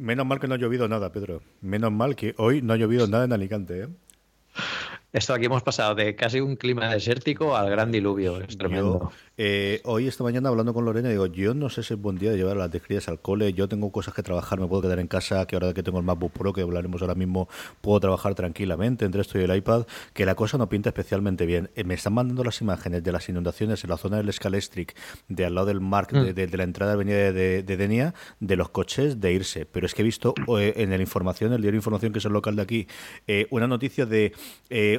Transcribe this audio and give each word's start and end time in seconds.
Menos 0.00 0.24
mal 0.24 0.40
que 0.40 0.48
no 0.48 0.54
ha 0.54 0.56
llovido 0.56 0.88
nada, 0.88 1.12
Pedro. 1.12 1.42
Menos 1.60 1.92
mal 1.92 2.16
que 2.16 2.34
hoy 2.38 2.62
no 2.62 2.72
ha 2.72 2.76
llovido 2.78 3.06
nada 3.06 3.26
en 3.26 3.34
Alicante, 3.34 3.82
¿eh? 3.82 3.88
Esto 5.12 5.34
aquí 5.34 5.44
hemos 5.44 5.62
pasado 5.62 5.94
de 5.94 6.16
casi 6.16 6.40
un 6.40 6.56
clima 6.56 6.88
desértico 6.88 7.54
al 7.54 7.68
gran 7.68 7.92
diluvio. 7.92 8.40
Es 8.40 8.56
tremendo. 8.56 9.12
Eh, 9.42 9.80
hoy, 9.84 10.06
esta 10.06 10.22
mañana, 10.22 10.50
hablando 10.50 10.74
con 10.74 10.84
Lorena, 10.84 11.08
digo, 11.08 11.24
yo 11.24 11.54
no 11.54 11.70
sé 11.70 11.82
si 11.82 11.94
es 11.94 11.98
buen 11.98 12.18
día 12.18 12.30
de 12.30 12.36
llevar 12.36 12.58
a 12.58 12.68
las 12.68 12.82
crías 12.82 13.08
al 13.08 13.20
cole. 13.20 13.54
Yo 13.54 13.70
tengo 13.70 13.90
cosas 13.90 14.12
que 14.12 14.22
trabajar, 14.22 14.60
me 14.60 14.66
puedo 14.66 14.82
quedar 14.82 14.98
en 14.98 15.06
casa, 15.06 15.46
que 15.46 15.56
ahora 15.56 15.72
que 15.72 15.82
tengo 15.82 15.98
el 15.98 16.04
MacBook 16.04 16.32
Pro, 16.32 16.52
que 16.52 16.60
hablaremos 16.60 17.00
ahora 17.00 17.14
mismo, 17.14 17.48
puedo 17.80 17.98
trabajar 18.00 18.34
tranquilamente 18.34 19.06
entre 19.06 19.22
esto 19.22 19.40
y 19.40 19.44
el 19.44 19.56
iPad, 19.56 19.86
que 20.12 20.26
la 20.26 20.34
cosa 20.34 20.58
no 20.58 20.68
pinta 20.68 20.90
especialmente 20.90 21.46
bien. 21.46 21.70
Eh, 21.74 21.84
me 21.84 21.94
están 21.94 22.12
mandando 22.12 22.44
las 22.44 22.60
imágenes 22.60 23.02
de 23.02 23.12
las 23.12 23.30
inundaciones 23.30 23.82
en 23.82 23.88
la 23.88 23.96
zona 23.96 24.18
del 24.18 24.30
Scalestric, 24.30 24.94
de 25.28 25.46
al 25.46 25.54
lado 25.54 25.68
del 25.68 25.80
Mark, 25.80 26.10
de, 26.10 26.46
mm. 26.46 26.56
la 26.58 26.64
entrada 26.64 26.92
de 26.92 26.96
avenida 26.96 27.32
de, 27.32 27.62
de, 27.62 27.76
Denia, 27.78 28.12
de 28.40 28.56
los 28.56 28.68
coches 28.68 29.22
de 29.22 29.32
irse. 29.32 29.64
Pero 29.64 29.86
es 29.86 29.94
que 29.94 30.02
he 30.02 30.04
visto 30.04 30.34
eh, 30.58 30.74
en 30.76 30.90
la 30.90 30.96
información, 30.96 31.54
el 31.54 31.62
diario 31.62 31.78
Información, 31.78 32.12
que 32.12 32.18
es 32.18 32.26
el 32.26 32.34
local 32.34 32.56
de 32.56 32.62
aquí, 32.62 32.86
una 33.48 33.66
noticia 33.66 34.04
de 34.04 34.34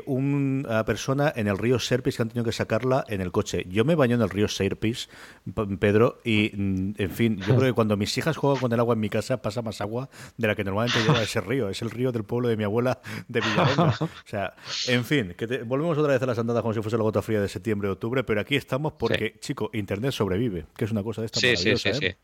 una 0.07 0.83
persona 0.83 1.31
en 1.35 1.47
el 1.47 1.59
río 1.59 1.77
Serpis 1.77 2.15
que 2.15 2.23
han 2.23 2.29
tenido 2.29 2.43
que 2.43 2.51
sacarla 2.51 3.05
en 3.07 3.21
el 3.21 3.31
coche. 3.31 3.67
Yo 3.69 3.85
me 3.85 3.93
baño 3.93 4.15
en 4.15 4.23
el 4.23 4.30
río 4.31 4.47
Serpis, 4.47 5.09
Pedro, 5.79 6.19
y 6.23 6.51
mm, 6.55 6.93
en 6.97 7.11
fin, 7.11 7.37
yo 7.39 7.55
creo 7.55 7.69
que 7.69 7.73
cuando 7.73 7.97
mis 7.97 8.17
hijas 8.17 8.37
juegan 8.37 8.59
con 8.59 8.71
el 8.71 8.79
agua 8.79 8.93
en 8.93 8.99
mi 8.99 9.09
casa 9.09 9.41
pasa 9.41 9.61
más 9.61 9.81
agua 9.81 10.09
de 10.37 10.47
la 10.47 10.55
que 10.55 10.63
normalmente 10.63 10.99
lleva 11.01 11.21
ese 11.21 11.41
río. 11.41 11.69
Es 11.69 11.81
el 11.81 11.89
río 11.89 12.11
del 12.11 12.23
pueblo 12.23 12.47
de 12.47 12.57
mi 12.57 12.63
abuela 12.63 13.01
de 13.27 13.41
Villarona. 13.41 13.95
O 14.01 14.29
sea, 14.31 14.53
en 14.87 15.03
fin, 15.03 15.33
que 15.37 15.45
volvemos 15.63 15.97
otra 15.97 16.13
vez 16.13 16.21
a 16.21 16.25
las 16.25 16.39
andadas 16.39 16.61
como 16.61 16.73
si 16.73 16.81
fuese 16.81 16.97
la 16.97 17.03
gota 17.03 17.21
fría 17.21 17.41
de 17.41 17.49
septiembre 17.49 17.89
o 17.89 17.93
octubre, 17.93 18.23
pero 18.23 18.41
aquí 18.41 18.55
estamos 18.55 18.93
porque, 18.93 19.37
chico, 19.39 19.69
Internet 19.73 20.11
sobrevive, 20.11 20.65
que 20.75 20.85
es 20.85 20.91
una 20.91 21.03
cosa 21.03 21.21
de 21.21 21.25
esta 21.25 21.39
sí, 21.39 21.55
sí, 21.57 21.77
sí, 21.77 21.89
¿eh? 21.89 21.93
Sí, 21.93 22.15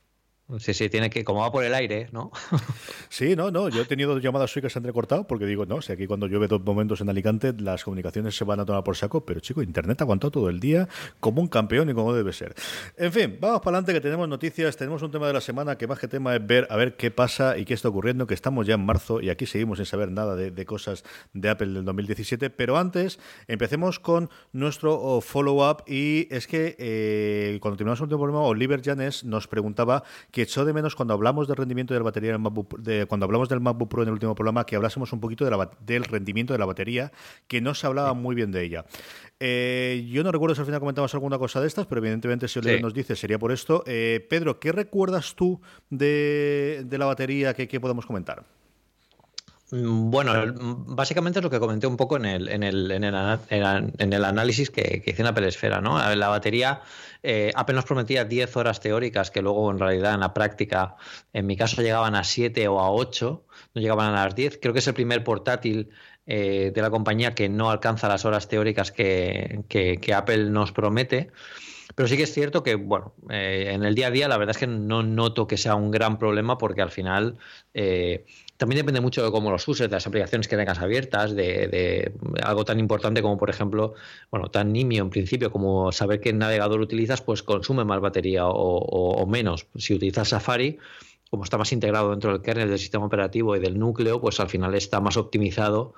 sí, 0.59 0.89
tiene 0.89 1.09
que, 1.09 1.23
como 1.23 1.41
va 1.41 1.51
por 1.51 1.63
el 1.63 1.73
aire, 1.73 2.07
¿no? 2.11 2.31
sí, 3.09 3.35
no, 3.35 3.51
no, 3.51 3.67
yo 3.67 3.81
he 3.81 3.85
tenido 3.85 4.17
llamadas 4.19 4.51
suyas 4.51 4.67
que 4.67 4.69
se 4.69 4.79
han 4.79 4.85
recortado 4.85 5.27
porque 5.27 5.45
digo, 5.45 5.65
no, 5.65 5.81
si 5.81 5.91
aquí 5.91 6.07
cuando 6.07 6.27
llueve 6.27 6.47
dos 6.47 6.63
momentos 6.63 7.01
en 7.01 7.09
Alicante 7.09 7.53
las 7.57 7.83
comunicaciones 7.83 8.35
se 8.35 8.45
van 8.45 8.59
a 8.61 8.65
tomar 8.65 8.83
por 8.83 8.95
saco, 8.95 9.25
pero 9.25 9.41
chico, 9.41 9.61
Internet 9.61 9.99
ha 10.01 10.05
aguantado 10.05 10.31
todo 10.31 10.49
el 10.49 10.59
día 10.59 10.87
como 11.19 11.41
un 11.41 11.47
campeón 11.47 11.89
y 11.89 11.93
como 11.93 12.13
debe 12.13 12.31
ser. 12.31 12.55
En 12.95 13.11
fin, 13.11 13.37
vamos 13.41 13.59
para 13.59 13.77
adelante 13.77 13.93
que 13.93 14.01
tenemos 14.01 14.29
noticias, 14.29 14.77
tenemos 14.77 15.01
un 15.01 15.11
tema 15.11 15.27
de 15.27 15.33
la 15.33 15.41
semana 15.41 15.77
que 15.77 15.85
más 15.85 15.99
que 15.99 16.07
tema 16.07 16.35
es 16.35 16.45
ver 16.45 16.65
a 16.69 16.77
ver 16.77 16.95
qué 16.95 17.11
pasa 17.11 17.57
y 17.57 17.65
qué 17.65 17.73
está 17.73 17.89
ocurriendo, 17.89 18.25
que 18.25 18.33
estamos 18.33 18.65
ya 18.65 18.75
en 18.75 18.85
marzo 18.85 19.19
y 19.19 19.29
aquí 19.29 19.45
seguimos 19.45 19.79
sin 19.79 19.85
saber 19.85 20.11
nada 20.11 20.35
de, 20.35 20.65
cosas 20.65 21.03
de 21.33 21.49
Apple 21.49 21.73
del 21.73 21.83
2017, 21.83 22.49
pero 22.49 22.77
antes 22.77 23.19
empecemos 23.47 23.99
con 23.99 24.29
nuestro 24.53 24.99
oh, 24.99 25.21
follow-up 25.21 25.83
y 25.87 26.33
es 26.33 26.47
que 26.47 26.75
eh, 26.79 27.57
cuando 27.61 27.77
terminamos 27.77 27.99
el 27.99 28.03
último 28.03 28.21
problema, 28.21 28.41
Oliver 28.43 28.81
Janes 28.81 29.23
nos 29.23 29.47
preguntaba 29.47 30.03
que 30.37 30.43
echó 30.43 30.65
de 30.65 30.71
menos 30.71 30.93
cuando 30.93 31.15
hablamos 31.15 31.47
del 31.47 31.57
rendimiento 31.57 31.95
de 31.95 31.99
la 31.99 32.03
batería 32.03 32.29
del 32.29 32.39
MacBook, 32.39 32.77
de, 32.77 33.07
cuando 33.07 33.25
hablamos 33.25 33.49
del 33.49 33.59
MacBook 33.59 33.89
Pro 33.89 34.03
en 34.03 34.09
el 34.09 34.13
último 34.13 34.35
programa, 34.35 34.67
que 34.67 34.75
hablásemos 34.75 35.11
un 35.11 35.19
poquito 35.19 35.45
de 35.45 35.67
del 35.79 36.03
rendimiento 36.03 36.53
de 36.53 36.59
la 36.59 36.67
batería, 36.67 37.11
que 37.47 37.59
no 37.59 37.73
se 37.73 37.87
hablaba 37.87 38.13
muy 38.13 38.35
bien 38.35 38.51
de 38.51 38.63
ella. 38.63 38.85
Eh, 39.39 40.07
yo 40.11 40.23
no 40.23 40.31
recuerdo 40.31 40.53
si 40.53 40.61
al 40.61 40.67
final 40.67 40.79
comentamos 40.79 41.11
alguna 41.15 41.39
cosa 41.39 41.59
de 41.59 41.65
estas, 41.65 41.87
pero 41.87 42.01
evidentemente 42.01 42.47
si 42.47 42.59
Oliver 42.59 42.83
nos 42.83 42.93
dice 42.93 43.15
sería 43.15 43.39
por 43.39 43.51
esto. 43.51 43.83
Eh, 43.87 44.27
Pedro, 44.29 44.59
¿qué 44.59 44.71
recuerdas 44.71 45.33
tú 45.33 45.59
de, 45.89 46.85
la 46.87 47.07
batería 47.07 47.55
que, 47.55 47.67
que 47.67 47.79
podemos 47.79 48.05
comentar? 48.05 48.45
Mm, 49.69 50.09
bueno, 50.09 50.33
básicamente 50.87 51.39
es 51.39 51.43
lo 51.43 51.49
que 51.49 51.59
comenté 51.59 51.87
un 51.87 51.97
poco 51.97 52.15
en 52.15 52.25
el, 52.25 52.47
en 52.47 52.63
el, 52.63 52.89
en 52.91 53.03
el, 53.03 54.25
análisis 54.25 54.69
que, 54.69 55.03
hice 55.05 55.21
en 55.21 55.25
la 55.25 55.33
pelesfera. 55.33 55.81
¿no? 55.81 55.99
La 56.15 56.29
batería 56.29 56.81
eh, 57.21 57.51
apenas 57.53 57.83
prometía 57.83 58.23
10 58.23 58.55
horas 58.55 58.79
teóricas, 58.79 59.29
que 59.29 59.41
luego 59.41 59.69
en 59.71 59.79
realidad 59.79 60.13
en 60.13 60.21
la 60.21 60.33
práctica, 60.33 60.95
en 61.33 61.45
mi 61.45 61.57
caso, 61.57 61.81
llegaban 61.81 62.15
a 62.15 62.23
7 62.23 62.67
o 62.69 62.79
a 62.79 62.91
8, 62.91 63.45
no 63.73 63.81
llegaban 63.81 64.15
a 64.15 64.25
las 64.25 64.35
10. 64.35 64.59
Creo 64.61 64.73
que 64.73 64.79
es 64.79 64.87
el 64.87 64.93
primer 64.93 65.23
portátil 65.25 65.89
eh, 66.25 66.71
de 66.73 66.81
la 66.81 66.89
compañía 66.89 67.35
que 67.35 67.49
no 67.49 67.69
alcanza 67.69 68.07
las 68.07 68.23
horas 68.23 68.47
teóricas 68.47 68.91
que, 68.93 69.63
que, 69.67 70.13
Apple 70.13 70.49
nos 70.49 70.71
promete. 70.71 71.29
Pero 71.95 72.07
sí 72.07 72.15
que 72.15 72.23
es 72.23 72.33
cierto 72.33 72.63
que, 72.63 72.75
bueno, 72.75 73.13
eh, 73.29 73.71
en 73.73 73.83
el 73.83 73.95
día 73.95 74.07
a 74.07 74.11
día 74.11 74.27
la 74.27 74.37
verdad 74.37 74.55
es 74.55 74.59
que 74.59 74.67
no 74.67 75.03
noto 75.03 75.47
que 75.47 75.57
sea 75.57 75.75
un 75.75 75.89
gran 75.89 76.19
problema 76.19 76.57
porque 76.57 76.81
al 76.81 76.91
final 76.91 77.37
también 78.57 78.77
depende 78.79 79.01
mucho 79.01 79.23
de 79.23 79.31
cómo 79.31 79.51
los 79.51 79.67
uses, 79.67 79.87
de 79.87 79.95
las 79.95 80.07
aplicaciones 80.07 80.47
que 80.47 80.57
tengas 80.57 80.79
abiertas, 80.79 81.35
de, 81.35 82.11
algo 82.43 82.65
tan 82.65 82.79
importante 82.79 83.21
como, 83.21 83.37
por 83.37 83.51
ejemplo, 83.51 83.93
bueno, 84.31 84.49
tan 84.49 84.73
nimio 84.73 85.03
en 85.03 85.11
principio 85.11 85.51
como 85.51 85.91
saber 85.91 86.19
qué 86.19 86.33
navegador 86.33 86.81
utilizas, 86.81 87.21
pues 87.21 87.43
consume 87.43 87.85
más 87.85 88.01
batería 88.01 88.47
o, 88.47 89.25
menos. 89.27 89.67
Si 89.75 89.93
utilizas 89.93 90.29
Safari, 90.29 90.79
como 91.29 91.43
está 91.43 91.57
más 91.57 91.71
integrado 91.71 92.09
dentro 92.09 92.31
del 92.31 92.41
kernel 92.41 92.69
del 92.69 92.79
sistema 92.79 93.05
operativo 93.05 93.55
y 93.55 93.59
del 93.59 93.77
núcleo, 93.77 94.19
pues 94.19 94.39
al 94.39 94.49
final 94.49 94.73
está 94.73 94.99
más 95.01 95.17
optimizado 95.17 95.93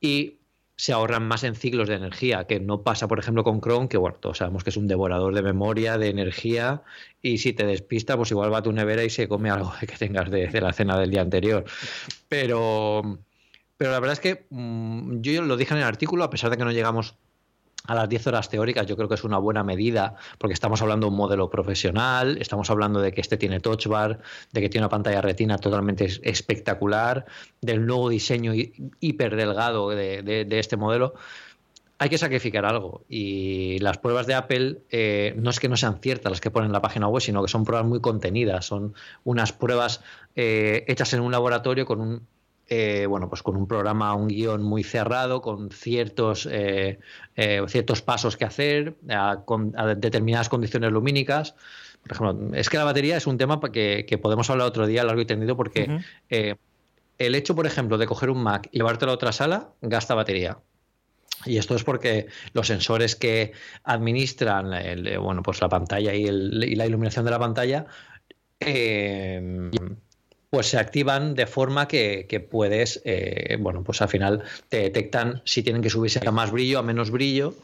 y 0.00 0.38
se 0.82 0.92
ahorran 0.92 1.22
más 1.28 1.44
en 1.44 1.54
ciclos 1.54 1.88
de 1.88 1.94
energía, 1.94 2.48
que 2.48 2.58
no 2.58 2.82
pasa, 2.82 3.06
por 3.06 3.20
ejemplo, 3.20 3.44
con 3.44 3.60
Chrome, 3.60 3.88
que 3.88 3.96
bueno, 3.98 4.16
todos 4.18 4.38
sabemos 4.38 4.64
que 4.64 4.70
es 4.70 4.76
un 4.76 4.88
devorador 4.88 5.32
de 5.32 5.40
memoria, 5.40 5.96
de 5.96 6.08
energía, 6.08 6.82
y 7.22 7.38
si 7.38 7.52
te 7.52 7.64
despista, 7.64 8.16
pues 8.16 8.32
igual 8.32 8.52
va 8.52 8.58
a 8.58 8.62
tu 8.64 8.72
nevera 8.72 9.04
y 9.04 9.08
se 9.08 9.28
come 9.28 9.48
algo 9.48 9.72
que 9.80 9.96
tengas 9.96 10.28
de, 10.28 10.50
la 10.60 10.72
cena 10.72 10.98
del 10.98 11.12
día 11.12 11.20
anterior. 11.20 11.64
Pero, 12.28 13.20
pero 13.76 13.92
la 13.92 14.00
verdad 14.00 14.14
es 14.14 14.18
que 14.18 14.46
mm, 14.50 15.20
yo 15.20 15.42
lo 15.42 15.56
dije 15.56 15.72
en 15.72 15.78
el 15.78 15.86
artículo, 15.86 16.24
a 16.24 16.30
pesar 16.30 16.50
de 16.50 16.56
que 16.56 16.64
no 16.64 16.72
llegamos 16.72 17.14
a 17.86 17.94
las 17.94 18.08
10 18.08 18.26
horas 18.28 18.48
teóricas 18.48 18.86
yo 18.86 18.96
creo 18.96 19.08
que 19.08 19.14
es 19.14 19.24
una 19.24 19.38
buena 19.38 19.64
medida 19.64 20.14
porque 20.38 20.54
estamos 20.54 20.82
hablando 20.82 21.06
de 21.06 21.10
un 21.10 21.16
modelo 21.16 21.50
profesional, 21.50 22.38
estamos 22.40 22.70
hablando 22.70 23.00
de 23.00 23.12
que 23.12 23.20
este 23.20 23.36
tiene 23.36 23.60
touch 23.60 23.86
bar, 23.86 24.20
de 24.52 24.60
que 24.60 24.68
tiene 24.68 24.84
una 24.84 24.90
pantalla 24.90 25.20
retina 25.20 25.58
totalmente 25.58 26.06
espectacular, 26.22 27.26
del 27.60 27.84
nuevo 27.86 28.08
diseño 28.08 28.52
hiper 29.00 29.36
delgado 29.36 29.90
de, 29.90 30.46
este 30.50 30.76
modelo. 30.76 31.14
Hay 31.98 32.08
que 32.08 32.18
sacrificar 32.18 32.64
algo 32.64 33.04
y 33.08 33.78
las 33.78 33.98
pruebas 33.98 34.26
de 34.26 34.34
Apple 34.34 34.78
eh, 34.90 35.34
no 35.36 35.50
es 35.50 35.60
que 35.60 35.68
no 35.68 35.76
sean 35.76 36.00
ciertas 36.00 36.32
las 36.32 36.40
que 36.40 36.50
ponen 36.50 36.66
en 36.66 36.72
la 36.72 36.82
página 36.82 37.06
web, 37.06 37.22
sino 37.22 37.42
que 37.42 37.48
son 37.48 37.64
pruebas 37.64 37.86
muy 37.86 38.00
contenidas, 38.00 38.66
son 38.66 38.94
unas 39.22 39.52
pruebas 39.52 40.02
eh, 40.34 40.84
hechas 40.88 41.12
en 41.14 41.20
un 41.20 41.30
laboratorio 41.30 41.86
con 41.86 42.00
un 42.00 42.26
eh, 42.68 43.06
bueno, 43.06 43.28
pues 43.28 43.42
con 43.42 43.56
un 43.56 43.66
programa, 43.66 44.14
un 44.14 44.28
guion 44.28 44.62
muy 44.62 44.82
cerrado, 44.82 45.42
con 45.42 45.70
ciertos, 45.70 46.48
eh, 46.50 46.98
eh, 47.36 47.62
ciertos 47.68 48.02
pasos 48.02 48.36
que 48.36 48.44
hacer, 48.44 48.96
con 49.44 49.72
determinadas 49.98 50.48
condiciones 50.48 50.92
lumínicas. 50.92 51.54
Por 52.02 52.12
ejemplo, 52.12 52.56
es 52.56 52.70
que 52.70 52.78
la 52.78 52.84
batería 52.84 53.16
es 53.16 53.26
un 53.26 53.38
tema 53.38 53.60
que, 53.60 54.06
que 54.08 54.18
podemos 54.18 54.48
hablar 54.50 54.66
otro 54.66 54.86
día 54.86 55.04
largo 55.04 55.20
y 55.20 55.26
tendido 55.26 55.56
porque 55.56 56.00
el 57.18 57.34
hecho, 57.34 57.54
por 57.54 57.66
ejemplo, 57.66 57.98
de 57.98 58.06
coger 58.06 58.30
un 58.30 58.42
Mac 58.42 58.68
y 58.72 58.78
llevártelo 58.78 59.12
a 59.12 59.14
otra 59.16 59.32
sala 59.32 59.70
gasta 59.82 60.14
batería. 60.14 60.58
Y 61.44 61.58
esto 61.58 61.74
es 61.74 61.84
porque 61.84 62.26
los 62.52 62.68
sensores 62.68 63.16
que 63.16 63.52
administran 63.84 64.70
bueno, 65.20 65.42
pues 65.42 65.60
la 65.60 65.68
pantalla 65.68 66.14
y, 66.14 66.26
y, 66.26 66.74
la 66.74 66.86
iluminación 66.86 67.24
de 67.24 67.30
la 67.30 67.38
pantalla 67.38 67.86
pues 70.52 70.66
se 70.66 70.76
activan 70.76 71.34
de 71.34 71.46
forma 71.46 71.88
que, 71.88 72.46
puedes, 72.50 73.00
eh, 73.06 73.56
bueno, 73.58 73.82
pues 73.82 74.02
al 74.02 74.10
final 74.10 74.42
te 74.68 74.82
detectan 74.82 75.40
si 75.46 75.62
tienen 75.62 75.80
que 75.80 75.88
subirse 75.88 76.20
a 76.28 76.30
más 76.30 76.50
brillo, 76.50 76.78
a 76.78 76.82
menos 76.82 77.10
brillo. 77.10 77.54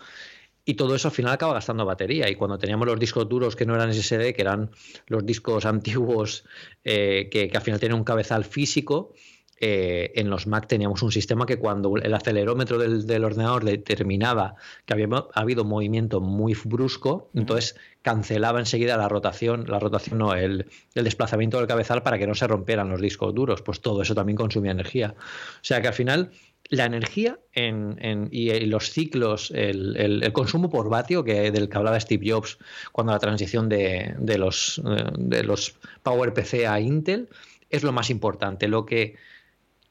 y 0.65 0.73
todo 0.73 0.95
eso 0.95 1.09
al 1.09 1.13
final 1.13 1.35
acaba 1.35 1.53
gastando 1.53 1.85
batería. 1.85 2.31
Y 2.31 2.35
cuando 2.35 2.59
teníamos 2.59 2.87
los 2.89 2.99
discos 2.99 3.29
duros 3.29 3.57
que 3.57 3.67
no 3.67 3.75
eran 3.75 3.93
SSD, 3.93 4.33
que 4.33 4.41
eran 4.41 4.71
los 5.07 5.27
discos 5.27 5.67
antiguos 5.67 6.45
eh, 6.83 7.29
que, 7.31 7.51
al 7.55 7.61
final 7.61 7.79
tenían 7.79 7.99
un 7.99 8.05
cabezal 8.05 8.47
físico, 8.47 9.13
eh, 9.61 10.13
en 10.15 10.31
los 10.31 10.47
Mac 10.47 10.67
teníamos 10.67 11.03
un 11.03 11.11
sistema 11.11 11.47
que 11.47 11.59
cuando 11.59 11.97
el 11.97 12.15
acelerómetro 12.15 12.79
del, 12.79 13.25
ordenador 13.25 13.65
determinaba 13.65 14.55
que 14.87 14.95
había 14.95 15.09
habido 15.35 15.65
movimiento 15.65 16.21
muy 16.21 16.57
brusco, 16.65 17.31
entonces 17.35 17.77
cancelaba 18.03 18.61
enseguida 18.61 18.97
la 18.97 19.09
rotación, 19.09 19.67
la 19.69 19.79
rotación 19.79 20.19
no, 20.19 20.35
el, 20.35 20.67
el, 20.95 21.05
desplazamiento 21.05 21.59
del 21.59 21.67
cabezal 21.67 22.03
para 22.03 22.19
que 22.19 22.27
no 22.27 22.35
se 22.35 22.47
rompieran 22.47 22.89
los 22.89 23.01
discos 23.01 23.35
duros. 23.35 23.63
Pues 23.63 23.81
todo 23.81 24.03
eso 24.03 24.15
también 24.15 24.37
consumía 24.37 24.71
energía. 24.71 25.15
O 25.19 25.65
sea 25.65 25.81
que 25.81 25.89
al 25.89 25.95
final 25.95 26.31
la 26.71 26.85
energía 26.85 27.39
en, 27.53 28.29
y, 28.31 28.51
los 28.67 28.91
ciclos, 28.91 29.51
el, 29.55 30.31
consumo 30.33 30.69
por 30.69 30.91
vatio 30.91 31.25
que, 31.25 31.51
del 31.51 31.69
que 31.69 31.79
hablaba 31.79 31.99
Steve 31.99 32.31
Jobs 32.31 32.59
cuando 32.93 33.13
la 33.13 33.19
transición 33.19 33.69
de, 33.69 34.15
los, 34.39 34.79
eh, 34.85 35.05
de 35.17 35.43
los 35.45 35.77
PowerPC 36.03 36.67
a 36.67 36.81
Intel 36.81 37.29
es 37.71 37.83
lo 37.83 37.93
más 37.93 38.11
importante. 38.11 38.69
Lo 38.69 38.85
que 38.85 39.17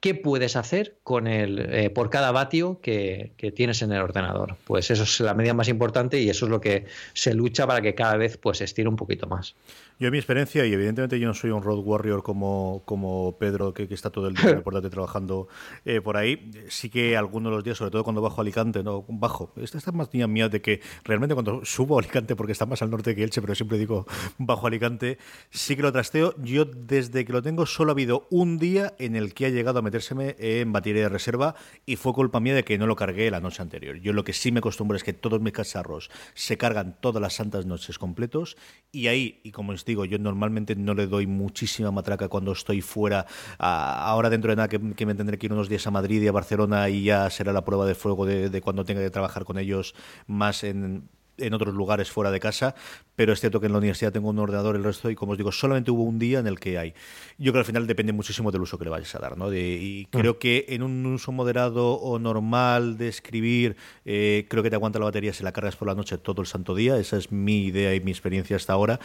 ¿Qué 0.08 0.16
puedes 0.16 0.56
hacer 0.56 1.00
con 1.04 1.28
el, 1.28 1.60
eh, 1.60 1.90
por 1.90 2.10
cada 2.10 2.32
vatio 2.32 2.80
que, 2.80 3.34
que, 3.36 3.52
tienes 3.52 3.82
en 3.82 3.92
el 3.92 4.00
ordenador? 4.02 4.56
Pues 4.64 4.90
eso 4.90 5.04
es 5.04 5.20
la 5.20 5.34
medida 5.34 5.54
más 5.54 5.68
importante 5.68 6.22
y 6.22 6.30
eso 6.30 6.46
es 6.46 6.50
lo 6.50 6.62
que 6.62 6.86
se 7.12 7.34
lucha 7.34 7.68
para 7.68 7.82
que 7.82 7.94
cada 7.94 8.16
vez 8.16 8.38
pues, 8.38 8.62
estire 8.62 8.88
un 8.88 8.96
poquito 8.96 9.28
más. 9.28 9.54
Yo, 10.00 10.10
en 10.10 10.12
mi 10.12 10.20
experiencia, 10.20 10.64
y 10.64 10.72
evidentemente 10.72 11.20
yo 11.20 11.28
no 11.28 11.34
soy 11.34 11.50
un 11.50 11.64
road 11.64 11.80
warrior 11.80 12.22
como, 12.22 12.84
como 12.86 13.36
Pedro, 13.40 13.74
que, 13.74 13.88
está 13.90 14.12
todo 14.12 14.28
el 14.28 14.36
día 14.36 14.52
importante 14.52 14.90
trabajando 14.92 15.48
eh, 15.86 16.02
por 16.02 16.18
ahí, 16.18 16.52
sí 16.70 16.92
que 16.92 17.18
algunos 17.18 17.52
de 17.52 17.56
los 17.56 17.64
días, 17.64 17.80
sobre 17.80 17.90
todo 17.90 18.04
cuando 18.04 18.22
bajo 18.22 18.40
a 18.40 18.44
Alicante, 18.44 18.84
no, 18.84 19.04
bajo, 19.08 19.52
esta 19.56 19.80
es 19.80 19.94
más 19.94 20.14
niña 20.14 20.28
mía 20.28 20.50
de 20.50 20.62
que 20.62 20.82
realmente 21.04 21.34
cuando 21.34 21.66
subo 21.66 21.98
a 21.98 22.02
Alicante, 22.02 22.36
porque 22.36 22.52
está 22.52 22.68
más 22.68 22.84
al 22.84 22.92
norte 22.92 23.16
que 23.16 23.24
Elche, 23.24 23.42
pero 23.42 23.56
siempre 23.56 23.80
digo 23.80 24.06
bajo 24.38 24.68
Alicante, 24.68 25.18
sí 25.50 25.76
que 25.76 25.82
lo 25.82 25.92
trasteo. 25.92 26.36
Yo, 26.44 26.66
desde 26.66 27.26
que 27.26 27.34
lo 27.34 27.42
tengo, 27.42 27.66
solo 27.66 27.90
ha 27.90 27.94
habido 27.94 28.28
un 28.30 28.60
día 28.60 28.94
en 29.00 29.16
el 29.16 29.34
que 29.34 29.48
ha 29.48 29.50
llegado 29.50 29.80
a 29.80 29.82
en 30.12 30.72
batería 30.72 31.04
de 31.04 31.10
reserva 31.10 31.56
y 31.86 31.96
fue 31.96 32.14
culpa 32.14 32.40
mía 32.40 32.56
de 32.56 32.64
que 32.64 32.78
no 32.78 32.88
lo 32.88 32.96
cargué 32.96 33.30
la 33.32 33.40
noche 33.40 33.62
anterior. 33.62 33.98
Yo 33.98 34.14
lo 34.14 34.24
que 34.24 34.34
sí 34.34 34.52
me 34.52 34.60
acostumbro 34.60 34.98
es 34.98 35.04
que 35.04 35.14
todos 35.14 35.42
mis 35.42 35.54
cacharros 35.54 36.10
se 36.34 36.58
cargan 36.58 36.98
todas 37.00 37.22
las 37.22 37.34
santas 37.34 37.66
noches 37.66 37.98
completos 37.98 38.58
y 38.92 39.08
ahí, 39.08 39.42
y 39.44 39.52
como 39.52 39.74
digo, 39.86 40.06
yo 40.06 40.18
normalmente 40.20 40.76
no 40.76 40.94
le 40.94 41.08
doy 41.08 41.28
muchísima 41.28 41.92
matraca 41.92 42.28
cuando 42.28 42.52
estoy 42.52 42.82
fuera. 42.82 43.26
ahora 43.58 44.30
dentro 44.30 44.52
de 44.52 44.56
nada 44.56 44.70
que, 44.70 44.80
me 44.80 45.16
tendré 45.16 45.38
que 45.38 45.46
ir 45.46 45.54
unos 45.54 45.70
días 45.70 45.86
a 45.88 45.92
Madrid 45.92 46.22
y 46.22 46.28
a 46.28 46.32
Barcelona 46.32 46.90
y 46.90 47.04
ya 47.04 47.30
será 47.30 47.54
la 47.54 47.64
prueba 47.64 47.86
de 47.86 47.96
fuego 47.96 48.26
de 48.26 48.62
cuando 48.62 48.86
tenga 48.86 49.02
que 49.02 49.10
trabajar 49.10 49.46
con 49.46 49.58
ellos 49.58 49.96
más 50.28 50.64
en 50.64 51.10
en 51.38 51.54
otros 51.54 51.74
lugares 51.74 52.12
fuera 52.12 52.32
de 52.32 52.40
casa, 52.40 52.76
pero 53.16 53.34
es 53.34 53.40
cierto 53.40 53.60
que 53.60 53.66
en 53.66 53.72
la 53.72 53.80
universidad 53.80 54.12
tengo 54.12 54.30
un 54.30 54.40
ordenador, 54.40 54.76
el 54.76 54.84
resto, 54.84 55.10
y 55.10 55.16
como 55.16 55.32
os 55.34 55.38
digo, 55.38 55.52
solamente 55.52 55.92
hubo 55.92 56.04
un 56.04 56.20
día 56.20 56.40
en 56.40 56.48
el 56.48 56.60
que 56.60 56.78
hay. 56.78 56.94
Yo 57.38 57.52
creo 57.52 57.54
que 57.54 57.60
al 57.60 57.66
final 57.66 57.88
depende 57.88 58.14
muchísimo 58.14 58.52
del 58.52 58.62
uso 58.62 58.78
que 58.78 58.84
le 58.84 58.90
vayas 58.90 59.14
a 59.16 59.20
dar, 59.20 59.38
¿no? 59.38 59.54
y 59.54 60.08
creo 60.12 60.34
mm. 60.34 60.38
que 60.38 60.66
en 60.70 60.84
un 60.84 61.06
uso 61.06 61.32
moderado 61.32 61.94
o 61.94 62.20
normal 62.20 62.98
de 62.98 63.08
escribir, 63.08 63.76
eh, 64.06 64.46
creo 64.50 64.64
que 64.64 64.70
te 64.70 64.76
aguanta 64.76 65.00
la 65.00 65.06
batería 65.06 65.34
si 65.34 65.44
la 65.44 65.52
cargas 65.52 65.76
por 65.76 65.88
la 65.88 65.96
noche 65.96 66.18
todo 66.18 66.42
el 66.42 66.48
santo 66.48 66.76
día, 66.76 66.98
esa 66.98 67.18
es 67.18 67.32
mi 67.32 67.66
idea 67.66 67.94
y 67.96 68.00
mi 68.02 68.12
experiencia 68.12 68.56
hasta 68.56 68.74
ahora. 68.74 69.00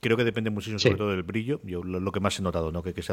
Creo 0.00 0.16
que 0.16 0.24
depende 0.24 0.50
muchísimo 0.50 0.78
sobre 0.78 0.96
todo 0.96 1.10
del 1.10 1.22
brillo, 1.22 1.60
yo 1.64 1.82
lo, 1.82 2.12
que 2.12 2.20
más 2.20 2.38
he 2.38 2.42
notado, 2.42 2.72
¿no? 2.72 2.82
Que, 2.82 2.94
que 2.94 3.00
es 3.00 3.06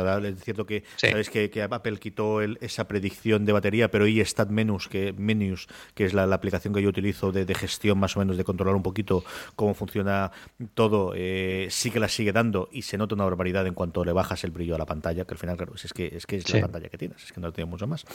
cierto 0.43 0.65
que, 0.65 0.83
sabes 0.95 1.29
que, 1.29 1.51
Apple 1.69 1.97
quitó 1.97 2.41
esa 2.41 2.87
predicción 2.87 3.45
de 3.45 3.51
batería, 3.51 3.91
pero 3.91 4.07
y 4.07 4.19
Stat 4.21 4.49
Menus, 4.49 4.87
que, 4.87 5.13
Menus, 5.13 5.67
que 5.93 6.05
es 6.05 6.13
la, 6.13 6.23
aplicación 6.35 6.73
que 6.73 6.81
yo 6.81 6.89
utilizo 6.89 7.31
de, 7.31 7.45
de 7.45 7.55
gestión 7.55 7.97
más 7.97 8.15
o 8.17 8.19
menos 8.19 8.37
de 8.37 8.43
control 8.43 8.64
un 8.73 8.83
poquito 8.83 9.23
cómo 9.55 9.73
funciona 9.73 10.31
todo, 10.73 11.13
eh, 11.15 11.67
sí 11.69 11.91
que 11.91 11.99
la 11.99 12.07
sigue 12.07 12.31
dando 12.31 12.69
y 12.71 12.81
se 12.81 12.97
nota 12.97 13.15
una 13.15 13.25
barbaridad 13.25 13.67
en 13.67 13.73
cuanto 13.73 14.03
le 14.03 14.13
bajas 14.13 14.43
el 14.43 14.51
brillo 14.51 14.75
a 14.75 14.77
la 14.77 14.85
pantalla, 14.85 15.25
que 15.25 15.33
al 15.33 15.37
final, 15.37 15.57
claro, 15.57 15.73
es 15.75 15.93
que 15.93 16.07
es, 16.15 16.25
que 16.25 16.37
es 16.37 16.53
la 16.53 16.61
pantalla 16.61 16.89
que 16.89 16.97
tienes, 16.97 17.23
es 17.23 17.31
que 17.31 17.41
no 17.41 17.51
tiene 17.51 17.69
mucho 17.69 17.87
más. 17.87 18.05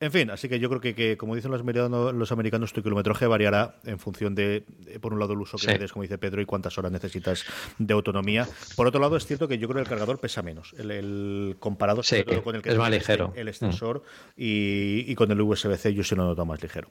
En 0.00 0.10
fin, 0.10 0.30
así 0.30 0.48
que 0.48 0.58
yo 0.58 0.68
creo 0.68 0.80
que, 0.80 1.16
como 1.16 1.36
dicen 1.36 1.50
los 1.50 1.60
americanos, 1.60 2.14
los 2.14 2.32
americanos, 2.32 2.72
tu 2.72 2.82
kilometraje 2.82 3.26
variará 3.26 3.76
en 3.84 3.98
función 3.98 4.34
de, 4.34 4.64
por 5.00 5.12
un 5.12 5.20
lado, 5.20 5.34
el 5.34 5.40
uso 5.40 5.56
que 5.58 5.78
le 5.78 5.88
como 5.88 6.02
dice 6.02 6.18
Pedro, 6.18 6.40
y 6.40 6.46
cuántas 6.46 6.78
horas 6.78 6.90
necesitas 6.90 7.44
de 7.78 7.94
autonomía. 7.94 8.48
Por 8.76 8.86
otro 8.86 9.00
lado, 9.00 9.16
es 9.16 9.26
cierto 9.26 9.48
que 9.48 9.58
yo 9.58 9.68
creo 9.68 9.76
que 9.76 9.82
el 9.82 9.88
cargador 9.88 10.18
pesa 10.18 10.42
menos, 10.42 10.74
el, 10.78 11.56
comparado 11.58 12.02
con 12.42 12.56
el 12.56 12.62
que 12.62 12.70
es 12.70 12.78
más 12.78 12.90
ligero. 12.90 13.32
el 13.36 13.48
extensor 13.48 14.02
y, 14.36 15.14
con 15.14 15.30
el 15.30 15.40
USB-C 15.40 15.94
yo 15.94 16.02
sí 16.02 16.14
lo 16.14 16.24
noto 16.24 16.44
más 16.46 16.62
ligero. 16.62 16.88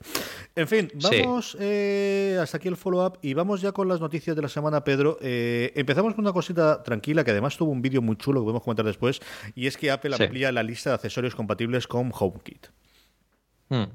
En 0.55 0.67
fin, 0.67 0.91
vamos 0.95 1.57
eh, 1.59 2.37
hasta 2.41 2.57
aquí 2.57 2.67
el 2.67 2.77
follow 2.77 3.00
y 3.21 3.33
vamos 3.33 3.61
ya 3.61 3.71
con 3.71 3.87
las 3.87 3.99
noticias 3.99 4.35
de 4.35 4.41
la 4.41 4.49
semana, 4.49 4.83
Pedro. 4.83 5.17
Eh, 5.21 5.71
empezamos 5.75 6.13
con 6.13 6.23
una 6.23 6.33
cosita 6.33 6.83
tranquila 6.83 7.23
que 7.23 7.31
además 7.31 7.57
tuvo 7.57 7.71
un 7.71 7.81
vídeo 7.81 8.01
muy 8.01 8.15
chulo 8.17 8.41
que 8.41 8.45
podemos 8.45 8.63
comentar 8.63 8.85
después 8.85 9.21
y 9.55 9.67
es 9.67 9.77
que 9.77 9.91
Apple 9.91 10.15
amplía 10.19 10.51
la 10.51 10.63
lista 10.63 10.91
de 10.91 10.95
accesorios 10.95 11.35
compatibles 11.35 11.87
con 11.87 12.11
HomeKit. 12.13 12.67
Hmm. 13.69 13.85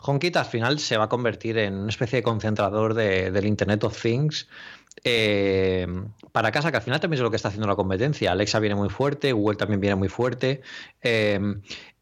HomeKit 0.00 0.36
al 0.36 0.46
final 0.46 0.78
se 0.78 0.96
va 0.96 1.04
a 1.04 1.08
convertir 1.08 1.56
en 1.58 1.74
una 1.74 1.90
especie 1.90 2.18
de 2.18 2.22
concentrador 2.22 2.94
del 2.94 3.46
Internet 3.46 3.84
of 3.84 4.00
Things 4.00 4.48
eh, 5.04 5.86
para 6.32 6.50
casa, 6.50 6.70
que 6.70 6.78
al 6.78 6.82
final 6.82 7.00
también 7.00 7.18
es 7.18 7.22
lo 7.22 7.30
que 7.30 7.36
está 7.36 7.48
haciendo 7.48 7.68
la 7.68 7.76
competencia. 7.76 8.32
Alexa 8.32 8.58
viene 8.58 8.74
muy 8.74 8.88
fuerte, 8.88 9.32
Google 9.32 9.56
también 9.56 9.80
viene 9.80 9.96
muy 9.96 10.08
fuerte. 10.08 10.62
Eh, 11.00 11.40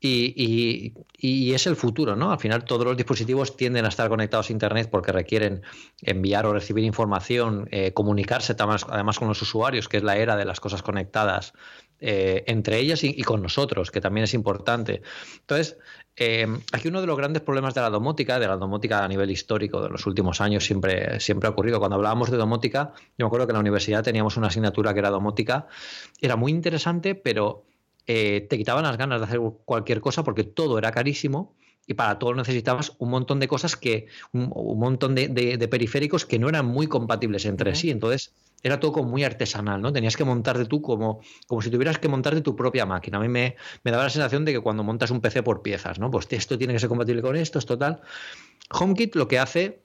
y, 0.01 1.53
es 1.53 1.67
el 1.67 1.77
futuro, 1.77 2.17
¿no? 2.17 2.33
Al 2.33 2.39
final 2.39 2.65
todos 2.65 2.87
los 2.87 2.97
dispositivos 2.97 3.57
tienden 3.57 3.85
a 3.85 3.89
estar 3.89 4.09
conectados 4.09 4.49
a 4.49 4.53
Internet 4.53 4.89
porque 4.91 5.13
requieren 5.13 5.63
enviar 6.01 6.47
o 6.47 6.53
recibir 6.53 6.85
información, 6.85 7.69
eh, 7.71 7.93
comunicarse 7.93 8.57
además, 8.59 9.19
con 9.19 9.29
los 9.29 9.43
usuarios, 9.43 9.89
que 9.89 9.99
es 9.99 10.03
la 10.03 10.17
era 10.17 10.37
de 10.37 10.45
las 10.45 10.61
cosas 10.61 10.83
conectadas 10.83 11.53
entre 12.03 12.79
ellas 12.79 13.05
y, 13.05 13.23
con 13.25 13.43
nosotros, 13.43 13.91
que 13.91 14.01
también 14.01 14.25
es 14.25 14.33
importante. 14.33 15.03
Entonces, 15.41 15.77
eh, 16.17 16.47
aquí 16.73 16.89
uno 16.89 17.01
de 17.01 17.07
los 17.07 17.17
grandes 17.17 17.43
problemas 17.43 17.75
de 17.75 17.81
la 17.81 17.91
domótica, 17.91 18.39
de 18.39 18.47
la 18.47 18.57
domótica 18.57 19.05
a 19.05 19.09
nivel 19.09 19.31
histórico 19.31 19.83
de 19.83 19.89
los 19.89 20.07
últimos 20.07 20.41
años, 20.41 20.65
siempre, 20.65 21.21
siempre 21.21 21.47
ha 21.47 21.51
ocurrido. 21.51 21.79
Cuando 21.79 21.97
hablábamos 21.97 22.31
de 22.31 22.37
domótica, 22.37 22.93
yo 23.19 23.25
me 23.25 23.27
acuerdo 23.27 23.47
que 23.47 23.53
en 23.53 23.55
la 23.55 23.61
universidad 23.61 24.03
teníamos 24.03 24.37
una 24.37 24.49
asignatura 24.49 24.93
que 24.93 24.99
era 24.99 25.11
domótica. 25.11 25.67
Era 26.21 26.37
muy 26.37 26.53
interesante, 26.53 27.15
pero 27.15 27.65
eh, 28.07 28.47
te 28.49 28.59
quitaban 28.59 28.85
las 28.85 28.97
ganas 28.97 29.21
de 29.21 29.27
hacer 29.27 29.41
cualquier 29.65 30.01
cosa 30.01 30.25
porque 30.25 30.45
todo 30.45 30.79
era 30.79 30.91
carísimo 30.91 31.55
y 31.87 31.95
para 31.95 32.19
todo 32.19 32.35
necesitabas 32.35 32.93
un 32.99 33.11
montón 33.11 33.41
de 33.41 33.49
cosas 33.49 33.77
que, 33.77 34.07
un, 34.33 34.49
montón 34.79 35.15
de, 35.15 35.69
periféricos 35.69 36.25
que 36.25 36.39
no 36.39 36.49
eran 36.49 36.67
muy 36.67 36.87
compatibles 36.87 37.45
entre 37.47 37.75
sí. 37.75 37.91
Entonces, 37.91 38.33
era 38.63 38.79
todo 38.79 38.93
como 38.93 39.11
muy 39.11 39.25
artesanal, 39.25 39.83
¿no? 39.83 39.93
Tenías 39.93 40.17
que 40.17 40.23
montarte 40.23 40.67
tú 40.67 40.83
como, 40.83 41.21
como 41.49 41.63
si 41.63 41.71
tuvieras 41.71 41.99
que 41.99 42.09
montarte 42.09 42.43
tu 42.43 42.55
propia 42.55 42.87
máquina. 42.87 43.19
A 43.19 43.21
mí 43.21 43.29
me, 43.29 43.57
me, 43.83 43.91
daba 43.91 44.05
la 44.05 44.11
sensación 44.11 44.45
de 44.45 44.53
que 44.53 44.61
cuando 44.61 44.85
montas 44.85 45.11
un 45.11 45.21
PC 45.21 45.43
por 45.43 45.63
piezas, 45.63 45.99
¿no? 45.99 46.11
Pues 46.11 46.29
esto 46.31 46.57
tiene 46.57 46.75
que 46.75 46.79
ser 46.79 46.89
compatible 46.89 47.23
con 47.23 47.35
esto, 47.35 47.59
esto 47.59 47.77
tal. 47.77 48.01
HomeKit 48.71 49.17
lo 49.17 49.27
que 49.27 49.39
hace 49.41 49.83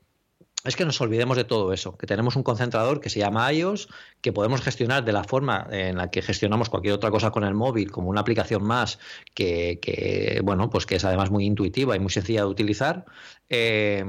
es 0.65 0.75
que 0.75 0.85
nos 0.85 0.99
olvidemos 1.01 1.37
de 1.37 1.43
todo 1.43 1.71
eso, 1.73 1.97
que 1.97 2.07
tenemos 2.07 2.35
un 2.35 2.43
concentrador 2.43 2.99
que 2.99 3.09
se 3.09 3.19
llama 3.19 3.51
iOS, 3.51 3.87
que 4.21 4.33
podemos 4.33 4.61
gestionar 4.61 5.05
de 5.05 5.13
la 5.13 5.23
forma 5.23 5.67
en 5.71 5.97
la 5.97 6.09
que 6.09 6.21
gestionamos 6.21 6.69
cualquier 6.69 6.93
otra 6.93 7.11
cosa 7.11 7.31
con 7.31 7.43
el 7.43 7.53
móvil, 7.53 7.91
como 7.91 8.09
una 8.09 8.21
aplicación 8.21 8.63
más 8.63 8.99
que, 9.33 10.41
bueno, 10.43 10.69
pues 10.69 10.85
que 10.85 10.95
es 10.95 11.05
además 11.05 11.31
muy 11.31 11.45
intuitiva 11.45 11.95
y 11.95 11.99
muy 11.99 12.11
sencilla 12.11 12.41
de 12.41 12.47
utilizar. 12.47 13.05
Eh, 13.49 14.03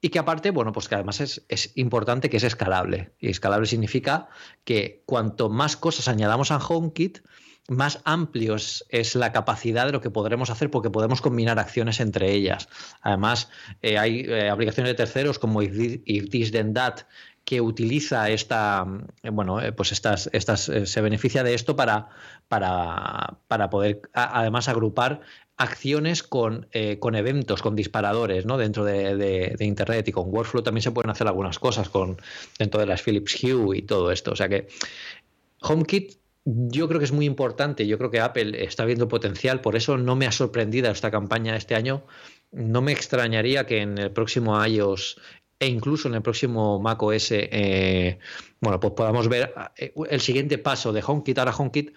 y 0.00 0.10
que 0.10 0.18
aparte, 0.18 0.50
bueno, 0.50 0.72
pues 0.72 0.88
que 0.88 0.94
además 0.94 1.20
es, 1.20 1.72
importante 1.74 2.30
que 2.30 2.36
es 2.36 2.44
escalable. 2.44 3.12
Y 3.18 3.28
escalable 3.28 3.66
significa 3.66 4.28
que 4.64 5.02
cuanto 5.04 5.48
más 5.48 5.76
cosas 5.76 6.08
añadamos 6.08 6.50
a 6.50 6.58
HomeKit, 6.58 7.18
más 7.68 8.00
amplios 8.04 8.84
es 8.88 9.14
la 9.14 9.32
capacidad 9.32 9.86
de 9.86 9.92
lo 9.92 10.00
que 10.00 10.10
podremos 10.10 10.50
hacer 10.50 10.70
porque 10.70 10.90
podemos 10.90 11.20
combinar 11.20 11.58
acciones 11.58 12.00
entre 12.00 12.32
ellas. 12.32 12.68
Además, 13.02 13.50
eh, 13.82 13.98
hay 13.98 14.20
eh, 14.20 14.48
aplicaciones 14.48 14.90
de 14.90 14.94
terceros 14.94 15.38
como 15.38 15.62
If 15.62 16.30
This 16.30 16.52
Then 16.52 16.74
That 16.74 17.00
que 17.44 17.60
utiliza 17.60 18.28
esta, 18.30 18.84
eh, 19.22 19.30
bueno, 19.30 19.60
pues 19.76 19.92
estas, 19.92 20.28
estas, 20.32 20.62
se 20.62 21.00
beneficia 21.00 21.44
de 21.44 21.54
esto 21.54 21.76
para, 21.76 22.08
para, 22.48 23.38
para 23.46 23.70
poder 23.70 24.02
además 24.12 24.68
agrupar 24.68 25.20
acciones 25.56 26.24
con, 26.24 26.68
con 26.98 27.14
eventos, 27.14 27.62
con 27.62 27.76
disparadores 27.76 28.44
¿no? 28.46 28.58
dentro 28.58 28.84
de, 28.84 29.56
Internet 29.60 30.08
y 30.08 30.12
con 30.12 30.28
Workflow 30.28 30.64
también 30.64 30.82
se 30.82 30.90
pueden 30.90 31.10
hacer 31.10 31.28
algunas 31.28 31.60
cosas 31.60 31.88
con, 31.88 32.20
dentro 32.58 32.80
de 32.80 32.86
las 32.86 33.00
Philips 33.00 33.42
Hue 33.42 33.78
y 33.78 33.82
todo 33.82 34.10
esto. 34.10 34.32
O 34.32 34.36
sea 34.36 34.48
que 34.48 34.66
HomeKit 35.60 36.18
yo 36.46 36.86
creo 36.86 37.00
que 37.00 37.04
es 37.04 37.12
muy 37.12 37.26
importante, 37.26 37.88
yo 37.88 37.98
creo 37.98 38.10
que 38.10 38.20
Apple 38.20 38.64
está 38.64 38.84
viendo 38.84 39.08
potencial, 39.08 39.60
por 39.60 39.74
eso 39.74 39.98
no 39.98 40.14
me 40.14 40.26
ha 40.26 40.32
sorprendido 40.32 40.90
esta 40.92 41.10
campaña 41.10 41.56
este 41.56 41.74
año. 41.74 42.04
No 42.52 42.82
me 42.82 42.92
extrañaría 42.92 43.66
que 43.66 43.82
en 43.82 43.98
el 43.98 44.12
próximo 44.12 44.64
iOS 44.64 45.20
e 45.58 45.66
incluso 45.66 46.06
en 46.06 46.14
el 46.14 46.22
próximo 46.22 46.78
macOS, 46.78 47.32
eh, 47.32 48.20
bueno, 48.60 48.78
pues 48.78 48.92
podamos 48.94 49.28
ver 49.28 49.52
eh, 49.76 49.92
el 50.08 50.20
siguiente 50.20 50.58
paso 50.58 50.92
de 50.92 51.02
HomeKit. 51.04 51.36
Ahora 51.38 51.54
HomeKit 51.56 51.92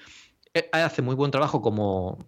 hace 0.72 1.04
muy 1.04 1.14
buen 1.14 1.30
trabajo 1.30 1.62
como 1.62 2.28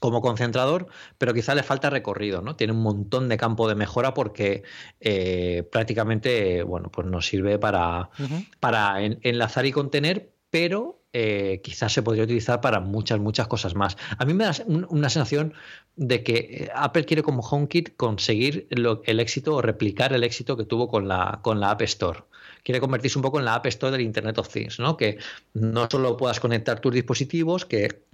como 0.00 0.20
concentrador, 0.20 0.88
pero 1.18 1.32
quizá 1.34 1.54
le 1.54 1.62
falta 1.62 1.90
recorrido, 1.90 2.40
¿no? 2.40 2.56
Tiene 2.56 2.72
un 2.72 2.82
montón 2.82 3.28
de 3.28 3.36
campo 3.36 3.68
de 3.68 3.76
mejora 3.76 4.14
porque 4.14 4.64
eh, 5.00 5.68
prácticamente, 5.70 6.64
bueno, 6.64 6.90
pues 6.90 7.06
nos 7.06 7.26
sirve 7.26 7.58
para, 7.58 8.10
para 8.58 9.00
enlazar 9.00 9.64
y 9.64 9.70
contener, 9.70 10.32
pero 10.50 11.01
eh, 11.12 11.60
quizás 11.62 11.92
se 11.92 12.02
podría 12.02 12.24
utilizar 12.24 12.60
para 12.60 12.80
muchas, 12.80 13.20
muchas 13.20 13.46
cosas 13.48 13.74
más. 13.74 13.96
A 14.18 14.24
mí 14.24 14.34
me 14.34 14.44
da 14.44 14.54
una 14.66 15.08
sensación 15.10 15.54
de 15.96 16.22
que 16.22 16.34
eh, 16.34 16.70
Apple 16.74 17.04
quiere 17.04 17.22
como 17.22 17.42
HomeKit 17.42 17.96
conseguir 17.96 18.66
el 18.70 19.20
éxito 19.20 19.56
o 19.56 19.62
replicar 19.62 20.12
el 20.12 20.24
éxito 20.24 20.56
que 20.56 20.64
tuvo 20.64 20.88
con 20.88 21.08
la, 21.08 21.40
con 21.42 21.60
la 21.60 21.70
App 21.70 21.82
Store 21.82 22.20
quiere 22.62 22.80
convertirse 22.80 23.18
un 23.18 23.22
poco 23.22 23.38
en 23.38 23.44
la 23.44 23.54
App 23.54 23.66
Store 23.66 23.92
del 23.92 24.02
Internet 24.02 24.38
of 24.38 24.48
Things, 24.48 24.78
¿no? 24.78 24.96
Que 24.96 25.18
no 25.54 25.88
solo 25.90 26.16
puedas 26.16 26.40
conectar 26.40 26.80
tus 26.80 26.94
dispositivos, 26.94 27.64
que 27.64 28.04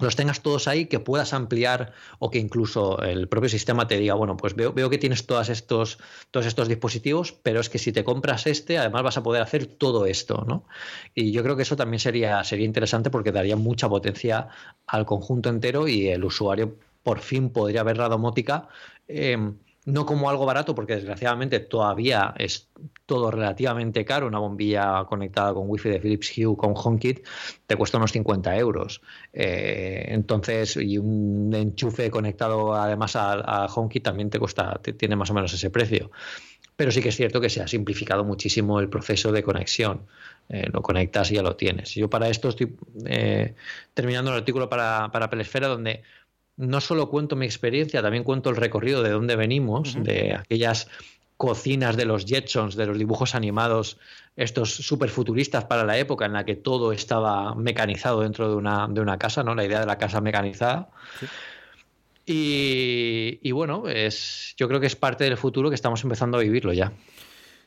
los 0.00 0.16
tengas 0.16 0.42
todos 0.42 0.66
ahí, 0.66 0.86
que 0.86 0.98
puedas 0.98 1.32
ampliar 1.32 1.92
o 2.18 2.30
que 2.30 2.38
incluso 2.38 3.00
el 3.00 3.28
propio 3.28 3.48
sistema 3.48 3.86
te 3.86 3.98
diga, 3.98 4.14
bueno, 4.14 4.36
pues 4.36 4.54
veo, 4.56 4.72
veo 4.72 4.90
que 4.90 4.98
tienes 4.98 5.26
todos 5.26 5.48
estos, 5.48 5.98
todos 6.30 6.46
estos 6.46 6.68
dispositivos, 6.68 7.32
pero 7.32 7.60
es 7.60 7.68
que 7.68 7.78
si 7.78 7.92
te 7.92 8.02
compras 8.02 8.46
este, 8.46 8.78
además 8.78 9.04
vas 9.04 9.16
a 9.18 9.22
poder 9.22 9.42
hacer 9.42 9.66
todo 9.66 10.06
esto, 10.06 10.44
¿no? 10.48 10.64
Y 11.14 11.30
yo 11.30 11.42
creo 11.42 11.56
que 11.56 11.62
eso 11.62 11.76
también 11.76 12.00
sería, 12.00 12.42
sería 12.42 12.66
interesante 12.66 13.10
porque 13.10 13.30
daría 13.30 13.56
mucha 13.56 13.88
potencia 13.88 14.48
al 14.86 15.06
conjunto 15.06 15.48
entero 15.48 15.86
y 15.86 16.08
el 16.08 16.24
usuario 16.24 16.76
por 17.04 17.20
fin 17.20 17.50
podría 17.50 17.84
ver 17.84 17.98
la 17.98 18.08
domótica. 18.08 18.68
Em, 19.06 19.58
no 19.84 20.06
como 20.06 20.30
algo 20.30 20.46
barato, 20.46 20.74
porque 20.74 20.94
desgraciadamente 20.94 21.60
todavía 21.60 22.34
es 22.38 22.70
todo 23.06 23.30
relativamente 23.30 24.04
caro. 24.04 24.26
Una 24.26 24.38
bombilla 24.38 25.04
conectada 25.04 25.52
con 25.52 25.68
Wi-Fi 25.68 25.88
de 25.90 26.00
Philips 26.00 26.32
Hue 26.36 26.56
con 26.56 26.72
HomeKit 26.74 27.26
te 27.66 27.76
cuesta 27.76 27.98
unos 27.98 28.12
50 28.12 28.56
euros. 28.56 29.02
Eh, 29.32 30.06
entonces, 30.08 30.76
y 30.76 30.96
un 30.98 31.52
enchufe 31.54 32.10
conectado 32.10 32.74
además 32.74 33.14
a, 33.16 33.66
HomeKit 33.66 34.02
también 34.02 34.30
te 34.30 34.38
cuesta, 34.38 34.80
tiene 34.96 35.16
más 35.16 35.30
o 35.30 35.34
menos 35.34 35.52
ese 35.52 35.70
precio. 35.70 36.10
Pero 36.76 36.90
sí 36.90 37.02
que 37.02 37.10
es 37.10 37.16
cierto 37.16 37.40
que 37.40 37.50
se 37.50 37.62
ha 37.62 37.68
simplificado 37.68 38.24
muchísimo 38.24 38.80
el 38.80 38.88
proceso 38.88 39.30
de 39.32 39.42
conexión. 39.42 40.06
Eh, 40.48 40.68
lo 40.72 40.82
conectas 40.82 41.30
y 41.30 41.36
ya 41.36 41.42
lo 41.42 41.56
tienes. 41.56 41.94
Yo 41.94 42.10
para 42.10 42.28
esto 42.28 42.48
estoy 42.48 42.76
eh, 43.06 43.54
terminando 43.94 44.30
el 44.30 44.38
artículo 44.38 44.68
para, 44.68 45.10
para 45.10 45.30
Pelesfera, 45.30 45.68
donde 45.68 46.02
no 46.56 46.80
solo 46.80 47.08
cuento 47.08 47.36
mi 47.36 47.46
experiencia, 47.46 48.02
también 48.02 48.24
cuento 48.24 48.50
el 48.50 48.56
recorrido 48.56 49.02
de 49.02 49.10
dónde 49.10 49.36
venimos, 49.36 49.96
de 50.02 50.34
aquellas 50.34 50.88
cocinas 51.36 51.96
de 51.96 52.04
los 52.04 52.24
Jetsons, 52.26 52.76
de 52.76 52.86
los 52.86 52.98
dibujos 52.98 53.34
animados, 53.34 53.98
estos 54.36 54.74
súper 54.74 55.10
futuristas 55.10 55.64
para 55.64 55.84
la 55.84 55.98
época 55.98 56.26
en 56.26 56.32
la 56.32 56.44
que 56.44 56.54
todo 56.54 56.92
estaba 56.92 57.54
mecanizado 57.54 58.20
dentro 58.20 58.48
de 58.48 58.54
una, 58.54 58.86
de 58.88 59.00
una 59.00 59.18
casa, 59.18 59.42
¿no? 59.42 59.54
La 59.54 59.64
idea 59.64 59.80
de 59.80 59.86
la 59.86 59.98
casa 59.98 60.20
mecanizada. 60.20 60.88
Y, 62.26 63.38
y, 63.42 63.52
bueno, 63.52 63.88
es, 63.88 64.54
yo 64.56 64.68
creo 64.68 64.80
que 64.80 64.86
es 64.86 64.96
parte 64.96 65.24
del 65.24 65.36
futuro 65.36 65.68
que 65.68 65.74
estamos 65.74 66.02
empezando 66.04 66.38
a 66.38 66.40
vivirlo 66.40 66.72
ya. 66.72 66.92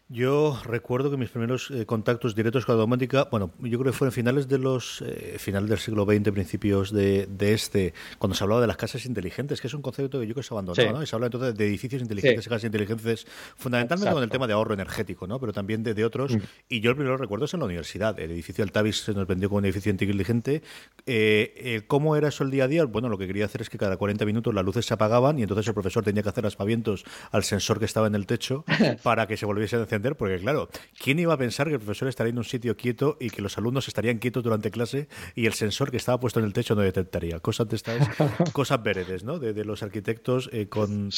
Yo 0.10 0.58
recuerdo 0.64 1.12
que 1.12 1.18
mis 1.18 1.30
primeros 1.32 1.70
eh, 1.70 1.86
contactos 1.86 2.34
directos 2.34 2.66
con 2.66 2.76
la 2.76 2.80
domótica, 2.80 3.28
bueno, 3.30 3.52
yo 3.60 3.78
creo 3.78 3.92
que 3.92 3.98
fueron 3.98 4.14
finales 4.14 4.48
de 4.48 4.58
los 4.58 5.04
eh, 5.06 5.36
finales 5.38 5.70
del 5.70 5.80
siglo 5.80 6.06
XX, 6.06 6.32
principios 6.32 6.94
de, 6.94 7.28
este, 7.42 7.94
cuando 8.18 8.34
se 8.34 8.46
hablaba 8.46 8.62
de 8.62 8.68
las 8.68 8.78
casas 8.78 9.06
inteligentes, 9.06 9.60
que 9.60 9.68
es 9.68 9.74
un 9.74 9.82
concepto 9.82 10.22
que 10.22 10.26
yo 10.26 10.34
creo 10.34 10.44
que 10.44 10.48
se 10.48 10.54
abandonado, 10.54 10.94
¿no? 10.94 11.04
Y 11.04 11.08
se 11.08 11.14
habla 11.14 11.28
entonces 11.28 11.58
de 11.58 11.68
edificios 11.68 12.02
inteligentes 12.02 12.46
y 12.46 12.50
casas 12.50 12.64
inteligentes, 12.64 13.28
fundamentalmente 13.58 14.14
con 14.14 14.24
el 14.24 14.30
tema 14.30 14.48
de 14.48 14.54
ahorro 14.54 14.76
energético, 14.76 15.28
¿no? 15.28 15.42
Pero 15.42 15.52
también 15.52 15.84
de, 15.84 16.06
otros. 16.06 16.38
Mm. 16.38 16.40
Y 16.70 16.80
yo 16.80 16.92
el 16.92 16.96
primero 16.96 17.18
recuerdo 17.18 17.44
es 17.44 17.54
en 17.54 17.60
la 17.60 17.66
universidad. 17.66 18.18
El 18.18 18.32
edificio 18.32 18.64
Altavis 18.64 19.02
se 19.02 19.14
nos 19.14 19.28
vendió 19.28 19.50
como 19.50 19.58
un 19.58 19.66
edificio 19.66 19.92
inteligente. 19.92 20.62
Eh, 21.06 21.82
¿Cómo 21.88 22.16
era 22.16 22.30
eso 22.30 22.46
el 22.46 22.52
día 22.52 22.64
a 22.64 22.68
día? 22.70 22.86
Bueno, 22.86 23.10
lo 23.10 23.18
que 23.18 23.28
quería 23.28 23.44
hacer 23.44 23.60
es 23.62 23.70
que 23.70 23.78
cada 23.78 23.98
40 23.98 24.26
minutos 24.26 24.54
las 24.54 24.64
luces 24.64 24.86
se 24.86 24.94
apagaban 24.94 25.38
y 25.38 25.42
entonces 25.42 25.68
el 25.68 25.74
profesor 25.74 26.06
tenía 26.06 26.24
que 26.24 26.30
hacer 26.30 26.46
aspavientos 26.46 27.04
al 27.32 27.44
sensor 27.44 27.80
que 27.80 27.86
estaba 27.86 28.08
en 28.08 28.16
el 28.16 28.26
techo 28.26 28.64
para 29.04 29.28
que 29.28 29.36
se 29.36 29.46
volviese 29.46 29.76
a 29.76 29.80
encender 29.80 29.97
porque 30.16 30.38
claro, 30.40 30.70
¿quién 31.02 31.20
iba 31.20 31.34
a 31.34 31.38
pensar 31.38 31.68
que 31.68 31.74
el 31.74 31.80
profesor 31.80 32.08
estaría 32.08 32.32
en 32.32 32.38
un 32.38 32.44
sitio 32.44 32.76
quieto 32.78 33.18
y 33.20 33.30
que 33.30 33.42
los 33.42 33.58
alumnos 33.58 33.88
estarían 33.88 34.18
quietos 34.20 34.44
durante 34.44 34.72
clase 34.72 35.08
y 35.36 35.46
el 35.46 35.54
sensor 35.54 35.92
que 35.92 35.98
estaba 35.98 36.20
puesto 36.20 36.40
en 36.40 36.46
el 36.46 36.54
techo 36.54 36.76
no 36.76 36.82
detectaría? 36.82 37.40
Cosas 37.40 37.68
de 37.68 37.76
estas, 37.76 38.08
cosas 38.54 38.82
veredes, 38.82 39.24
¿no? 39.24 39.40
De, 39.40 39.66
los 39.66 39.84
arquitectos 39.84 40.50
eh, 40.54 40.68
con, 40.70 41.10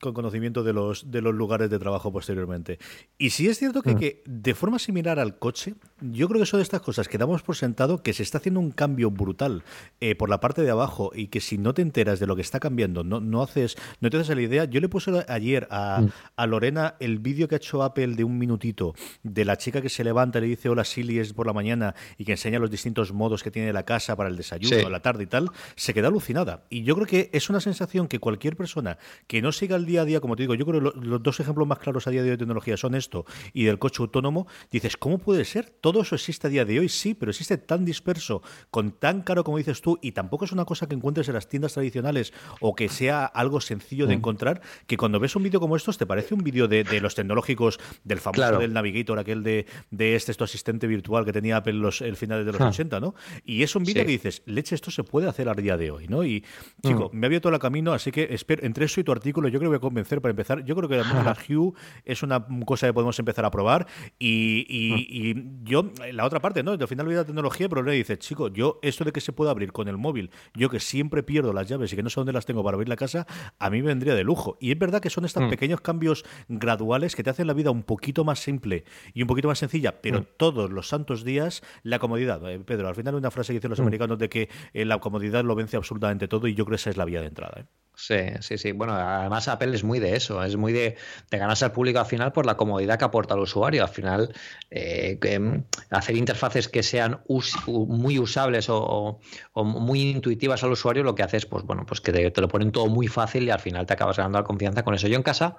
con 0.00 0.14
conocimiento 0.14 0.62
de 0.62 0.72
los, 0.72 1.10
de 1.10 1.20
los 1.20 1.34
lugares 1.34 1.68
de 1.68 1.78
trabajo 1.78 2.12
posteriormente. 2.12 2.78
Y 3.18 3.30
sí 3.30 3.48
es 3.48 3.58
cierto 3.58 3.82
que, 3.82 3.94
mm. 3.94 3.98
que 3.98 4.22
de 4.24 4.54
forma 4.54 4.78
similar 4.78 5.18
al 5.18 5.38
coche, 5.38 5.74
yo 6.00 6.28
creo 6.28 6.40
que 6.40 6.46
son 6.46 6.58
de 6.58 6.62
estas 6.62 6.80
cosas 6.80 7.08
que 7.08 7.18
damos 7.18 7.42
por 7.42 7.56
sentado 7.56 8.02
que 8.02 8.12
se 8.12 8.22
está 8.22 8.38
haciendo 8.38 8.60
un 8.60 8.70
cambio 8.70 9.10
brutal 9.10 9.64
eh, 10.00 10.14
por 10.14 10.30
la 10.30 10.40
parte 10.40 10.62
de 10.62 10.70
abajo 10.70 11.10
y 11.14 11.26
que 11.26 11.40
si 11.40 11.58
no 11.58 11.74
te 11.74 11.82
enteras 11.82 12.20
de 12.20 12.26
lo 12.26 12.36
que 12.36 12.42
está 12.42 12.60
cambiando, 12.60 13.04
no, 13.04 13.20
no 13.20 13.42
haces, 13.42 13.76
no 14.00 14.10
te 14.10 14.16
haces 14.16 14.34
la 14.34 14.42
idea. 14.42 14.64
Yo 14.64 14.80
le 14.80 14.88
puse 14.88 15.24
ayer 15.28 15.66
a, 15.70 16.02
mm. 16.02 16.10
a 16.36 16.46
Lorena 16.46 16.94
el 17.00 17.18
vídeo 17.18 17.48
que 17.48 17.56
ha 17.56 17.58
hecho 17.58 17.82
Apple 17.82 18.14
de 18.14 18.24
un 18.28 18.38
minutito 18.38 18.94
de 19.22 19.44
la 19.44 19.56
chica 19.56 19.82
que 19.82 19.88
se 19.88 20.04
levanta 20.04 20.38
y 20.38 20.42
le 20.42 20.46
dice 20.48 20.68
hola 20.68 20.84
Silly 20.84 21.18
es 21.18 21.32
por 21.32 21.46
la 21.46 21.52
mañana 21.52 21.94
y 22.16 22.24
que 22.24 22.32
enseña 22.32 22.58
los 22.58 22.70
distintos 22.70 23.12
modos 23.12 23.42
que 23.42 23.50
tiene 23.50 23.72
la 23.72 23.84
casa 23.84 24.16
para 24.16 24.28
el 24.28 24.36
desayuno, 24.36 24.88
la 24.88 25.00
tarde 25.00 25.24
y 25.24 25.26
tal, 25.26 25.50
se 25.76 25.94
queda 25.94 26.08
alucinada. 26.08 26.64
Y 26.70 26.82
yo 26.82 26.94
creo 26.94 27.06
que 27.06 27.30
es 27.32 27.50
una 27.50 27.60
sensación 27.60 28.08
que 28.08 28.18
cualquier 28.18 28.56
persona 28.56 28.98
que 29.26 29.42
no 29.42 29.52
siga 29.52 29.76
el 29.76 29.86
día 29.86 30.02
a 30.02 30.04
día, 30.04 30.20
como 30.20 30.36
te 30.36 30.42
digo, 30.42 30.54
yo 30.54 30.66
creo 30.66 30.92
que 30.92 31.00
los 31.00 31.22
dos 31.22 31.40
ejemplos 31.40 31.66
más 31.66 31.78
claros 31.78 32.06
a 32.06 32.10
día 32.10 32.22
de 32.22 32.28
hoy 32.28 32.32
de 32.32 32.38
tecnología 32.38 32.76
son 32.76 32.94
esto 32.94 33.24
y 33.52 33.64
del 33.64 33.78
coche 33.78 34.02
autónomo, 34.02 34.46
dices, 34.70 34.96
¿cómo 34.96 35.18
puede 35.18 35.44
ser? 35.44 35.70
Todo 35.70 36.02
eso 36.02 36.14
existe 36.14 36.46
a 36.46 36.50
día 36.50 36.64
de 36.64 36.78
hoy, 36.78 36.88
sí, 36.88 37.14
pero 37.14 37.30
existe 37.30 37.58
tan 37.58 37.84
disperso, 37.84 38.42
con 38.70 38.92
tan 38.92 39.22
caro 39.22 39.44
como 39.44 39.58
dices 39.58 39.80
tú, 39.80 39.98
y 40.02 40.12
tampoco 40.12 40.44
es 40.44 40.52
una 40.52 40.64
cosa 40.64 40.88
que 40.88 40.94
encuentres 40.94 41.28
en 41.28 41.34
las 41.34 41.48
tiendas 41.48 41.72
tradicionales 41.72 42.32
o 42.60 42.74
que 42.74 42.88
sea 42.88 43.24
algo 43.24 43.60
sencillo 43.60 44.06
de 44.06 44.14
mm. 44.14 44.18
encontrar, 44.18 44.62
que 44.86 44.96
cuando 44.96 45.20
ves 45.20 45.36
un 45.36 45.42
vídeo 45.42 45.60
como 45.60 45.76
estos 45.76 45.98
te 45.98 46.06
parece 46.06 46.34
un 46.34 46.42
vídeo 46.42 46.68
de, 46.68 46.84
los 47.00 47.14
tecnológicos 47.14 47.78
del 48.04 48.17
famoso 48.20 48.58
del 48.58 48.72
Navigator, 48.72 49.18
aquel 49.18 49.42
de, 49.42 49.66
de 49.90 50.16
este 50.16 50.32
esto 50.32 50.44
asistente 50.44 50.86
virtual 50.86 51.24
que 51.24 51.32
tenía 51.32 51.58
Apple 51.58 51.74
los, 51.74 52.00
el 52.00 52.16
final 52.16 52.44
de 52.44 52.52
los 52.52 52.60
80, 52.60 53.00
¿no? 53.00 53.14
Y 53.44 53.62
es 53.62 53.74
un 53.76 53.84
vídeo 53.84 54.04
que 54.04 54.12
dices, 54.12 54.42
leche, 54.46 54.74
esto 54.74 54.90
se 54.90 55.04
puede 55.04 55.28
hacer 55.28 55.48
a 55.48 55.54
día 55.54 55.76
de 55.76 55.90
hoy, 55.90 56.08
¿no? 56.08 56.24
Y, 56.24 56.44
chico, 56.82 57.10
mm. 57.12 57.16
me 57.16 57.26
ha 57.26 57.28
abierto 57.28 57.48
el 57.48 57.58
camino, 57.58 57.92
así 57.92 58.10
que 58.10 58.28
espero, 58.30 58.64
entre 58.64 58.84
eso 58.84 59.00
y 59.00 59.04
tu 59.04 59.12
artículo, 59.12 59.48
yo 59.48 59.58
creo 59.58 59.70
que 59.70 59.76
voy 59.76 59.78
a 59.78 59.80
convencer 59.80 60.20
para 60.20 60.30
empezar. 60.30 60.64
Yo 60.64 60.76
creo 60.76 60.88
que 60.88 60.96
la 60.96 61.36
Hue 61.48 61.72
es 62.04 62.22
una 62.22 62.46
cosa 62.64 62.86
que 62.86 62.92
podemos 62.92 63.18
empezar 63.18 63.44
a 63.44 63.50
probar 63.50 63.86
y, 64.18 64.66
y, 64.68 65.34
mm. 65.34 65.38
y 65.38 65.64
yo, 65.64 65.90
la 66.12 66.24
otra 66.24 66.40
parte, 66.40 66.62
¿no? 66.62 66.72
Al 66.72 66.88
final 66.88 67.08
de 67.08 67.14
la 67.14 67.24
tecnología, 67.24 67.68
pero 67.68 67.82
le 67.82 67.92
dice, 67.92 68.18
chico, 68.18 68.48
yo 68.48 68.78
esto 68.82 69.04
de 69.04 69.12
que 69.12 69.20
se 69.20 69.32
pueda 69.32 69.50
abrir 69.50 69.72
con 69.72 69.88
el 69.88 69.96
móvil, 69.96 70.30
yo 70.54 70.68
que 70.68 70.80
siempre 70.80 71.22
pierdo 71.22 71.52
las 71.52 71.68
llaves 71.68 71.92
y 71.92 71.96
que 71.96 72.02
no 72.02 72.10
sé 72.10 72.20
dónde 72.20 72.32
las 72.32 72.46
tengo 72.46 72.62
para 72.62 72.76
abrir 72.76 72.88
la 72.88 72.96
casa, 72.96 73.26
a 73.58 73.70
mí 73.70 73.82
me 73.82 73.88
vendría 73.88 74.14
de 74.14 74.24
lujo. 74.24 74.56
Y 74.60 74.70
es 74.72 74.78
verdad 74.78 75.00
que 75.00 75.10
son 75.10 75.24
estos 75.24 75.44
mm. 75.44 75.50
pequeños 75.50 75.80
cambios 75.80 76.24
graduales 76.48 77.16
que 77.16 77.22
te 77.22 77.30
hacen 77.30 77.46
la 77.46 77.54
vida 77.54 77.70
un 77.70 77.82
poquito 77.82 78.07
más 78.24 78.40
simple 78.40 78.84
y 79.14 79.22
un 79.22 79.28
poquito 79.28 79.48
más 79.48 79.58
sencilla, 79.58 80.00
pero 80.00 80.20
mm. 80.20 80.26
todos 80.36 80.70
los 80.70 80.88
santos 80.88 81.24
días 81.24 81.62
la 81.82 81.98
comodidad. 81.98 82.40
Eh, 82.50 82.58
Pedro, 82.60 82.88
al 82.88 82.94
final 82.94 83.14
hay 83.14 83.18
una 83.18 83.30
frase 83.30 83.52
que 83.52 83.58
dicen 83.58 83.70
los 83.70 83.80
americanos 83.80 84.18
de 84.18 84.28
que 84.28 84.48
eh, 84.72 84.84
la 84.84 84.98
comodidad 84.98 85.44
lo 85.44 85.54
vence 85.54 85.76
absolutamente 85.76 86.28
todo 86.28 86.46
y 86.46 86.54
yo 86.54 86.64
creo 86.64 86.76
que 86.76 86.80
esa 86.80 86.90
es 86.90 86.96
la 86.96 87.04
vía 87.04 87.20
de 87.20 87.28
entrada. 87.28 87.60
¿eh? 87.60 87.64
Sí, 88.00 88.14
sí, 88.42 88.58
sí. 88.58 88.70
Bueno, 88.70 88.94
además 88.94 89.48
Apple 89.48 89.74
es 89.74 89.82
muy 89.82 89.98
de 89.98 90.14
eso, 90.14 90.40
es 90.44 90.56
muy 90.56 90.72
de, 90.72 90.96
ganarse 91.32 91.64
al 91.64 91.72
público 91.72 91.98
al 91.98 92.06
final 92.06 92.30
por 92.30 92.46
la 92.46 92.56
comodidad 92.56 92.96
que 92.96 93.04
aporta 93.04 93.34
al 93.34 93.40
usuario. 93.40 93.82
Al 93.82 93.88
final, 93.88 94.32
eh, 94.70 95.18
mm, 95.40 95.64
hacer 95.90 96.16
interfaces 96.16 96.68
que 96.68 96.84
sean 96.84 97.20
muy 97.66 98.20
usables 98.20 98.68
o, 98.70 99.18
muy 99.56 100.02
intuitivas 100.02 100.62
al 100.62 100.70
usuario, 100.70 101.02
lo 101.02 101.16
que 101.16 101.24
hace 101.24 101.38
es, 101.38 101.46
pues 101.46 101.64
bueno, 101.64 101.84
pues 101.86 102.00
que 102.00 102.12
te, 102.12 102.40
lo 102.40 102.46
ponen 102.46 102.70
todo 102.70 102.86
muy 102.86 103.08
fácil 103.08 103.42
y 103.42 103.50
al 103.50 103.58
final 103.58 103.84
te 103.84 103.94
acabas 103.94 104.16
ganando 104.16 104.38
la 104.38 104.44
confianza 104.44 104.84
con 104.84 104.94
eso. 104.94 105.08
Yo 105.08 105.16
en 105.16 105.24
casa 105.24 105.56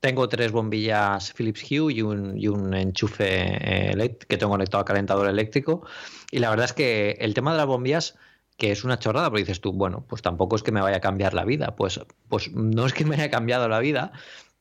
tengo 0.00 0.28
tres 0.28 0.52
bombillas 0.52 1.32
Philips 1.32 1.62
Hue 1.62 1.92
y 1.92 2.02
un, 2.02 2.38
y 2.38 2.48
un 2.48 2.74
enchufe 2.74 3.26
eh, 3.28 4.18
que 4.28 4.36
tengo 4.36 4.52
conectado 4.52 4.80
al 4.80 4.84
calentador 4.86 5.28
eléctrico. 5.28 5.86
Y 6.30 6.38
la 6.38 6.50
verdad 6.50 6.66
es 6.66 6.72
que 6.72 7.16
el 7.20 7.34
tema 7.34 7.52
de 7.52 7.58
las 7.58 7.66
bombillas 7.66 8.16
que 8.56 8.72
es 8.72 8.84
una 8.84 8.98
chorrada, 8.98 9.28
porque 9.28 9.42
dices 9.42 9.60
tú, 9.60 9.72
bueno, 9.72 10.04
pues 10.08 10.22
tampoco 10.22 10.56
es 10.56 10.62
que 10.62 10.72
me 10.72 10.80
vaya 10.80 10.96
a 10.98 11.00
cambiar 11.00 11.34
la 11.34 11.44
vida. 11.44 11.76
Pues, 11.76 12.00
pues 12.28 12.52
no 12.52 12.86
es 12.86 12.94
que 12.94 13.04
me 13.04 13.14
haya 13.16 13.30
cambiado 13.30 13.68
la 13.68 13.80
vida, 13.80 14.12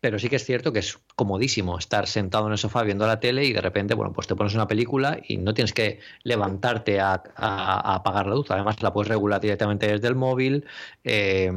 pero 0.01 0.20
sí 0.20 0.30
que 0.30 0.36
es 0.36 0.46
cierto 0.46 0.74
que 0.74 0.80
es 0.80 1.00
comodísimo 1.15 1.80
estar 1.80 2.08
sentado 2.08 2.46
en 2.48 2.51
el 2.51 2.58
sofá 2.58 2.84
viendo 2.84 3.08
la 3.08 3.20
tele 3.20 3.46
y 3.46 3.54
de 3.54 3.62
repente, 3.62 3.96
bueno, 3.96 4.12
pues 4.13 4.27
te 4.27 4.36
pones 4.36 4.54
una 4.54 4.68
película 4.68 5.20
y 5.25 5.38
no 5.38 5.54
tienes 5.54 5.74
que 5.74 6.00
levantarte 6.24 7.00
a, 7.00 7.24
apagar 7.36 8.27
la 8.27 8.36
luz. 8.36 8.51
Además, 8.51 8.82
la 8.84 8.92
puedes 8.92 9.08
regular 9.08 9.39
directamente 9.39 9.88
desde 9.88 10.08
el 10.08 10.15
móvil. 10.15 10.65
Eh, 11.04 11.51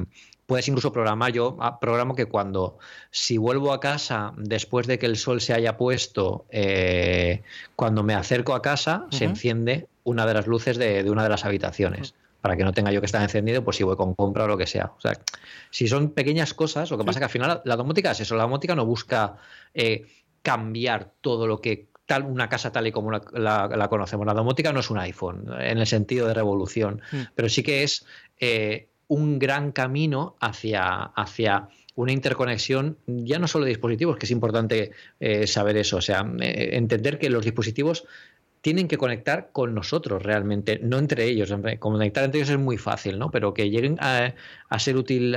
puedes 0.48 0.66
incluso 0.66 0.94
programar, 0.94 1.30
yo 1.30 1.58
ah, 1.60 1.78
programo 1.78 2.14
que 2.14 2.24
cuando, 2.24 2.78
si 3.10 3.36
vuelvo 3.36 3.70
a 3.70 3.80
casa 3.80 4.32
después 4.38 4.86
de 4.86 4.98
que 4.98 5.04
el 5.04 5.18
sol 5.18 5.42
se 5.42 5.52
haya 5.52 5.76
puesto, 5.76 6.46
eh, 6.48 7.42
cuando 7.76 8.02
me 8.02 8.14
acerco 8.14 8.54
a 8.54 8.62
casa, 8.62 9.06
se 9.10 9.26
enciende 9.26 9.88
una 10.04 10.24
de 10.24 10.32
las 10.32 10.46
luces 10.46 10.78
de, 10.78 11.08
una 11.10 11.22
de 11.22 11.28
las 11.28 11.44
habitaciones 11.44 12.14
para 12.40 12.56
que 12.56 12.64
no 12.64 12.72
tenga 12.72 12.90
yo 12.90 13.00
que 13.00 13.04
estar 13.04 13.20
encendido, 13.20 13.62
pues 13.62 13.76
si 13.76 13.82
voy 13.82 13.96
con 13.96 14.14
compra 14.14 14.44
o 14.44 14.48
lo 14.48 14.56
que 14.56 14.66
sea. 14.66 14.92
O 14.96 15.00
sea, 15.02 15.12
si 15.68 15.86
son 15.86 16.12
pequeñas 16.12 16.54
cosas, 16.54 16.90
lo 16.90 16.96
que 16.96 17.04
pasa 17.04 17.18
es 17.18 17.20
que 17.20 17.24
al 17.24 17.30
final 17.30 17.60
la 17.66 17.76
domótica 17.76 18.12
es 18.12 18.20
eso, 18.20 18.34
la 18.34 18.44
domótica 18.44 18.74
no 18.74 18.86
busca 18.86 19.36
eh, 19.74 20.06
cambiar 20.40 21.12
todo 21.20 21.46
lo 21.46 21.60
que 21.60 21.88
tal 22.06 22.22
una 22.22 22.48
casa 22.48 22.72
tal 22.72 22.86
y 22.86 22.92
como 22.92 23.10
la, 23.10 23.86
conocemos. 23.90 24.24
La 24.26 24.32
domótica 24.32 24.72
no 24.72 24.80
es 24.80 24.88
un 24.88 24.96
iPhone 24.96 25.44
en 25.60 25.76
el 25.76 25.86
sentido 25.86 26.26
de 26.26 26.32
revolución, 26.32 27.02
mm. 27.12 27.20
pero 27.34 27.50
sí 27.50 27.62
que 27.62 27.82
es 27.82 28.06
eh, 28.40 28.88
un 29.08 29.38
gran 29.38 29.72
camino 29.72 30.36
hacia, 30.40 31.02
hacia 31.02 31.68
una 31.94 32.12
interconexión, 32.12 32.98
ya 33.06 33.38
no 33.38 33.48
solo 33.48 33.64
de 33.64 33.70
dispositivos, 33.70 34.16
que 34.16 34.26
es 34.26 34.30
importante 34.30 34.92
eh, 35.18 35.46
saber 35.46 35.76
eso, 35.76 35.96
o 35.96 36.00
sea, 36.00 36.24
eh, 36.40 36.70
entender 36.74 37.18
que 37.18 37.28
los 37.28 37.44
dispositivos 37.44 38.04
tienen 38.60 38.88
que 38.88 38.98
conectar 38.98 39.50
con 39.52 39.74
nosotros 39.74 40.22
realmente, 40.22 40.78
no 40.82 40.98
entre 40.98 41.24
ellos. 41.24 41.52
Conectar 41.78 42.24
entre 42.24 42.40
ellos 42.40 42.50
es 42.50 42.58
muy 42.58 42.76
fácil, 42.76 43.18
¿no? 43.18 43.30
Pero 43.30 43.54
que 43.54 43.70
lleguen 43.70 43.96
a, 44.00 44.34
ser 44.78 44.96
útil 44.96 45.36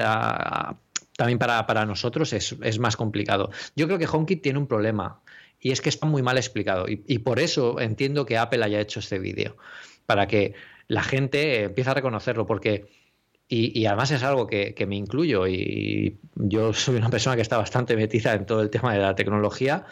también 1.18 1.40
para, 1.40 1.86
nosotros 1.86 2.34
es, 2.34 2.80
más 2.80 2.96
complicado. 2.98 3.52
Yo 3.76 3.88
creo 3.88 4.00
que 4.00 4.08
HomeKit 4.08 4.42
tiene 4.42 4.60
un 4.60 4.68
problema 4.68 5.22
y 5.60 5.72
es 5.72 5.82
que 5.82 5.90
está 5.90 6.08
muy 6.08 6.24
mal 6.24 6.38
explicado 6.38 6.86
y, 6.88 7.20
por 7.20 7.40
eso 7.40 7.80
entiendo 7.80 8.26
que 8.26 8.38
Apple 8.38 8.64
haya 8.64 8.80
hecho 8.80 9.00
este 9.00 9.20
vídeo, 9.20 9.56
para 10.06 10.28
que 10.28 10.56
la 10.88 11.04
gente 11.04 11.64
empiece 11.64 11.90
a 11.90 11.94
reconocerlo, 11.94 12.46
porque... 12.46 13.02
Y, 13.54 13.86
además 13.86 14.12
es 14.12 14.24
algo 14.24 14.48
que, 14.48 14.86
me 14.88 14.96
incluyo 14.96 15.46
y 15.46 16.18
yo 16.36 16.72
soy 16.72 16.96
una 16.96 17.10
persona 17.10 17.36
que 17.36 17.42
está 17.42 17.58
bastante 17.58 17.98
metida 17.98 18.34
en 18.34 18.46
todo 18.46 18.62
el 18.62 18.70
tema 18.70 18.94
de 18.94 19.00
la 19.00 19.14
tecnología. 19.14 19.84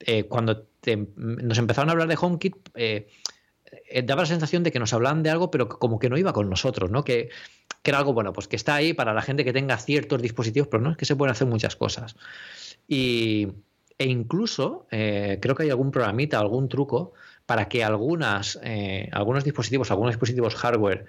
Eh, 0.00 0.24
cuando 0.24 0.66
nos 1.14 1.58
empezaron 1.58 1.90
a 1.90 1.92
hablar 1.92 2.08
de 2.08 2.18
HomeKit, 2.20 2.56
eh, 2.74 3.06
eh, 3.88 4.02
daba 4.02 4.22
la 4.22 4.26
sensación 4.26 4.64
de 4.64 4.72
que 4.72 4.80
nos 4.80 4.92
hablaban 4.92 5.22
de 5.22 5.30
algo, 5.30 5.52
pero 5.52 5.68
como 5.68 6.00
que 6.00 6.10
no 6.10 6.18
iba 6.18 6.32
con 6.32 6.50
nosotros, 6.50 6.90
¿no? 6.90 7.04
Que, 7.04 7.30
era 7.84 7.98
algo, 7.98 8.14
bueno, 8.14 8.32
pues 8.32 8.48
que 8.48 8.56
está 8.56 8.74
ahí 8.74 8.94
para 8.94 9.14
la 9.14 9.22
gente 9.22 9.44
que 9.44 9.52
tenga 9.52 9.78
ciertos 9.78 10.20
dispositivos, 10.20 10.66
pero 10.66 10.82
no 10.82 10.90
es 10.90 10.96
que 10.96 11.04
se 11.04 11.14
pueden 11.14 11.30
hacer 11.30 11.46
muchas 11.46 11.76
cosas. 11.76 12.16
Y, 12.88 13.46
e 13.96 14.06
incluso 14.06 14.88
creo 14.90 15.54
que 15.54 15.62
hay 15.62 15.70
algún 15.70 15.92
programita, 15.92 16.40
algún 16.40 16.68
truco 16.68 17.12
para 17.46 17.68
que 17.68 17.84
algunas, 17.84 18.58
algunos 19.12 19.44
dispositivos, 19.44 19.92
algunos 19.92 20.14
dispositivos 20.14 20.56
hardware 20.56 21.04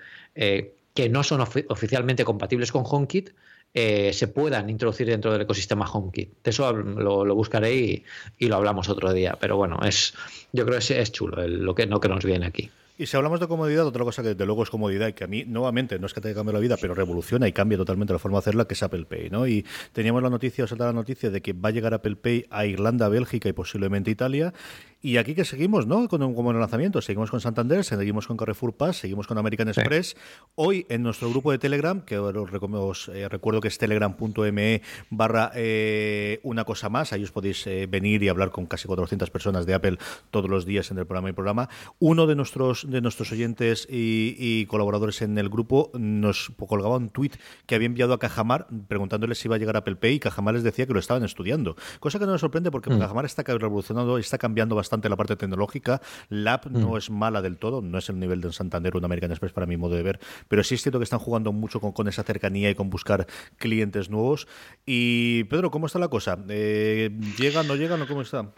que 0.95 1.09
no 1.09 1.23
son 1.23 1.41
oficialmente 1.41 2.23
compatibles 2.25 2.71
con 2.71 2.83
HomeKit, 2.85 3.31
eh, 3.73 4.13
se 4.13 4.29
puedan 4.29 4.69
introducir 4.69 5.07
dentro 5.07 5.33
del 5.33 5.41
ecosistema 5.41 5.85
HomeKit. 5.85 6.29
De 6.41 6.49
eso 6.49 6.71
lo, 6.71 7.35
buscaré 7.35 7.75
y, 7.75 8.47
lo 8.47 8.55
hablamos 8.55 8.87
otro 8.87 9.11
día. 9.11 9.37
Pero 9.39 9.57
bueno, 9.57 9.79
es 9.83 10.13
yo 10.53 10.65
creo 10.65 10.79
que 10.79 11.01
es, 11.01 11.11
chulo 11.11 11.45
lo 11.47 11.75
que, 11.75 11.85
no 11.85 11.99
que 11.99 12.07
nos 12.07 12.23
viene 12.23 12.45
aquí. 12.45 12.71
Y 12.97 13.07
si 13.07 13.17
hablamos 13.17 13.41
de 13.41 13.49
comodidad, 13.49 13.85
otra 13.85 14.05
cosa 14.05 14.23
que 14.23 14.29
desde 14.29 14.45
luego 14.45 14.63
es 14.63 14.69
comodidad 14.69 15.09
y 15.09 15.13
que 15.13 15.25
a 15.25 15.27
mí, 15.27 15.43
nuevamente, 15.45 15.99
no 15.99 16.05
es 16.05 16.13
que 16.13 16.21
te 16.21 16.33
cambie 16.33 16.53
la 16.53 16.61
vida, 16.61 16.77
pero 16.79 16.93
revoluciona 16.93 17.45
y 17.45 17.51
cambia 17.51 17.77
totalmente 17.77 18.13
la 18.13 18.19
forma 18.19 18.37
de 18.37 18.39
hacerla, 18.39 18.65
que 18.65 18.73
es 18.73 18.83
Apple 18.83 19.03
Pay, 19.03 19.29
¿no? 19.29 19.45
Y 19.45 19.65
teníamos 19.91 20.23
la 20.23 20.29
noticia, 20.29 20.63
o 20.63 20.75
la 20.77 20.93
noticia 20.93 21.29
de 21.29 21.41
que 21.41 21.51
va 21.51 21.69
a 21.69 21.71
llegar 21.73 21.93
Apple 21.93 22.15
Pay 22.15 22.45
a 22.49 22.65
Irlanda, 22.65 23.09
Bélgica 23.09 23.49
y 23.49 23.53
posiblemente 23.53 24.11
Italia. 24.11 24.53
Y 25.01 25.17
aquí 25.17 25.35
que 25.35 25.45
seguimos, 25.45 25.85
¿no? 25.85 26.07
Con, 26.07 26.33
como 26.33 26.49
en 26.49 26.55
el 26.55 26.61
lanzamiento, 26.61 27.01
seguimos 27.01 27.29
con 27.29 27.39
Santander, 27.39 27.83
seguimos 27.83 28.25
con 28.25 28.37
Carrefour 28.37 28.73
Pass, 28.73 28.97
seguimos 28.97 29.27
con 29.27 29.37
American 29.37 29.67
Express. 29.67 30.15
Hoy 30.55 30.87
en 30.89 31.03
nuestro 31.03 31.29
grupo 31.29 31.51
de 31.51 31.59
Telegram, 31.59 32.01
que 32.01 32.17
os, 32.17 33.09
eh, 33.09 33.29
recuerdo 33.29 33.61
que 33.61 33.67
es 33.67 33.77
telegram.me 33.77 34.81
barra 35.11 35.51
eh, 35.53 36.39
una 36.41 36.63
cosa 36.63 36.89
más, 36.89 37.13
ahí 37.13 37.23
os 37.23 37.31
podéis 37.31 37.67
eh, 37.67 37.85
venir 37.87 38.23
y 38.23 38.29
hablar 38.29 38.49
con 38.49 38.65
casi 38.65 38.87
400 38.87 39.29
personas 39.29 39.67
de 39.67 39.75
Apple 39.75 39.97
todos 40.31 40.49
los 40.49 40.65
días 40.65 40.89
en 40.89 40.97
el 40.97 41.05
programa 41.05 41.29
y 41.29 41.33
programa. 41.33 41.69
Uno 41.99 42.25
de 42.25 42.35
nuestros 42.35 42.89
de 42.89 43.01
nuestros 43.01 43.31
oyentes 43.31 43.87
y, 43.89 44.65
colaboradores 44.65 45.21
en 45.21 45.37
el 45.37 45.49
grupo 45.49 45.91
nos 45.93 46.51
colgaba 46.67 46.97
un 46.97 47.09
tuit 47.09 47.35
que 47.67 47.75
había 47.75 47.85
enviado 47.85 48.13
a 48.13 48.19
Cajamar 48.19 48.67
preguntándole 48.87 49.35
si 49.35 49.47
iba 49.47 49.55
a 49.55 49.59
llegar 49.59 49.75
a 49.75 49.79
Apple 49.79 49.97
Pay 49.97 50.15
y 50.15 50.19
Cajamar 50.19 50.55
les 50.55 50.63
decía 50.63 50.87
que 50.87 50.93
lo 50.93 50.99
estaban 50.99 51.23
estudiando. 51.23 51.75
Cosa 51.99 52.17
que 52.17 52.25
no 52.25 52.31
nos 52.31 52.41
sorprende 52.41 52.71
porque 52.71 52.89
mm. 52.89 52.99
Cajamar 52.99 53.25
está 53.25 53.43
revolucionando 53.43 54.17
y 54.17 54.21
está 54.21 54.39
cambiando 54.39 54.75
bastante 54.75 54.94
la 55.03 55.15
parte 55.15 55.35
tecnológica. 55.35 56.01
La 56.29 56.55
app 56.55 56.67
no 56.67 56.91
mm. 56.91 56.97
es 56.97 57.09
mala 57.09 57.41
del 57.41 57.57
todo, 57.57 57.81
no 57.81 57.97
es 57.97 58.09
el 58.09 58.19
nivel 58.19 58.41
de 58.41 58.51
Santander 58.51 58.95
o 58.95 58.99
un 58.99 59.05
American 59.05 59.31
Express 59.31 59.53
para 59.53 59.67
mi 59.67 59.77
modo 59.77 59.95
de 59.95 60.03
ver, 60.03 60.19
pero 60.47 60.63
sí 60.63 60.75
es 60.75 60.81
cierto 60.81 60.99
que 60.99 61.03
están 61.03 61.19
jugando 61.19 61.51
mucho 61.51 61.79
con, 61.79 62.07
esa 62.07 62.23
cercanía 62.23 62.69
y 62.69 62.75
con 62.75 62.89
buscar 62.89 63.27
clientes 63.57 64.09
nuevos. 64.09 64.47
Y 64.85 65.45
Pedro, 65.45 65.71
¿cómo 65.71 65.87
está 65.87 65.99
la 65.99 66.07
cosa? 66.07 66.37
Eh, 66.49 67.09
¿Llegan, 67.37 67.67
no 67.67 67.75
llegan 67.75 68.01
o 68.01 68.07
cómo 68.07 68.21
está? 68.21 68.51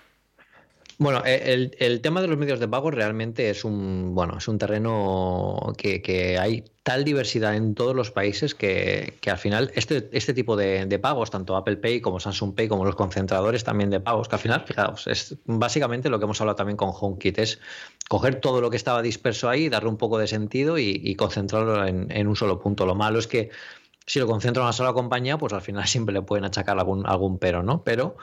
Bueno, 0.99 1.21
e, 1.25 1.71
el, 1.77 2.01
tema 2.01 2.21
de 2.21 2.27
los 2.27 2.39
medios 2.39 2.59
de 2.59 2.67
pago 2.67 2.89
realmente 2.89 3.51
es 3.51 3.63
un 3.63 4.15
bueno, 4.15 4.39
es 4.39 4.47
un 4.47 4.57
terreno 4.57 5.73
que, 5.77 6.39
hay 6.39 6.65
tal 6.81 7.03
diversidad 7.03 7.55
en 7.55 7.75
todos 7.75 7.95
los 7.95 8.09
países 8.09 8.55
que, 8.55 9.13
al 9.27 9.37
final 9.37 9.71
este, 9.75 10.09
este 10.11 10.33
tipo 10.33 10.55
de, 10.55 10.99
pagos, 10.99 11.29
tanto 11.29 11.55
Apple 11.55 11.77
Pay 11.77 12.01
como 12.01 12.19
Samsung 12.19 12.55
Pay, 12.55 12.67
como 12.67 12.83
los 12.83 12.95
concentradores 12.95 13.63
también 13.63 13.91
de 13.91 13.99
pagos, 13.99 14.27
que 14.27 14.35
al 14.35 14.41
final, 14.41 14.63
fijaos, 14.65 15.05
es 15.05 15.35
básicamente 15.45 16.09
lo 16.09 16.17
que 16.17 16.25
hemos 16.25 16.41
hablado 16.41 16.55
también 16.55 16.77
con 16.77 16.89
HomeKit, 16.91 17.37
es 17.37 17.59
coger 18.09 18.41
todo 18.41 18.59
lo 18.59 18.71
que 18.71 18.77
estaba 18.77 19.03
disperso 19.03 19.49
ahí, 19.49 19.69
darle 19.69 19.89
un 19.89 19.97
poco 19.97 20.17
de 20.17 20.25
sentido 20.25 20.79
y, 20.79 21.13
concentrarlo 21.15 21.85
en, 21.85 22.27
un 22.27 22.35
solo 22.35 22.59
punto. 22.59 22.87
Lo 22.87 22.95
malo 22.95 23.19
es 23.19 23.27
que 23.27 23.51
si 24.07 24.19
lo 24.19 24.25
concentro 24.25 24.63
en 24.63 24.65
una 24.65 24.73
sola 24.73 24.93
compañía, 24.93 25.37
pues 25.37 25.53
al 25.53 25.61
final 25.61 25.85
siempre 25.87 26.13
le 26.13 26.23
pueden 26.23 26.45
achacar 26.45 26.79
algún, 26.79 27.05
algún 27.05 27.37
pero, 27.37 27.61
¿no? 27.61 27.83
Pero 27.83 28.17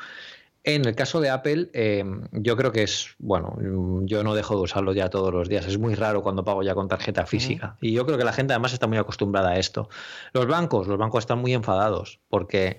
en 0.64 0.87
el 0.87 0.94
caso 0.94 1.20
de 1.20 1.29
Apple, 1.29 1.68
em, 1.74 2.22
yo 2.33 2.57
creo 2.57 2.72
que 2.72 2.83
es, 2.83 3.14
bueno, 3.18 3.57
yo 4.07 4.24
no 4.24 4.35
dejo 4.35 4.57
de 4.57 4.62
usarlo 4.62 4.94
ya 4.94 5.11
todos 5.11 5.33
los 5.33 5.46
días. 5.46 5.66
Es 5.66 5.79
muy 5.79 5.94
raro 5.94 6.22
cuando 6.22 6.42
pago 6.42 6.62
ya 6.62 6.74
con 6.74 6.88
tarjeta 6.88 7.27
física. 7.27 7.77
Y 7.83 7.92
yo 7.92 8.07
creo 8.07 8.16
que 8.16 8.24
la 8.24 8.33
gente 8.33 8.55
además 8.55 8.72
está 8.72 8.87
muy 8.87 8.96
acostumbrada 8.96 9.50
a 9.50 9.59
esto. 9.59 9.90
Los 10.33 10.46
bancos, 10.46 10.88
los 10.88 10.96
bancos 10.96 11.24
están 11.24 11.38
muy 11.38 11.53
enfadados 11.53 12.18
porque 12.31 12.79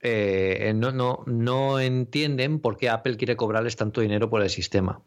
eh, 0.00 0.72
no, 0.76 0.92
no, 0.92 1.24
no 1.26 1.80
entienden 1.80 2.60
por 2.60 2.76
qué 2.76 2.88
Apple 2.88 3.16
quiere 3.16 3.34
cobrarles 3.34 3.74
tanto 3.74 4.00
dinero 4.00 4.30
por 4.30 4.42
el 4.42 4.50
sistema. 4.50 5.02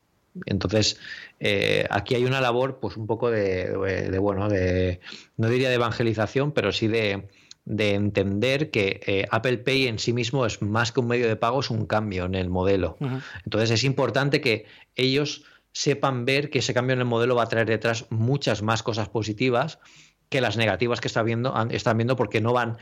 Entonces, 0.46 1.00
eh, 1.40 1.86
aquí 1.90 2.14
hay 2.14 2.26
una 2.26 2.42
labor, 2.42 2.80
pues 2.82 2.98
un 2.98 3.08
poco 3.08 3.32
de, 3.32 3.70
de, 4.10 4.20
bueno, 4.20 4.50
de, 4.50 5.00
no 5.38 5.48
diría 5.48 5.70
de 5.70 5.76
evangelización, 5.76 6.52
pero 6.52 6.74
sí 6.74 6.88
de, 6.88 7.30
de 7.70 7.94
entender 7.94 8.72
que 8.72 9.00
eh, 9.06 9.28
Apple 9.30 9.60
Pay 9.60 9.88
en 9.88 10.00
sí 10.00 10.12
mismo 10.12 10.46
es 10.46 10.62
más 10.62 10.92
que 10.92 11.00
un 11.00 11.08
medio 11.08 11.28
de 11.28 11.36
pago, 11.36 11.60
es 11.60 11.70
un 11.70 11.86
cambio 11.86 12.26
en 12.26 12.34
el 12.34 12.50
modelo. 12.50 12.98
Entonces 13.46 13.70
es 13.70 13.84
importante 13.84 14.42
que 14.42 14.66
ellos 14.96 15.46
sepan 15.72 16.26
ver 16.26 16.50
que 16.50 16.60
ese 16.60 16.74
cambio 16.74 16.96
en 16.96 17.00
el 17.00 17.06
modelo 17.06 17.36
va 17.36 17.44
a 17.44 17.48
traer 17.48 17.68
detrás 17.68 18.08
muchas 18.10 18.64
más 18.64 18.82
cosas 18.82 19.08
positivas 19.08 19.80
que 20.30 20.42
las 20.42 20.58
negativas 20.58 21.00
que 21.00 21.08
está 21.08 21.22
viendo, 21.22 21.54
están 21.70 21.98
viendo 21.98 22.16
porque 22.16 22.42
no 22.42 22.54
van 22.54 22.78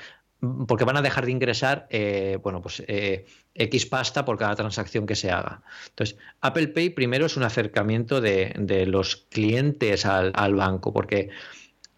porque 0.68 0.84
van 0.84 0.98
a 0.98 1.02
dejar 1.02 1.26
de 1.26 1.32
ingresar 1.32 1.88
eh, 1.90 2.38
bueno 2.44 2.62
pues 2.62 2.84
eh, 2.88 3.26
x 3.56 3.88
pasta 3.88 4.24
por 4.24 4.38
cada 4.38 4.56
transacción 4.56 5.08
que 5.08 5.16
se 5.16 5.32
haga 5.32 5.64
entonces 5.90 6.16
Apple 6.42 6.68
Pay 6.68 6.92
primero 6.92 7.26
es 7.26 7.38
un 7.38 7.44
acercamiento 7.44 8.22
de, 8.22 8.86
los 8.88 9.16
clientes 9.16 10.06
al, 10.06 10.32
al 10.36 10.54
banco 10.54 10.94
porque 10.94 11.32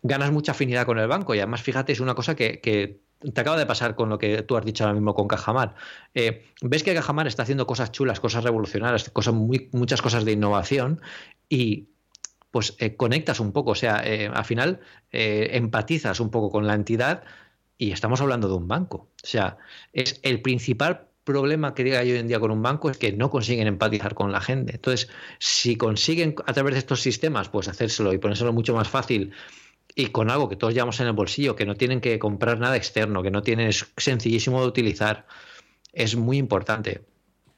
ganas 0.02 0.32
mucha 0.32 0.52
afinidad 0.52 0.86
con 0.86 1.00
el 1.00 1.08
banco 1.08 1.36
y 1.36 1.40
además 1.40 1.62
fíjate, 1.62 1.92
es 1.92 2.00
una 2.00 2.16
cosa 2.16 2.36
que, 2.36 3.02
te 3.20 3.42
acaba 3.42 3.58
de 3.58 3.66
pasar 3.66 3.96
con 3.96 4.10
lo 4.10 4.18
que 4.18 4.44
tú 4.44 4.56
has 4.56 4.64
dicho 4.64 4.86
ahora 4.86 4.94
mismo 4.94 5.14
con 5.14 5.28
Cajamar. 5.28 5.76
Eh, 6.14 6.46
ves 6.62 6.84
que 6.84 6.94
Cajamar 6.94 7.28
está 7.28 7.44
haciendo 7.44 7.68
cosas 7.68 7.92
chulas, 7.92 8.20
cosas 8.22 8.44
revolucionarias, 8.46 9.10
cosas 9.10 9.34
muy, 9.34 9.70
muchas 9.74 10.02
cosas 10.02 10.24
de 10.24 10.32
innovación 10.32 11.02
y 11.50 11.90
pues 12.50 12.76
eh, 12.80 12.96
conectas 12.96 13.42
un 13.42 13.52
poco, 13.52 13.72
o 13.72 13.76
sea, 13.76 14.02
eh, 14.06 14.32
al 14.34 14.46
final 14.46 14.80
empatizas 15.12 16.20
un 16.20 16.32
poco 16.32 16.50
con 16.50 16.66
la 16.66 16.76
entidad 16.76 17.24
y 17.78 17.92
estamos 17.92 18.22
hablando 18.22 18.48
de 18.48 18.56
un 18.56 18.68
banco. 18.68 19.10
O 19.24 19.28
sea, 19.28 19.58
es 19.92 20.20
el 20.24 20.42
principal 20.42 21.10
problema 21.30 21.76
que 21.76 21.84
diga 21.84 22.00
hoy 22.00 22.12
en 22.14 22.28
día 22.28 22.40
con 22.40 22.50
un 22.50 22.64
banco 22.64 22.90
es 22.90 22.98
que 22.98 23.12
no 23.12 23.30
consiguen 23.30 23.68
empatizar 23.68 24.16
con 24.16 24.32
la 24.32 24.42
gente. 24.42 24.74
Entonces, 24.76 25.10
si 25.38 25.76
consiguen 25.76 26.34
a 26.46 26.54
través 26.54 26.74
de 26.74 26.80
estos 26.80 27.02
sistemas, 27.02 27.50
pues 27.50 27.68
hacérselo 27.68 28.14
y 28.14 28.18
ponérselo 28.18 28.52
mucho 28.52 28.74
más 28.74 28.88
fácil 28.88 29.32
y 29.96 30.08
con 30.08 30.30
algo 30.30 30.50
que 30.50 30.56
todos 30.56 30.74
llevamos 30.74 31.00
en 31.00 31.08
el 31.08 31.14
bolsillo, 31.14 31.56
que 31.56 31.66
no 31.66 31.76
tienen 31.76 32.02
que 32.02 32.20
comprar 32.20 32.60
nada 32.60 32.78
externo, 32.78 33.24
que 33.24 33.32
no 33.32 33.42
tienen, 33.42 33.68
es 33.68 33.88
sencillísimo 33.98 34.62
de 34.62 34.68
utilizar, 34.68 35.26
es 35.94 36.16
muy 36.16 36.38
importante. 36.38 37.02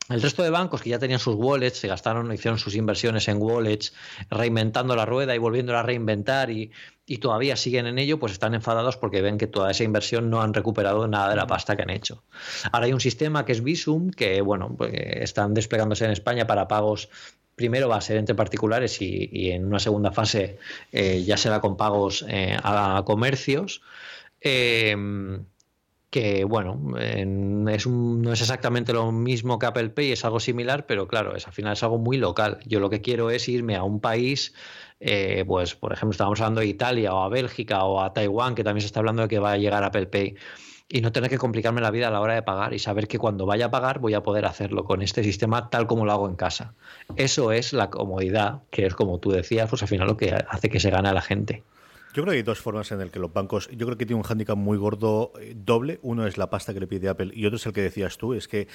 El 0.09 0.21
resto 0.21 0.43
de 0.43 0.49
bancos 0.49 0.81
que 0.81 0.89
ya 0.89 0.99
tenían 0.99 1.19
sus 1.19 1.35
wallets, 1.35 1.77
se 1.77 1.87
gastaron, 1.87 2.33
hicieron 2.33 2.59
sus 2.59 2.75
inversiones 2.75 3.27
en 3.29 3.41
wallets, 3.41 3.93
reinventando 4.29 4.95
la 4.95 5.05
rueda 5.05 5.35
y 5.35 5.37
volviéndola 5.37 5.79
a 5.79 5.83
reinventar 5.83 6.49
y, 6.49 6.71
todavía 7.19 7.57
siguen 7.57 7.87
en 7.87 7.99
ello, 7.99 8.19
pues 8.19 8.31
están 8.31 8.53
enfadados 8.53 8.95
porque 8.95 9.21
ven 9.21 9.37
que 9.37 9.45
toda 9.45 9.71
esa 9.71 9.83
inversión 9.83 10.29
no 10.29 10.41
han 10.41 10.53
recuperado 10.53 11.07
nada 11.09 11.29
de 11.29 11.35
la 11.35 11.45
pasta 11.45 11.75
que 11.75 11.83
han 11.83 11.89
hecho. 11.89 12.23
Ahora 12.71 12.85
hay 12.85 12.93
un 12.93 13.01
sistema 13.01 13.43
que 13.43 13.51
es 13.51 13.63
Visum, 13.63 14.11
que 14.11 14.39
bueno, 14.41 14.73
pues, 14.77 14.93
están 14.93 15.53
desplegándose 15.53 16.05
en 16.05 16.11
España 16.11 16.47
para 16.47 16.69
pagos 16.69 17.09
primero 17.61 17.87
va 17.87 17.97
a 17.97 18.01
ser 18.01 18.17
entre 18.17 18.33
particulares 18.33 18.99
y, 19.01 19.51
en 19.51 19.65
una 19.65 19.77
segunda 19.77 20.11
fase 20.11 20.57
eh, 20.91 21.23
ya 21.23 21.37
será 21.37 21.61
con 21.61 21.77
pagos 21.77 22.25
eh, 22.27 22.57
a 22.63 23.03
comercios. 23.05 23.83
Em, 24.41 25.45
que 26.09 26.43
bueno, 26.43 26.97
es 26.97 27.87
no 27.87 28.33
es 28.33 28.41
exactamente 28.41 28.93
lo 28.93 29.11
mismo 29.11 29.59
que 29.59 29.67
Apple 29.67 29.89
Pay, 29.91 30.11
es 30.11 30.25
algo 30.25 30.39
similar, 30.39 30.85
pero 30.87 31.07
claro, 31.07 31.35
es, 31.35 31.45
al 31.47 31.53
final 31.53 31.73
es 31.73 31.83
algo 31.83 31.99
muy 31.99 32.17
local. 32.17 32.59
Yo 32.65 32.79
lo 32.79 32.89
que 32.89 33.01
quiero 33.01 33.29
es 33.29 33.47
irme 33.47 33.75
a 33.75 33.83
un 33.83 34.01
país, 34.01 34.53
eh, 34.99 35.45
pues 35.47 35.75
por 35.75 35.93
ejemplo, 35.93 36.11
estamos 36.11 36.41
hablando 36.41 36.61
de 36.61 36.67
Italia 36.67 37.13
o 37.13 37.23
a 37.23 37.29
Bélgica 37.29 37.85
o 37.85 38.01
a 38.01 38.11
Taiwán, 38.13 38.55
que 38.55 38.63
también 38.63 38.81
se 38.81 38.87
está 38.87 38.99
hablando 38.99 39.21
de 39.21 39.27
que 39.29 39.39
va 39.39 39.53
a 39.53 39.57
llegar 39.57 39.83
Apple 39.83 40.07
Pay 40.07 40.35
y 40.91 41.01
no 41.01 41.11
tener 41.11 41.29
que 41.29 41.37
complicarme 41.37 41.81
la 41.81 41.89
vida 41.89 42.09
a 42.09 42.11
la 42.11 42.19
hora 42.19 42.35
de 42.35 42.43
pagar 42.43 42.73
y 42.73 42.79
saber 42.79 43.07
que 43.07 43.17
cuando 43.17 43.45
vaya 43.45 43.67
a 43.67 43.71
pagar 43.71 43.99
voy 43.99 44.13
a 44.13 44.21
poder 44.21 44.45
hacerlo 44.45 44.83
con 44.83 45.01
este 45.01 45.23
sistema 45.23 45.69
tal 45.69 45.87
como 45.87 46.05
lo 46.05 46.11
hago 46.11 46.27
en 46.27 46.35
casa. 46.35 46.73
Eso 47.15 47.51
es 47.53 47.71
la 47.71 47.89
comodidad, 47.89 48.59
que 48.71 48.85
es 48.85 48.93
como 48.93 49.19
tú 49.19 49.31
decías, 49.31 49.69
pues 49.69 49.81
al 49.81 49.87
final 49.87 50.07
lo 50.07 50.17
que 50.17 50.35
hace 50.49 50.69
que 50.69 50.79
se 50.79 50.89
gane 50.89 51.09
a 51.09 51.13
la 51.13 51.21
gente. 51.21 51.63
Yo 52.13 52.23
creo 52.23 52.33
que 52.33 52.37
hay 52.39 52.43
dos 52.43 52.59
formas 52.59 52.91
en 52.91 52.99
el 52.99 53.09
que 53.09 53.19
los 53.19 53.31
bancos, 53.31 53.69
yo 53.69 53.85
creo 53.85 53.97
que 53.97 54.05
tiene 54.05 54.17
un 54.17 54.23
hándicap 54.23 54.57
muy 54.57 54.77
gordo 54.77 55.31
eh, 55.39 55.55
doble. 55.55 55.97
Uno 56.01 56.27
es 56.27 56.37
la 56.37 56.49
pasta 56.49 56.73
que 56.73 56.81
le 56.81 56.87
pide 56.87 57.07
Apple 57.07 57.31
y 57.33 57.45
otro 57.45 57.55
es 57.55 57.65
el 57.65 57.71
que 57.71 57.81
decías 57.81 58.17
tú, 58.17 58.33
es 58.33 58.49
que 58.49 58.67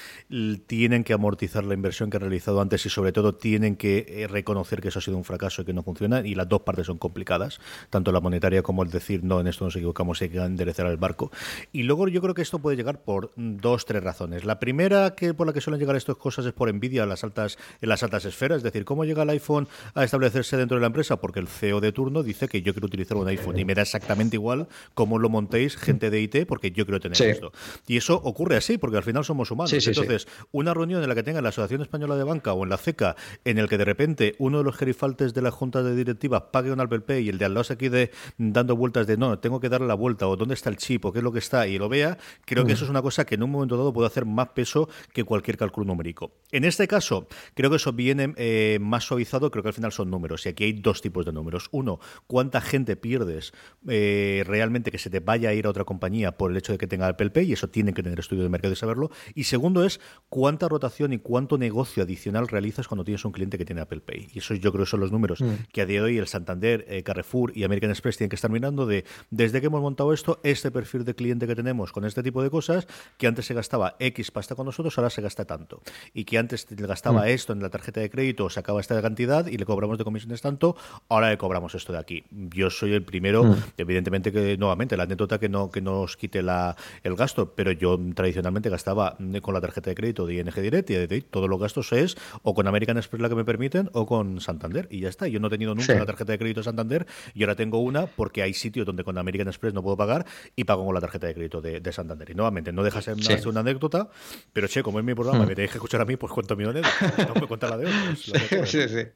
tienen 0.66 1.04
que 1.04 1.12
amortizar 1.12 1.62
la 1.64 1.74
inversión 1.74 2.08
que 2.08 2.16
han 2.16 2.22
realizado 2.22 2.62
antes 2.62 2.86
y 2.86 2.88
sobre 2.88 3.12
todo 3.12 3.34
tienen 3.34 3.76
que 3.76 4.06
eh, 4.08 4.26
reconocer 4.26 4.80
que 4.80 4.88
eso 4.88 5.00
ha 5.00 5.02
sido 5.02 5.18
un 5.18 5.24
fracaso 5.24 5.60
y 5.60 5.64
que 5.66 5.74
no 5.74 5.82
funciona 5.82 6.26
y 6.26 6.34
las 6.34 6.48
dos 6.48 6.62
partes 6.62 6.86
son 6.86 6.96
complicadas, 6.96 7.60
tanto 7.90 8.10
la 8.10 8.20
monetaria 8.20 8.62
como 8.62 8.82
el 8.82 8.90
decir 8.90 9.22
no, 9.22 9.38
en 9.38 9.48
esto 9.48 9.66
nos 9.66 9.76
equivocamos, 9.76 10.22
hay 10.22 10.30
que 10.30 10.38
enderezar 10.38 10.86
el 10.86 10.96
barco. 10.96 11.30
Y 11.72 11.82
luego 11.82 12.08
yo 12.08 12.22
creo 12.22 12.32
que 12.32 12.40
esto 12.40 12.58
puede 12.58 12.78
llegar 12.78 13.02
por 13.02 13.32
dos, 13.36 13.84
tres 13.84 14.02
razones. 14.02 14.46
La 14.46 14.58
primera 14.58 15.14
que 15.14 15.34
por 15.34 15.46
la 15.46 15.52
que 15.52 15.60
suelen 15.60 15.78
llegar 15.78 15.96
estas 15.96 16.16
cosas 16.16 16.46
es 16.46 16.54
por 16.54 16.70
envidia 16.70 17.02
a 17.02 17.06
las 17.06 17.22
altas, 17.22 17.58
en 17.82 17.88
las 17.90 18.02
altas 18.02 18.24
esferas, 18.24 18.58
es 18.58 18.62
decir, 18.62 18.86
¿cómo 18.86 19.04
llega 19.04 19.24
el 19.24 19.30
iPhone 19.30 19.68
a 19.92 20.04
establecerse 20.04 20.56
dentro 20.56 20.78
de 20.78 20.80
la 20.80 20.86
empresa? 20.86 21.20
Porque 21.20 21.40
el 21.40 21.48
CEO 21.48 21.82
de 21.82 21.92
turno 21.92 22.22
dice 22.22 22.48
que 22.48 22.62
yo 22.62 22.72
quiero 22.72 22.86
utilizar 22.86 23.25
iPhone 23.28 23.58
y 23.58 23.64
me 23.64 23.74
da 23.74 23.82
exactamente 23.82 24.36
igual 24.36 24.68
cómo 24.94 25.18
lo 25.18 25.28
montéis 25.28 25.76
gente 25.76 26.10
de 26.10 26.20
IT 26.20 26.46
porque 26.46 26.70
yo 26.70 26.84
quiero 26.84 27.00
tener 27.00 27.20
esto. 27.20 27.52
Y 27.86 27.96
eso 27.96 28.20
ocurre 28.22 28.56
así 28.56 28.78
porque 28.78 28.96
al 28.96 29.02
final 29.02 29.24
somos 29.24 29.50
humanos. 29.50 29.72
Entonces, 29.72 30.26
una 30.52 30.74
reunión 30.74 31.02
en 31.02 31.08
la 31.08 31.14
que 31.14 31.22
tenga 31.22 31.40
la 31.40 31.50
Asociación 31.50 31.82
Española 31.82 32.16
de 32.16 32.24
Banca 32.24 32.52
o 32.52 32.64
en 32.64 32.70
la 32.70 32.76
CECA 32.76 33.16
en 33.44 33.58
el 33.58 33.68
que 33.68 33.78
de 33.78 33.84
repente 33.84 34.34
uno 34.38 34.58
de 34.58 34.64
los 34.64 34.76
gerifaltes 34.76 35.34
de 35.34 35.42
la 35.42 35.50
junta 35.50 35.82
de 35.82 35.94
directivas 35.94 36.44
pague 36.52 36.72
un 36.72 36.80
Apple 36.80 37.00
Pay 37.00 37.26
y 37.26 37.28
el 37.28 37.38
de 37.38 37.44
al 37.44 37.54
lado 37.54 37.64
se 37.64 37.76
quede 37.76 38.10
dando 38.38 38.76
vueltas 38.76 39.06
de 39.06 39.16
no, 39.16 39.38
tengo 39.38 39.60
que 39.60 39.68
darle 39.68 39.86
la 39.86 39.94
vuelta 39.94 40.28
o 40.28 40.36
dónde 40.36 40.54
está 40.54 40.70
el 40.70 40.76
chip 40.76 41.04
o 41.04 41.12
qué 41.12 41.18
es 41.18 41.24
lo 41.24 41.32
que 41.32 41.38
está 41.38 41.66
y 41.66 41.78
lo 41.78 41.88
vea, 41.88 42.18
creo 42.44 42.64
que 42.64 42.72
mm. 42.72 42.76
eso 42.76 42.84
es 42.84 42.90
una 42.90 43.02
cosa 43.02 43.24
que 43.24 43.34
en 43.34 43.42
un 43.42 43.50
momento 43.50 43.76
dado 43.76 43.92
puede 43.92 44.06
hacer 44.06 44.24
más 44.24 44.48
peso 44.48 44.88
que 45.12 45.24
cualquier 45.24 45.56
cálculo 45.56 45.86
numérico. 45.86 46.32
En 46.52 46.64
este 46.64 46.88
caso, 46.88 47.26
creo 47.54 47.70
que 47.70 47.76
eso 47.76 47.92
viene 47.92 48.32
eh, 48.36 48.78
más 48.80 49.04
suavizado, 49.04 49.50
creo 49.50 49.62
que 49.62 49.68
al 49.68 49.74
final 49.74 49.92
son 49.92 50.10
números 50.10 50.46
y 50.46 50.50
aquí 50.50 50.64
hay 50.64 50.72
dos 50.72 51.00
tipos 51.00 51.24
de 51.24 51.32
números. 51.32 51.68
Uno, 51.72 52.00
cuánta 52.26 52.60
gente 52.60 52.96
pierdes 53.16 53.52
eh, 53.88 54.44
realmente 54.46 54.90
que 54.90 54.98
se 54.98 55.08
te 55.08 55.20
vaya 55.20 55.50
a 55.50 55.54
ir 55.54 55.66
a 55.66 55.70
otra 55.70 55.84
compañía 55.84 56.32
por 56.32 56.50
el 56.50 56.56
hecho 56.56 56.72
de 56.72 56.78
que 56.78 56.86
tenga 56.86 57.08
Apple 57.08 57.30
Pay, 57.30 57.50
y 57.50 57.52
eso 57.54 57.68
tienen 57.68 57.94
que 57.94 58.02
tener 58.02 58.18
estudio 58.18 58.42
de 58.42 58.48
mercado 58.48 58.72
y 58.72 58.76
saberlo. 58.76 59.10
Y 59.34 59.44
segundo 59.44 59.84
es 59.84 60.00
cuánta 60.28 60.68
rotación 60.68 61.12
y 61.12 61.18
cuánto 61.18 61.56
negocio 61.56 62.02
adicional 62.02 62.48
realizas 62.48 62.88
cuando 62.88 63.04
tienes 63.04 63.24
un 63.24 63.32
cliente 63.32 63.56
que 63.58 63.64
tiene 63.64 63.80
Apple 63.80 64.00
Pay. 64.00 64.28
Y 64.34 64.38
eso 64.40 64.54
yo 64.54 64.72
creo 64.72 64.84
que 64.84 64.90
son 64.90 65.00
los 65.00 65.12
números 65.12 65.40
mm. 65.40 65.72
que 65.72 65.80
a 65.80 65.86
día 65.86 66.00
de 66.00 66.06
hoy 66.06 66.18
el 66.18 66.26
Santander, 66.26 66.84
eh, 66.88 67.02
Carrefour 67.02 67.52
y 67.56 67.64
American 67.64 67.90
Express 67.90 68.18
tienen 68.18 68.30
que 68.30 68.36
estar 68.36 68.50
mirando 68.50 68.86
de 68.86 69.04
desde 69.30 69.60
que 69.60 69.68
hemos 69.68 69.80
montado 69.80 70.12
esto, 70.12 70.40
este 70.42 70.70
perfil 70.70 71.04
de 71.04 71.14
cliente 71.14 71.46
que 71.46 71.54
tenemos 71.54 71.92
con 71.92 72.04
este 72.04 72.22
tipo 72.22 72.42
de 72.42 72.50
cosas, 72.50 72.86
que 73.16 73.26
antes 73.26 73.46
se 73.46 73.54
gastaba 73.54 73.96
X 73.98 74.30
pasta 74.30 74.54
con 74.54 74.66
nosotros, 74.66 74.96
ahora 74.98 75.10
se 75.10 75.22
gasta 75.22 75.44
tanto. 75.44 75.82
Y 76.12 76.24
que 76.24 76.38
antes 76.38 76.66
gastaba 76.70 77.22
mm. 77.22 77.28
esto 77.28 77.52
en 77.52 77.62
la 77.62 77.70
tarjeta 77.70 78.00
de 78.00 78.10
crédito, 78.10 78.50
se 78.50 78.60
acaba 78.60 78.80
esta 78.80 79.00
cantidad 79.00 79.46
y 79.46 79.56
le 79.56 79.64
cobramos 79.64 79.98
de 79.98 80.04
comisiones 80.04 80.42
tanto, 80.42 80.76
ahora 81.08 81.30
le 81.30 81.38
cobramos 81.38 81.74
esto 81.74 81.92
de 81.92 81.98
aquí. 81.98 82.24
Yo 82.30 82.70
soy 82.70 82.92
el 82.92 83.04
primero, 83.06 83.44
mm. 83.44 83.56
evidentemente 83.78 84.32
que 84.32 84.56
nuevamente 84.58 84.96
la 84.96 85.04
anécdota 85.04 85.38
que 85.38 85.48
no 85.48 85.70
que 85.70 85.80
nos 85.80 86.16
quite 86.16 86.42
la, 86.42 86.76
el 87.02 87.16
gasto, 87.16 87.54
pero 87.54 87.72
yo 87.72 87.98
tradicionalmente 88.14 88.68
gastaba 88.68 89.16
con 89.40 89.54
la 89.54 89.60
tarjeta 89.60 89.90
de 89.90 89.94
crédito 89.94 90.26
de 90.26 90.34
ING 90.34 90.52
Direct 90.54 90.90
y 90.90 90.94
de 90.94 91.20
todos 91.22 91.48
los 91.48 91.60
gastos 91.60 91.92
es 91.92 92.16
o 92.42 92.54
con 92.54 92.66
American 92.66 92.96
Express 92.96 93.22
la 93.22 93.28
que 93.28 93.34
me 93.34 93.44
permiten 93.44 93.90
o 93.92 94.06
con 94.06 94.40
Santander 94.40 94.88
y 94.90 95.00
ya 95.00 95.08
está. 95.08 95.28
Yo 95.28 95.40
no 95.40 95.46
he 95.46 95.50
tenido 95.50 95.74
nunca 95.74 95.94
una 95.94 96.06
tarjeta 96.06 96.32
de 96.32 96.38
crédito 96.38 96.62
Santander 96.62 97.06
y 97.34 97.42
ahora 97.42 97.54
tengo 97.54 97.78
una 97.78 98.06
porque 98.06 98.42
hay 98.42 98.54
sitios 98.54 98.86
donde 98.86 99.04
con 99.04 99.16
American 99.18 99.48
Express 99.48 99.74
no 99.74 99.82
puedo 99.82 99.96
pagar 99.96 100.26
y 100.54 100.64
pago 100.64 100.84
con 100.84 100.94
la 100.94 101.00
tarjeta 101.00 101.26
de 101.26 101.34
crédito 101.34 101.60
de, 101.60 101.92
Santander. 101.92 102.28
Y 102.30 102.34
nuevamente, 102.34 102.72
no 102.72 102.82
deja 102.82 103.00
ser 103.00 103.16
una, 103.46 103.60
anécdota, 103.60 104.10
pero 104.52 104.68
che, 104.68 104.82
como 104.82 104.98
es 104.98 105.04
mi 105.04 105.14
programa, 105.14 105.44
mm. 105.44 105.48
me 105.48 105.54
tenéis 105.54 105.70
que 105.70 105.78
escuchar 105.78 106.00
a 106.00 106.04
mí, 106.04 106.16
pues 106.16 106.32
cuento 106.32 106.56
mi 106.56 106.64
anécdota. 106.64 107.26
No 107.28 107.40
me 107.40 107.46
cuenta 107.46 107.68
la 107.68 107.78
de 107.78 107.86
otros. 107.86 108.22
sí, 108.70 108.88
sí. 108.88 108.96
Sí, 108.98 109.08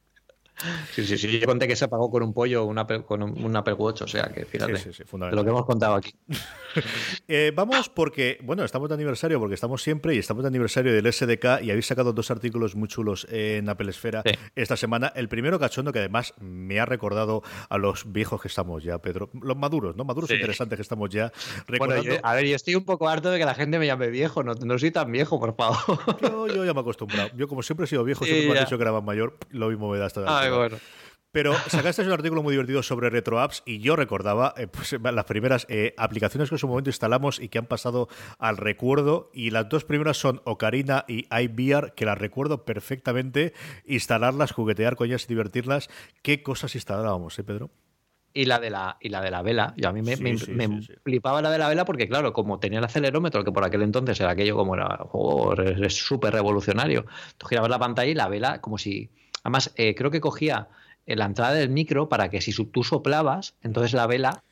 sí, 0.93 1.05
sí. 1.05 1.39
Yo 1.39 1.47
conté 1.47 1.69
que 1.69 1.77
se 1.77 1.89
pagó 1.89 2.11
con 2.11 2.23
un 2.23 2.33
pollo 2.33 2.65
un 2.65 2.77
con 3.07 3.23
un, 3.23 3.57
Apple 3.57 3.75
Watch, 3.75 4.03
o 4.03 4.09
sea 4.09 4.31
que 4.35 4.45
fíjate. 4.45 4.77
Sí, 4.77 4.93
sí, 4.93 5.05
lo 5.13 5.45
que 5.45 5.51
hemos 5.51 5.67
contado 5.67 5.95
aquí. 5.95 6.15
Eh, 7.27 7.53
vamos 7.55 7.89
porque, 7.89 8.39
bueno, 8.43 8.65
estamos 8.65 8.89
de 8.89 8.95
aniversario, 8.95 9.41
porque 9.41 9.55
estamos 9.55 9.83
siempre 9.83 10.15
y 10.15 10.19
estamos 10.19 10.45
de 10.45 10.49
aniversario 10.49 10.93
del 10.93 11.13
SDK 11.13 11.63
y 11.63 11.71
habéis 11.71 11.87
sacado 11.87 12.13
dos 12.13 12.31
artículos 12.31 12.77
muy 12.77 12.89
chulos 12.89 13.27
en 13.29 13.69
Apple 13.69 13.91
Esfera 13.91 14.23
esta 14.55 14.77
semana. 14.77 15.13
El 15.17 15.29
primero 15.29 15.59
cachondo 15.59 15.93
que 15.93 15.99
además 15.99 16.35
me 16.41 16.79
ha 16.79 16.87
recordado 16.87 17.43
a 17.69 17.79
los 17.79 18.13
viejos 18.13 18.41
que 18.41 18.49
estamos 18.49 18.85
ya, 18.85 18.99
Pedro. 18.99 19.31
Los 19.43 19.57
maduros, 19.57 19.97
¿no? 19.97 20.05
Maduros 20.05 20.31
interesantes 20.31 20.77
que 20.77 20.83
estamos 20.83 21.11
ya 21.11 21.33
recordando. 21.67 22.05
Bueno, 22.05 22.21
a 22.23 22.35
ver, 22.35 22.47
yo 22.47 22.57
estoy 22.57 22.75
un 22.75 22.85
poco 22.85 23.09
harto 23.09 23.31
de 23.31 23.39
que 23.39 23.45
la 23.45 23.55
gente 23.55 23.79
me 23.79 23.87
llame 23.87 24.09
viejo. 24.09 24.43
No, 24.43 24.55
no 24.55 24.79
soy 24.79 24.91
tan 24.91 25.11
viejo, 25.11 25.41
por 25.41 25.55
favor. 25.57 26.21
Yo, 26.21 26.65
ya 26.65 26.73
me 26.73 26.79
he 26.79 26.83
acostumbrado. 26.83 27.31
Yo, 27.37 27.49
como 27.49 27.63
siempre 27.63 27.85
he 27.85 27.89
sido 27.89 28.05
viejo, 28.05 28.25
siempre 28.25 28.49
me 28.49 28.59
han 28.59 28.65
dicho 28.65 28.77
que 28.77 28.83
era 28.83 28.93
más 28.93 29.05
mayor. 29.05 29.37
Lo 29.51 29.69
mismo 29.69 29.91
me 29.91 29.99
da 29.99 30.07
hasta. 30.07 30.21
Pero 31.33 31.55
sacaste 31.69 32.03
un 32.03 32.11
artículo 32.11 32.43
muy 32.43 32.53
divertido 32.53 32.83
sobre 32.83 33.09
retro 33.09 33.39
apps 33.39 33.63
y 33.65 33.79
yo 33.79 33.95
recordaba 33.95 34.53
eh, 34.57 34.67
pues, 34.67 34.97
las 35.01 35.25
primeras 35.27 35.65
eh, 35.69 35.95
aplicaciones 35.97 36.49
que 36.49 36.57
en 36.57 36.59
su 36.59 36.67
momento 36.67 36.91
instalamos 36.91 37.39
y 37.39 37.49
que 37.49 37.59
han 37.59 37.67
pasado 37.67 38.09
al 38.39 38.57
recuerdo. 38.57 39.31
Y 39.33 39.51
las 39.51 39.69
dos 39.69 39.85
primeras 39.85 40.17
son 40.17 40.41
Ocarina 40.45 41.05
y 41.07 41.27
iVR, 41.31 41.95
que 41.95 42.05
las 42.05 42.19
recuerdo 42.19 42.65
perfectamente. 42.65 43.55
Instalarlas, 43.85 44.51
juguetear 44.51 44.97
con 44.97 45.07
ellas 45.07 45.25
y 45.25 45.29
divertirlas. 45.29 45.89
¿Qué 46.23 46.43
cosas 46.43 46.75
instalábamos, 46.75 47.39
eh, 47.39 47.45
Pedro? 47.45 47.71
Y 48.33 48.47
la 48.47 48.59
de 48.59 48.71
la, 48.71 48.97
y 49.01 49.09
la 49.09 49.21
de 49.21 49.31
la 49.31 49.43
vela. 49.43 49.75
Yo 49.77 49.89
a 49.89 49.93
mí 49.93 50.03
me, 50.03 50.17
flipaba 50.17 51.43
la 51.43 51.51
de 51.51 51.59
la 51.59 51.69
vela 51.69 51.85
porque, 51.85 52.09
claro, 52.09 52.33
como 52.33 52.59
tenía 52.59 52.79
el 52.79 52.85
acelerómetro, 52.85 53.45
que 53.45 53.53
por 53.53 53.65
aquel 53.65 53.83
entonces 53.83 54.21
era 54.21 54.31
aquello 54.31 54.57
como 54.57 54.75
era, 54.75 54.99
oh, 55.13 55.55
súper 55.89 56.33
revolucionario. 56.33 57.07
Tú 57.39 57.47
girabas 57.47 57.71
la 57.71 57.79
pantalla 57.79 58.11
y 58.11 58.15
la 58.15 58.29
vela 58.29 58.61
como 58.61 58.79
si... 58.79 59.11
Además, 59.43 59.73
creo 59.75 60.11
que 60.11 60.21
cogía 60.21 60.69
la 61.07 61.25
entrada 61.25 61.55
del 61.55 61.71
micro 61.71 62.09
para 62.09 62.29
que 62.29 62.41
si 62.41 62.53
tú 62.67 62.85
soplabas, 62.85 63.55
entonces 63.63 63.93
la 63.93 64.07
vela 64.07 64.43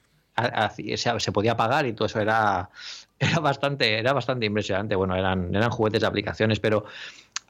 se 1.19 1.33
podía 1.33 1.53
apagar 1.53 1.87
y 1.87 1.93
todo 1.93 2.07
eso 2.07 2.21
era, 2.21 2.71
era, 3.19 3.41
bastante, 3.41 3.99
era 3.99 4.13
bastante 4.13 4.47
impresionante. 4.47 4.95
Bueno, 4.95 5.17
eran, 5.17 5.55
eran 5.55 5.71
juguetes 5.71 6.01
de 6.01 6.07
aplicaciones, 6.07 6.61
pero 6.61 6.85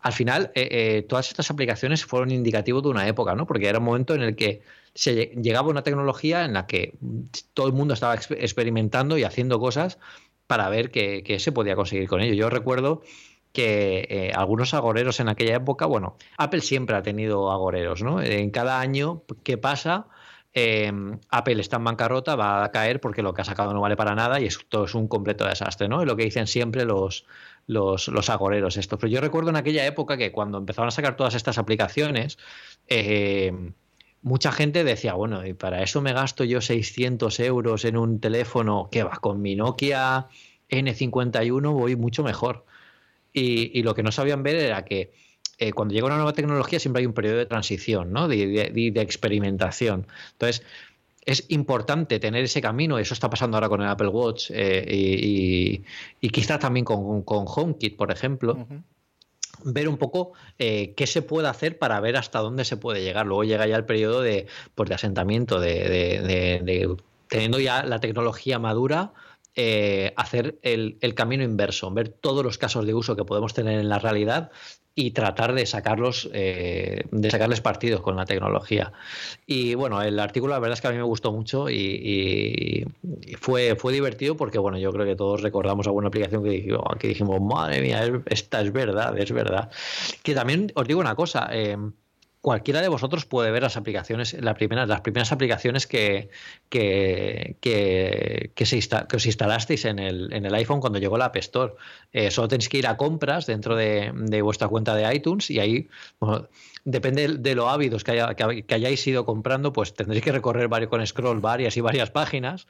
al 0.00 0.12
final 0.12 0.52
eh, 0.54 0.68
eh, 0.70 1.06
todas 1.08 1.28
estas 1.28 1.50
aplicaciones 1.50 2.04
fueron 2.04 2.30
indicativos 2.30 2.82
de 2.82 2.88
una 2.88 3.06
época, 3.08 3.34
¿no? 3.34 3.46
Porque 3.46 3.68
era 3.68 3.78
un 3.78 3.84
momento 3.84 4.14
en 4.14 4.22
el 4.22 4.36
que 4.36 4.62
se 4.94 5.26
llegaba 5.40 5.68
una 5.68 5.82
tecnología 5.82 6.44
en 6.44 6.54
la 6.54 6.66
que 6.66 6.94
todo 7.54 7.66
el 7.66 7.72
mundo 7.72 7.94
estaba 7.94 8.14
experimentando 8.14 9.18
y 9.18 9.24
haciendo 9.24 9.58
cosas 9.58 9.98
para 10.46 10.68
ver 10.70 10.90
qué 10.90 11.36
se 11.38 11.52
podía 11.52 11.76
conseguir 11.76 12.08
con 12.08 12.20
ello. 12.20 12.34
Yo 12.34 12.48
recuerdo 12.48 13.02
que 13.52 14.06
eh, 14.08 14.32
algunos 14.34 14.74
agoreros 14.74 15.20
en 15.20 15.28
aquella 15.28 15.56
época, 15.56 15.86
bueno, 15.86 16.16
Apple 16.36 16.60
siempre 16.60 16.96
ha 16.96 17.02
tenido 17.02 17.50
agoreros, 17.50 18.02
¿no? 18.02 18.22
En 18.22 18.50
cada 18.50 18.80
año 18.80 19.22
que 19.42 19.58
pasa, 19.58 20.06
em, 20.52 21.18
Apple 21.30 21.60
está 21.60 21.76
en 21.76 21.84
bancarrota, 21.84 22.36
va 22.36 22.64
a 22.64 22.70
caer 22.70 23.00
porque 23.00 23.22
lo 23.22 23.34
que 23.34 23.42
ha 23.42 23.44
sacado 23.44 23.72
no 23.72 23.80
vale 23.80 23.96
para 23.96 24.14
nada 24.14 24.40
y 24.40 24.46
esto 24.46 24.84
es 24.84 24.94
un 24.94 25.08
completo 25.08 25.46
desastre, 25.46 25.88
¿no? 25.88 26.00
Es 26.00 26.06
lo 26.06 26.16
que 26.16 26.24
dicen 26.24 26.46
siempre 26.46 26.84
los, 26.84 27.26
los, 27.66 28.30
agoreros 28.30 28.76
esto. 28.76 28.98
Pero 28.98 29.12
yo 29.12 29.20
recuerdo 29.20 29.50
en 29.50 29.56
aquella 29.56 29.86
época 29.86 30.16
que 30.16 30.32
cuando 30.32 30.58
empezaron 30.58 30.88
a 30.88 30.92
sacar 30.92 31.16
todas 31.16 31.34
estas 31.34 31.58
aplicaciones, 31.58 32.38
em, 32.86 33.74
mucha 34.22 34.52
gente 34.52 34.84
decía, 34.84 35.14
bueno, 35.14 35.46
y 35.46 35.54
para 35.54 35.82
eso 35.82 36.00
me 36.00 36.12
gasto 36.12 36.44
yo 36.44 36.60
600 36.60 37.40
euros 37.40 37.84
en 37.84 37.96
un 37.96 38.20
teléfono 38.20 38.88
que 38.90 39.04
va 39.04 39.16
con 39.16 39.40
mi 39.42 39.54
Nokia 39.56 40.28
N51 40.70 41.72
voy 41.72 41.96
mucho 41.96 42.22
mejor. 42.22 42.64
Y, 43.38 43.82
lo 43.82 43.94
que 43.94 44.02
no 44.02 44.12
sabían 44.12 44.42
ver 44.42 44.56
era 44.56 44.84
que 44.84 45.12
eh, 45.58 45.72
cuando 45.72 45.94
llega 45.94 46.06
una 46.06 46.16
nueva 46.16 46.32
tecnología 46.32 46.78
siempre 46.78 47.00
hay 47.00 47.06
un 47.06 47.12
periodo 47.12 47.38
de 47.38 47.46
transición, 47.46 48.12
¿no? 48.12 48.28
de, 48.28 48.70
de, 48.72 49.00
experimentación. 49.00 50.06
Entonces, 50.32 50.62
es 51.26 51.44
importante 51.48 52.18
tener 52.20 52.44
ese 52.44 52.62
camino, 52.62 52.98
eso 52.98 53.12
está 53.12 53.28
pasando 53.28 53.56
ahora 53.56 53.68
con 53.68 53.82
el 53.82 53.88
Apple 53.88 54.08
Watch 54.08 54.50
eh, 54.50 54.84
y, 54.88 55.82
y, 56.20 56.30
quizás 56.30 56.58
también 56.58 56.84
con, 56.84 57.22
con, 57.22 57.44
HomeKit, 57.46 57.96
por 57.96 58.10
ejemplo. 58.10 58.66
ver 59.64 59.88
un 59.88 59.98
poco 59.98 60.32
eh, 60.58 60.94
qué 60.96 61.06
se 61.06 61.22
puede 61.22 61.48
hacer 61.48 61.78
para 61.78 62.00
ver 62.00 62.16
hasta 62.16 62.38
dónde 62.38 62.64
se 62.64 62.76
puede 62.76 63.02
llegar. 63.02 63.26
Luego 63.26 63.44
llega 63.44 63.66
ya 63.66 63.76
el 63.76 63.84
periodo 63.84 64.22
de, 64.22 64.46
pues, 64.74 64.88
de 64.88 64.94
asentamiento, 64.94 65.60
de, 65.60 66.96
teniendo 67.28 67.60
ya 67.60 67.82
la 67.82 68.00
tecnología 68.00 68.58
madura, 68.58 69.12
eh, 69.60 70.12
hacer 70.14 70.60
el, 70.62 71.00
camino 71.16 71.42
inverso, 71.42 71.90
ver 71.90 72.10
todos 72.10 72.44
los 72.44 72.58
casos 72.58 72.86
de 72.86 72.94
uso 72.94 73.16
que 73.16 73.24
podemos 73.24 73.54
tener 73.54 73.80
en 73.80 73.88
la 73.88 73.98
realidad 73.98 74.52
y 74.94 75.10
tratar 75.10 75.52
de 75.52 75.66
sacarlos, 75.66 76.30
eh, 76.32 77.02
de 77.10 77.30
sacarles 77.32 77.60
partidos 77.60 78.00
con 78.00 78.14
la 78.14 78.24
tecnología. 78.24 78.92
Y 79.46 79.74
bueno, 79.74 80.00
el 80.00 80.20
artículo 80.20 80.52
la 80.52 80.60
verdad 80.60 80.74
es 80.74 80.80
que 80.80 80.86
a 80.86 80.92
mí 80.92 80.96
me 80.96 81.02
gustó 81.02 81.32
mucho 81.32 81.68
y, 81.68 82.86
fue, 83.40 83.74
fue 83.74 83.92
divertido 83.92 84.36
porque 84.36 84.58
bueno, 84.58 84.78
yo 84.78 84.92
creo 84.92 85.04
que 85.04 85.16
todos 85.16 85.42
recordamos 85.42 85.88
alguna 85.88 86.06
aplicación 86.06 86.44
que 86.44 87.08
dijimos, 87.08 87.40
madre 87.40 87.80
mía, 87.80 88.08
esta 88.26 88.60
es 88.60 88.72
verdad, 88.72 89.18
es 89.18 89.32
verdad. 89.32 89.72
Que 90.22 90.36
también 90.36 90.70
os 90.76 90.86
digo 90.86 91.00
una 91.00 91.16
cosa, 91.16 91.48
eh, 91.50 91.76
cualquiera 92.40 92.80
de 92.80 92.88
vosotros 92.88 93.24
puede 93.24 93.50
ver 93.50 93.62
las 93.62 93.76
aplicaciones, 93.76 94.34
las 94.40 94.54
primeras, 94.54 94.88
las 94.88 95.00
primeras 95.00 95.32
aplicaciones 95.32 95.86
que, 95.86 96.30
que, 96.68 97.56
que, 97.60 98.66
se 98.66 98.78
que 99.08 99.16
os 99.16 99.26
instalasteis 99.26 99.84
en 99.84 99.98
el, 99.98 100.32
en 100.32 100.46
el, 100.46 100.54
iPhone 100.54 100.80
cuando 100.80 100.98
llegó 100.98 101.18
la 101.18 101.26
App 101.26 101.36
Store. 101.36 101.74
Eh, 102.12 102.30
solo 102.30 102.48
tenéis 102.48 102.68
que 102.68 102.78
ir 102.78 102.86
a 102.86 102.96
compras 102.96 103.46
dentro 103.46 103.76
de, 103.76 104.12
vuestra 104.42 104.68
cuenta 104.68 104.94
de 104.94 105.14
iTunes 105.14 105.50
y 105.50 105.58
ahí, 105.58 105.88
depende 106.84 107.28
de 107.28 107.54
lo 107.54 107.68
ávidos 107.68 108.04
que, 108.04 108.64
que, 108.66 108.74
hayáis 108.74 109.06
ido 109.06 109.24
comprando, 109.24 109.72
pues 109.72 109.94
tendréis 109.94 110.22
que 110.22 110.32
recorrer 110.32 110.68
varios, 110.68 110.90
con 110.90 111.06
scroll 111.06 111.40
varias 111.40 111.76
y 111.76 111.80
varias 111.80 112.10
páginas 112.10 112.66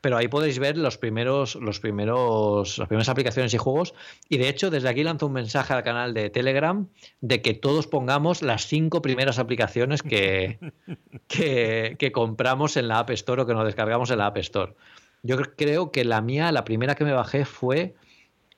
pero 0.00 0.16
ahí 0.16 0.28
podéis 0.28 0.58
ver 0.58 0.78
los 0.78 0.96
primeros, 0.96 1.56
los 1.56 1.80
primeros, 1.80 2.78
las 2.78 2.88
primeras 2.88 3.08
aplicaciones 3.08 3.52
y 3.54 3.58
juegos. 3.58 3.94
Y 4.28 4.38
de 4.38 4.48
hecho, 4.48 4.70
desde 4.70 4.88
aquí 4.88 5.02
lanzo 5.02 5.26
un 5.26 5.32
mensaje 5.32 5.74
al 5.74 5.82
canal 5.82 6.14
de 6.14 6.30
Telegram 6.30 6.88
de 7.20 7.42
que 7.42 7.54
todos 7.54 7.88
pongamos 7.88 8.42
las 8.42 8.66
cinco 8.66 9.02
primeras 9.02 9.38
aplicaciones 9.38 10.02
que, 10.02 10.58
que, 11.28 12.12
compramos 12.12 12.76
en 12.76 12.88
la 12.88 13.00
App 13.00 13.10
Store 13.10 13.42
o 13.42 13.46
que 13.46 13.54
nos 13.54 13.64
descargamos 13.64 14.10
en 14.10 14.18
la 14.18 14.26
App 14.26 14.38
Store. 14.38 14.74
Yo 15.22 15.36
creo 15.56 15.90
que 15.90 16.04
la 16.04 16.20
mía, 16.20 16.52
la 16.52 16.64
primera 16.64 16.94
que 16.94 17.04
me 17.04 17.12
bajé 17.12 17.44
fue 17.44 17.94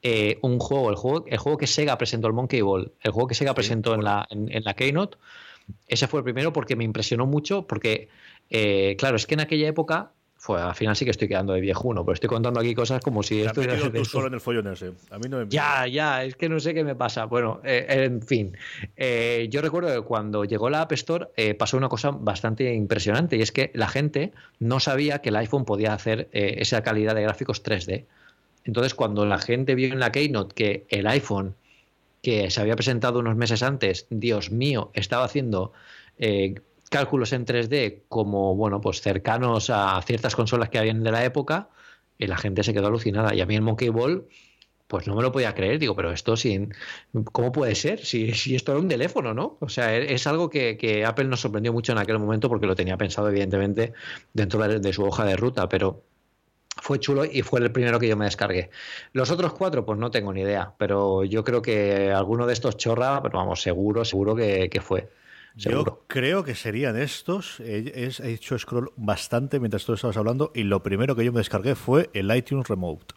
eh, 0.02 0.38
un 0.42 0.58
juego, 0.58 0.90
el 0.90 0.96
juego, 0.96 1.24
el 1.26 1.38
juego 1.38 1.56
que 1.56 1.66
Sega 1.66 1.96
presentó, 1.96 2.28
el 2.28 2.34
Monkey 2.34 2.60
Ball, 2.60 2.92
el 3.00 3.12
juego 3.12 3.28
que 3.28 3.34
Sega 3.34 3.54
presentó 3.54 3.94
en 3.94 4.04
la, 4.04 4.26
en, 4.30 4.62
la 4.62 4.74
Keynote. 4.74 5.16
Ese 5.86 6.06
fue 6.06 6.20
el 6.20 6.24
primero 6.24 6.52
porque 6.52 6.76
me 6.76 6.84
impresionó 6.84 7.26
mucho, 7.26 7.66
porque, 7.66 8.08
eh, 8.50 8.96
claro, 8.98 9.16
es 9.16 9.26
que 9.26 9.34
en 9.34 9.40
aquella 9.40 9.68
época 9.68 10.12
fue, 10.42 10.58
al 10.58 10.74
final 10.74 10.96
sí 10.96 11.04
que 11.04 11.10
estoy 11.10 11.28
quedando 11.28 11.52
de 11.52 11.60
viejuno, 11.60 12.02
pero 12.02 12.14
estoy 12.14 12.30
contando 12.30 12.60
aquí 12.60 12.74
cosas 12.74 13.02
como 13.02 13.22
si 13.22 13.42
esto 13.42 13.60
tú 13.92 14.04
solo 14.06 14.28
en 14.28 14.32
el 14.32 14.40
follón 14.40 14.68
ese. 14.68 14.92
A 15.10 15.18
mí 15.18 15.28
no 15.28 15.36
me 15.36 15.48
Ya, 15.50 15.86
ya, 15.86 16.24
es 16.24 16.34
que 16.34 16.48
no 16.48 16.58
sé 16.60 16.72
qué 16.72 16.82
me 16.82 16.94
pasa. 16.94 17.26
Bueno, 17.26 17.60
eh, 17.62 17.84
en 17.90 18.22
fin. 18.22 18.56
Eh, 18.96 19.48
yo 19.50 19.60
recuerdo 19.60 19.94
que 19.94 20.00
cuando 20.00 20.46
llegó 20.46 20.70
la 20.70 20.80
App 20.80 20.92
Store 20.92 21.28
eh, 21.36 21.52
pasó 21.52 21.76
una 21.76 21.90
cosa 21.90 22.12
bastante 22.12 22.72
impresionante 22.72 23.36
y 23.36 23.42
es 23.42 23.52
que 23.52 23.70
la 23.74 23.86
gente 23.86 24.32
no 24.58 24.80
sabía 24.80 25.18
que 25.18 25.28
el 25.28 25.36
iPhone 25.36 25.66
podía 25.66 25.92
hacer 25.92 26.30
esa 26.32 26.82
calidad 26.82 27.14
de 27.14 27.20
gráficos 27.20 27.62
3D. 27.62 28.06
Entonces, 28.64 28.94
cuando 28.94 29.26
la 29.26 29.36
gente 29.36 29.74
vio 29.74 29.92
en 29.92 30.00
la 30.00 30.10
Keynote 30.10 30.54
que 30.54 30.86
el 30.88 31.06
iPhone 31.06 31.54
que 32.22 32.50
se 32.50 32.62
había 32.62 32.76
presentado 32.76 33.18
unos 33.18 33.36
meses 33.36 33.62
antes, 33.62 34.06
Dios 34.08 34.50
mío, 34.50 34.90
estaba 34.94 35.24
haciendo 35.24 35.74
cálculos 36.90 37.32
en 37.32 37.46
3D 37.46 38.02
como, 38.08 38.54
bueno, 38.54 38.82
pues 38.82 39.00
cercanos 39.00 39.70
a 39.70 40.02
ciertas 40.02 40.36
consolas 40.36 40.68
que 40.68 40.78
habían 40.78 41.02
de 41.02 41.12
la 41.12 41.24
época, 41.24 41.70
y 42.20 42.26
la 42.26 42.36
gente 42.36 42.62
se 42.62 42.74
quedó 42.74 42.88
alucinada. 42.88 43.34
Y 43.34 43.40
a 43.40 43.46
mí 43.46 43.56
el 43.56 43.62
Monkey 43.62 43.88
Ball, 43.88 44.26
pues 44.86 45.06
no 45.06 45.14
me 45.16 45.22
lo 45.22 45.32
podía 45.32 45.54
creer. 45.54 45.78
Digo, 45.78 45.96
pero 45.96 46.12
esto 46.12 46.36
sin. 46.36 46.74
¿Cómo 47.32 47.50
puede 47.50 47.74
ser? 47.74 48.04
Si, 48.04 48.32
si 48.34 48.54
esto 48.54 48.72
era 48.72 48.80
un 48.80 48.88
teléfono, 48.88 49.32
¿no? 49.32 49.56
O 49.60 49.68
sea, 49.70 49.96
e, 49.96 50.12
es 50.12 50.26
algo 50.26 50.50
que, 50.50 51.04
Apple 51.06 51.24
nos 51.24 51.40
sorprendió 51.40 51.72
mucho 51.72 51.92
en 51.92 51.98
aquel 51.98 52.18
momento 52.18 52.48
porque 52.50 52.66
lo 52.66 52.76
tenía 52.76 52.98
pensado, 52.98 53.30
evidentemente, 53.30 53.94
dentro 54.34 54.60
de, 54.68 54.92
su 54.92 55.02
hoja 55.04 55.24
de 55.24 55.36
ruta, 55.36 55.68
pero 55.68 56.02
fue 56.82 57.00
chulo 57.00 57.24
y 57.24 57.42
fue 57.42 57.60
el 57.60 57.72
primero 57.72 57.98
que 57.98 58.08
yo 58.08 58.16
me 58.16 58.26
descargué. 58.26 58.70
Los 59.12 59.30
otros 59.30 59.54
cuatro, 59.54 59.86
pues 59.86 59.98
no 59.98 60.10
tengo 60.10 60.32
ni 60.32 60.42
idea, 60.42 60.74
pero 60.78 61.24
yo 61.24 61.42
creo 61.44 61.62
que 61.62 62.12
alguno 62.12 62.46
de 62.46 62.52
estos 62.52 62.76
chorra, 62.76 63.22
pero 63.22 63.38
vamos, 63.38 63.62
seguro, 63.62 64.04
seguro 64.04 64.34
que, 64.36 64.68
que 64.68 64.80
fue. 64.82 65.08
Yo 65.54 66.04
creo 66.06 66.44
que 66.44 66.54
serían 66.54 66.96
estos. 66.96 67.60
He, 67.60 68.10
hecho 68.24 68.58
scroll 68.58 68.92
bastante 68.96 69.60
mientras 69.60 69.84
tú 69.84 69.92
estabas 69.92 70.16
hablando 70.16 70.52
y 70.54 70.62
lo 70.62 70.82
primero 70.82 71.16
que 71.16 71.24
yo 71.24 71.32
me 71.32 71.40
descargué 71.40 71.74
fue 71.74 72.10
el 72.14 72.34
iTunes 72.34 72.68
Remote. 72.68 73.14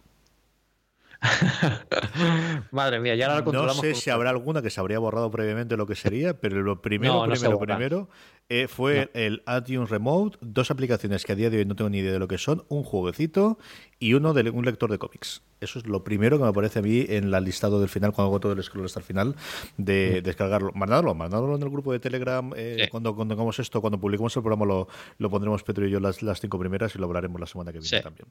Madre 2.71 2.99
mía, 2.99 3.15
ya 3.15 3.33
lo 3.33 3.43
controlamos. 3.43 3.77
No 3.77 3.81
sé 3.81 3.95
si 3.95 4.09
habrá 4.09 4.29
alguna 4.29 4.61
que 4.61 4.69
se 4.69 4.79
habría 4.79 4.99
borrado 4.99 5.31
previamente 5.31 5.77
lo 5.77 5.87
que 5.87 5.95
sería, 5.95 6.39
pero 6.39 6.61
lo 6.61 6.81
primero, 6.81 7.23
primero, 7.23 7.59
primero 7.59 8.09
eh, 8.49 8.67
fue 8.67 9.09
el 9.13 9.43
iTunes 9.47 9.89
Remote, 9.89 10.37
dos 10.41 10.69
aplicaciones 10.71 11.23
que 11.25 11.31
a 11.31 11.35
día 11.35 11.49
de 11.49 11.59
hoy 11.59 11.65
no 11.65 11.75
tengo 11.75 11.89
ni 11.89 11.99
idea 11.99 12.11
de 12.11 12.19
lo 12.19 12.27
que 12.27 12.37
son, 12.37 12.63
un 12.69 12.83
jueguecito 12.83 13.57
y 13.99 14.13
uno 14.15 14.33
de 14.33 14.49
un 14.49 14.65
lector 14.65 14.91
de 14.91 14.97
cómics. 14.97 15.41
Eso 15.61 15.79
es 15.79 15.87
lo 15.87 16.03
primero 16.03 16.37
que 16.37 16.43
me 16.43 16.49
aparece 16.49 16.79
a 16.79 16.81
mí 16.81 17.05
en 17.07 17.33
el 17.33 17.43
listado 17.43 17.79
del 17.79 17.87
final, 17.87 18.11
cuando 18.11 18.29
hago 18.29 18.39
todo 18.41 18.51
el 18.51 18.61
scroll 18.61 18.85
hasta 18.85 18.99
el 18.99 19.05
final, 19.05 19.35
de 19.77 20.21
descargarlo. 20.21 20.73
Mandadlo, 20.73 21.15
mandadlo 21.15 21.55
en 21.55 21.63
el 21.63 21.69
grupo 21.69 21.93
de 21.93 22.01
Telegram. 22.01 22.51
Eh, 22.57 22.89
cuando, 22.91 23.15
cuando 23.15 23.33
tengamos 23.33 23.57
esto, 23.59 23.79
cuando 23.79 23.97
publiquemos 23.97 24.35
el 24.35 24.43
programa, 24.43 24.65
lo, 24.65 24.89
lo 25.19 25.29
pondremos 25.29 25.63
Pedro 25.63 25.87
y 25.87 25.91
yo 25.91 26.01
las, 26.01 26.21
las, 26.21 26.41
cinco 26.41 26.59
primeras 26.59 26.93
y 26.95 26.99
lo 26.99 27.05
hablaremos 27.05 27.39
la 27.39 27.47
semana 27.47 27.71
que 27.71 27.79
viene 27.79 28.01
también. 28.01 28.27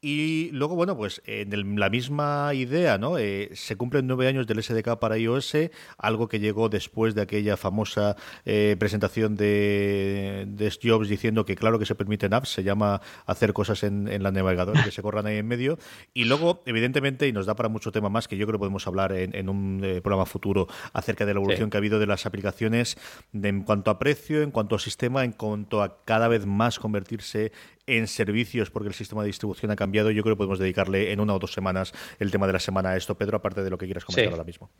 Y 0.00 0.50
luego, 0.50 0.74
bueno, 0.74 0.96
pues 0.96 1.22
en 1.24 1.78
la 1.78 1.88
misma 1.88 2.52
idea, 2.52 2.98
¿no? 2.98 3.16
Eh, 3.16 3.50
se 3.54 3.76
cumplen 3.76 4.08
nueve 4.08 4.26
años 4.26 4.48
del 4.48 4.60
SDK 4.60 4.98
para 4.98 5.16
iOS, 5.16 5.54
algo 5.98 6.26
que 6.26 6.40
llegó 6.40 6.68
después 6.68 7.14
de 7.14 7.22
aquella 7.22 7.56
famosa 7.56 8.16
eh, 8.44 8.74
presentación 8.76 9.36
de, 9.36 9.51
de 9.52 10.72
Jobs 10.82 11.08
diciendo 11.08 11.44
que, 11.44 11.56
claro, 11.56 11.78
que 11.78 11.86
se 11.86 11.94
permiten 11.94 12.34
apps, 12.34 12.50
se 12.50 12.62
llama 12.62 13.00
hacer 13.26 13.52
cosas 13.52 13.82
en, 13.82 14.08
en 14.08 14.22
la 14.22 14.30
navegadora 14.30 14.84
que 14.84 14.90
se 14.90 15.02
corran 15.02 15.26
ahí 15.26 15.38
en 15.38 15.46
medio. 15.46 15.78
Y 16.14 16.24
luego, 16.24 16.62
evidentemente, 16.66 17.28
y 17.28 17.32
nos 17.32 17.46
da 17.46 17.54
para 17.54 17.68
mucho 17.68 17.92
tema 17.92 18.08
más, 18.08 18.28
que 18.28 18.36
yo 18.36 18.46
creo 18.46 18.58
que 18.58 18.60
podemos 18.60 18.86
hablar 18.86 19.12
en, 19.12 19.48
un 19.48 19.80
eh, 19.84 20.00
programa 20.00 20.26
futuro 20.26 20.68
acerca 20.92 21.26
de 21.26 21.34
la 21.34 21.40
evolución 21.40 21.70
que 21.70 21.76
ha 21.76 21.78
habido 21.78 21.98
de 21.98 22.06
las 22.06 22.26
aplicaciones 22.26 22.96
en 23.32 23.62
cuanto 23.62 23.90
a 23.90 23.98
precio, 23.98 24.42
en 24.42 24.50
cuanto 24.50 24.76
a 24.76 24.78
sistema, 24.78 25.24
en 25.24 25.32
cuanto 25.32 25.82
a 25.82 26.02
cada 26.04 26.28
vez 26.28 26.46
más 26.46 26.78
convertirse 26.78 27.52
en 27.86 28.06
servicios 28.06 28.70
porque 28.70 28.88
el 28.88 28.94
sistema 28.94 29.22
de 29.22 29.28
distribución 29.28 29.70
ha 29.70 29.76
cambiado. 29.76 30.10
Yo 30.10 30.22
creo 30.22 30.34
que 30.34 30.38
podemos 30.38 30.58
dedicarle 30.58 31.12
en 31.12 31.20
una 31.20 31.34
o 31.34 31.38
dos 31.38 31.52
semanas 31.52 31.92
el 32.18 32.30
tema 32.30 32.46
de 32.46 32.54
la 32.54 32.60
semana 32.60 32.90
a 32.90 32.96
esto, 32.96 33.16
Pedro, 33.16 33.36
aparte 33.36 33.62
de 33.62 33.70
lo 33.70 33.78
que 33.78 33.86
quieras 33.86 34.04
comentar 34.04 34.32
ahora 34.32 34.44
mismo. 34.44 34.70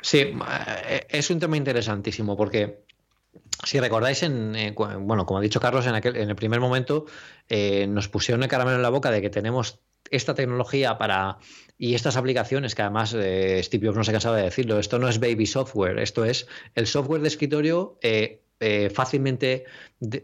Sí, 0.00 0.18
eh, 0.18 1.06
es 1.08 1.30
un 1.30 1.40
tema 1.40 1.56
interesantísimo 1.56 2.36
porque 2.36 2.84
si 3.64 3.80
recordáis, 3.80 4.22
en, 4.22 4.54
eh, 4.56 4.74
bueno, 4.74 5.26
como 5.26 5.38
ha 5.38 5.42
dicho 5.42 5.60
Carlos, 5.60 5.86
en, 5.86 5.94
aquel, 5.94 6.16
en 6.16 6.30
el 6.30 6.36
primer 6.36 6.60
momento 6.60 7.06
nos 7.88 8.08
pusieron 8.08 8.42
el 8.42 8.48
caramelo 8.48 8.76
en 8.76 8.82
la 8.82 8.90
boca 8.90 9.10
de 9.10 9.22
que 9.22 9.30
tenemos 9.30 9.80
esta 10.10 10.34
tecnología 10.34 10.98
para 10.98 11.38
y 11.78 11.94
estas 11.94 12.16
aplicaciones 12.16 12.74
que 12.74 12.82
además 12.82 13.14
eh, 13.14 13.60
Steve 13.62 13.86
Jobs 13.86 13.98
no 13.98 14.04
se 14.04 14.12
cansaba 14.12 14.36
de 14.36 14.44
decirlo, 14.44 14.78
esto 14.78 14.98
no 14.98 15.08
es 15.08 15.20
baby 15.20 15.46
software, 15.46 15.98
esto 15.98 16.24
es 16.24 16.46
el 16.74 16.86
software 16.86 17.20
de 17.20 17.28
escritorio 17.28 17.98
eh, 18.00 18.42
eh, 18.60 18.88
fácilmente 18.90 19.64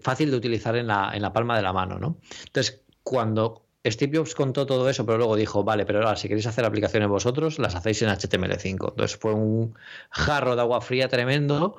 fácil 0.01 0.31
de 0.31 0.37
utilizar 0.37 0.77
en 0.77 0.87
la, 0.87 1.13
en 1.15 1.21
la 1.21 1.33
palma 1.33 1.57
de 1.57 1.63
la 1.63 1.73
mano, 1.73 1.99
¿no? 1.99 2.19
Entonces, 2.47 2.81
cuando 3.03 3.67
Steve 3.85 4.17
Jobs 4.17 4.35
contó 4.35 4.65
todo 4.65 4.89
eso, 4.89 5.05
pero 5.05 5.19
luego 5.19 5.37
dijo, 5.37 5.65
vale, 5.65 5.85
pero 5.85 5.99
ahora 5.99 6.17
si 6.17 6.29
queréis 6.29 6.47
hacer 6.47 6.65
aplicaciones 6.65 7.09
vosotros, 7.09 7.59
las 7.59 7.75
hacéis 7.75 8.01
en 8.03 8.09
HTML5. 8.09 8.91
Entonces 8.91 9.17
fue 9.17 9.35
un 9.35 9.75
jarro 10.11 10.55
de 10.55 10.63
agua 10.63 10.81
fría 10.81 11.09
tremendo 11.09 11.77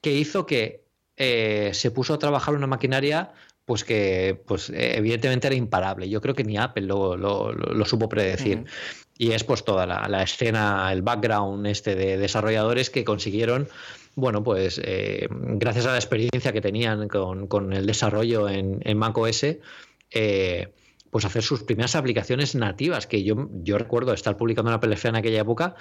que 0.00 0.12
hizo 0.12 0.46
que 0.46 0.84
se 1.16 1.90
puso 1.90 2.14
a 2.14 2.18
trabajar 2.18 2.54
una 2.54 2.66
maquinaria 2.66 3.32
pues 3.70 3.84
que 3.84 4.42
pues 4.46 4.72
evidentemente 4.74 5.46
era 5.46 5.54
imparable. 5.54 6.08
Yo 6.08 6.20
creo 6.20 6.34
que 6.34 6.42
ni 6.42 6.56
Apple 6.56 6.86
lo, 6.86 7.84
supo 7.84 8.08
predecir. 8.08 8.64
Y 9.16 9.30
es 9.30 9.44
pues 9.44 9.64
toda 9.64 9.86
la, 9.86 10.22
escena, 10.24 10.90
el 10.90 11.02
background 11.02 11.66
este 11.68 11.94
de 11.94 12.16
desarrolladores 12.16 12.90
que 12.90 13.04
consiguieron, 13.04 13.68
bueno, 14.16 14.42
pues 14.42 14.80
eh, 14.82 15.28
gracias 15.30 15.86
a 15.86 15.92
la 15.92 15.98
experiencia 15.98 16.52
que 16.52 16.60
tenían 16.60 17.06
con, 17.06 17.72
el 17.72 17.86
desarrollo 17.86 18.48
en, 18.48 18.80
en 18.82 18.98
macOS, 18.98 19.44
eh, 20.10 20.72
pues 21.10 21.24
hacer 21.24 21.42
sus 21.42 21.64
primeras 21.64 21.96
aplicaciones 21.96 22.54
nativas, 22.54 23.06
que 23.06 23.24
yo, 23.24 23.48
yo 23.62 23.78
recuerdo 23.78 24.12
estar 24.12 24.36
publicando 24.36 24.70
una 24.70 24.80
PLF 24.80 25.06
en 25.06 25.16
aquella 25.16 25.40
época 25.40 25.74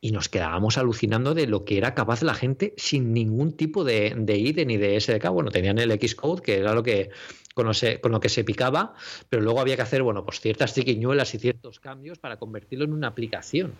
y 0.00 0.12
nos 0.12 0.28
quedábamos 0.28 0.78
alucinando 0.78 1.34
de 1.34 1.46
lo 1.46 1.64
que 1.64 1.78
era 1.78 1.94
capaz 1.94 2.22
la 2.22 2.34
gente 2.34 2.74
sin 2.76 3.12
ningún 3.12 3.52
tipo 3.52 3.82
de, 3.82 4.14
de 4.16 4.36
IDE 4.36 4.64
ni 4.64 4.76
de 4.76 5.00
SDK. 5.00 5.28
Bueno, 5.30 5.50
tenían 5.50 5.78
el 5.78 5.90
Xcode, 5.90 6.42
que 6.42 6.58
era 6.58 6.72
lo 6.72 6.82
que 6.82 7.10
con, 7.56 8.12
lo 8.12 8.20
que 8.20 8.28
se 8.28 8.44
picaba, 8.44 8.94
pero 9.30 9.42
luego 9.42 9.60
había 9.60 9.76
que 9.76 9.82
hacer, 9.82 10.02
bueno, 10.02 10.24
pues 10.24 10.40
ciertas 10.40 10.74
triquiñuelas 10.74 11.34
y 11.34 11.38
ciertos 11.38 11.80
cambios 11.80 12.18
para 12.18 12.36
convertirlo 12.36 12.84
en 12.84 12.92
una 12.92 13.08
aplicación, 13.08 13.72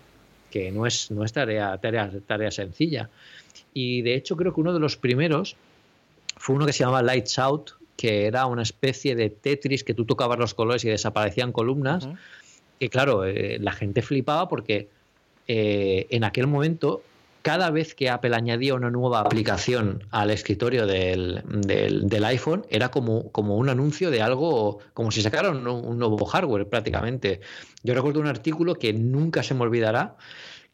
que 0.50 0.72
no 0.72 0.86
es, 0.86 1.10
no 1.10 1.24
es 1.24 1.32
tarea, 1.34 1.76
tarea, 1.78 2.10
tarea 2.26 2.50
sencilla. 2.50 3.10
Y 3.74 4.00
de 4.00 4.14
hecho 4.14 4.34
creo 4.34 4.54
que 4.54 4.62
uno 4.62 4.72
de 4.72 4.80
los 4.80 4.96
primeros 4.96 5.56
fue 6.38 6.56
uno 6.56 6.64
que 6.64 6.72
se 6.72 6.80
llamaba 6.80 7.02
Lights 7.02 7.38
Out, 7.38 7.72
que 7.96 8.26
era 8.26 8.46
una 8.46 8.62
especie 8.62 9.14
de 9.16 9.30
Tetris 9.30 9.84
que 9.84 9.94
tú 9.94 10.04
tocabas 10.04 10.38
los 10.38 10.54
colores 10.54 10.84
y 10.84 10.88
desaparecían 10.88 11.52
columnas. 11.52 12.08
Y 12.78 12.88
claro, 12.88 13.24
eh, 13.24 13.58
la 13.60 13.72
gente 13.72 14.02
flipaba 14.02 14.48
porque 14.48 14.88
eh, 15.48 16.06
en 16.10 16.24
aquel 16.24 16.46
momento, 16.46 17.02
cada 17.42 17.70
vez 17.70 17.94
que 17.94 18.10
Apple 18.10 18.34
añadía 18.34 18.74
una 18.74 18.90
nueva 18.90 19.20
aplicación 19.20 20.04
al 20.10 20.30
escritorio 20.30 20.86
del, 20.86 21.42
del, 21.46 22.24
iPhone, 22.24 22.66
era 22.68 22.90
como, 22.90 23.30
como, 23.30 23.56
un 23.56 23.68
anuncio 23.70 24.10
de 24.10 24.20
algo, 24.20 24.80
como 24.92 25.10
si 25.10 25.22
sacaran 25.22 25.66
un, 25.66 25.98
nuevo 25.98 26.24
hardware 26.26 26.68
prácticamente. 26.68 27.40
Yo 27.82 27.94
recuerdo 27.94 28.20
un 28.20 28.26
artículo 28.26 28.74
que 28.74 28.92
nunca 28.92 29.42
se 29.42 29.54
me 29.54 29.62
olvidará, 29.62 30.16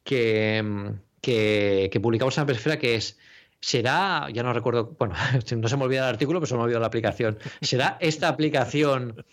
que, 0.03 0.93
que, 1.21 1.89
que 1.93 2.01
publicamos 2.01 2.37
en 2.37 2.43
Apple 2.43 2.79
que 2.79 2.97
es 2.97 3.17
será, 3.63 4.27
ya 4.31 4.43
no 4.43 4.53
recuerdo, 4.53 4.95
bueno, 4.99 5.15
no 5.57 5.69
se 5.69 5.77
me 5.77 5.85
olvida 5.85 6.01
el 6.01 6.15
artículo, 6.15 6.41
pero 6.41 6.49
se 6.49 6.57
me 6.57 6.63
olvidado 6.63 6.81
la 6.81 6.89
aplicación. 6.89 7.39
¿Será 7.63 7.97
esta 8.01 8.29
aplicación 8.29 9.25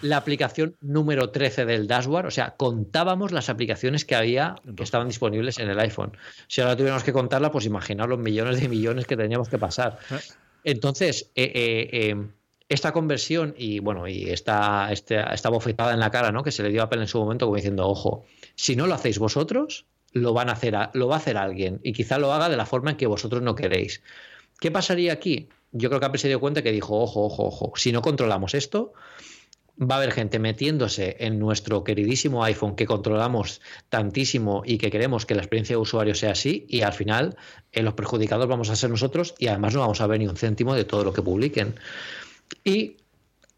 la 0.00 0.16
aplicación 0.16 0.76
número 0.80 1.30
13 1.30 1.64
del 1.64 1.86
dashboard, 1.86 2.26
o 2.26 2.30
sea, 2.30 2.54
contábamos 2.56 3.32
las 3.32 3.48
aplicaciones 3.48 4.04
que 4.04 4.14
había 4.14 4.54
que 4.76 4.82
estaban 4.84 5.08
disponibles 5.08 5.58
en 5.58 5.70
el 5.70 5.78
iPhone. 5.80 6.16
Si 6.46 6.60
ahora 6.60 6.76
tuviéramos 6.76 7.02
que 7.02 7.12
contarla, 7.12 7.50
pues 7.50 7.66
imaginar 7.66 8.08
los 8.08 8.18
millones 8.18 8.60
de 8.60 8.68
millones 8.68 9.06
que 9.06 9.16
teníamos 9.16 9.48
que 9.48 9.58
pasar. 9.58 9.98
Eh. 10.10 10.18
Entonces, 10.64 11.32
eh, 11.34 11.50
eh, 11.92 12.16
esta 12.68 12.92
conversión 12.92 13.54
y 13.56 13.80
bueno, 13.80 14.06
y 14.06 14.30
esta, 14.30 14.92
esta, 14.92 15.32
esta, 15.32 15.48
bofetada 15.48 15.94
en 15.94 16.00
la 16.00 16.10
cara, 16.10 16.30
¿no? 16.32 16.42
Que 16.42 16.52
se 16.52 16.62
le 16.62 16.68
dio 16.68 16.82
a 16.82 16.84
Apple 16.84 17.00
en 17.00 17.08
su 17.08 17.18
momento, 17.18 17.46
como 17.46 17.56
diciendo, 17.56 17.88
ojo, 17.88 18.24
si 18.54 18.76
no 18.76 18.86
lo 18.86 18.94
hacéis 18.94 19.18
vosotros, 19.18 19.86
lo 20.12 20.32
van 20.32 20.48
a 20.48 20.52
hacer, 20.52 20.74
lo 20.94 21.08
va 21.08 21.16
a 21.16 21.18
hacer 21.18 21.36
alguien, 21.36 21.80
y 21.82 21.92
quizá 21.92 22.18
lo 22.18 22.32
haga 22.32 22.48
de 22.48 22.56
la 22.56 22.66
forma 22.66 22.90
en 22.90 22.96
que 22.96 23.06
vosotros 23.06 23.42
no 23.42 23.54
queréis. 23.54 24.02
¿Qué 24.60 24.70
pasaría 24.70 25.12
aquí? 25.12 25.48
Yo 25.72 25.88
creo 25.88 26.00
que 26.00 26.06
Apple 26.06 26.18
se 26.18 26.28
dio 26.28 26.40
cuenta 26.40 26.62
que 26.62 26.72
dijo, 26.72 26.98
ojo, 26.98 27.24
ojo, 27.24 27.44
ojo, 27.44 27.72
si 27.76 27.92
no 27.92 28.02
controlamos 28.02 28.54
esto, 28.54 28.94
va 29.80 29.96
a 29.96 29.98
haber 29.98 30.12
gente 30.12 30.38
metiéndose 30.38 31.16
en 31.20 31.38
nuestro 31.38 31.84
queridísimo 31.84 32.42
iPhone 32.44 32.74
que 32.74 32.86
controlamos 32.86 33.60
tantísimo 33.88 34.62
y 34.64 34.78
que 34.78 34.90
queremos 34.90 35.26
que 35.26 35.34
la 35.34 35.42
experiencia 35.42 35.76
de 35.76 35.82
usuario 35.82 36.14
sea 36.14 36.32
así 36.32 36.66
y 36.68 36.82
al 36.82 36.92
final 36.92 37.36
en 37.72 37.84
los 37.84 37.94
perjudicados 37.94 38.48
vamos 38.48 38.70
a 38.70 38.76
ser 38.76 38.90
nosotros 38.90 39.34
y 39.38 39.46
además 39.46 39.74
no 39.74 39.80
vamos 39.80 40.00
a 40.00 40.06
ver 40.06 40.18
ni 40.18 40.26
un 40.26 40.36
céntimo 40.36 40.74
de 40.74 40.84
todo 40.84 41.04
lo 41.04 41.12
que 41.12 41.22
publiquen. 41.22 41.74
Y 42.64 42.96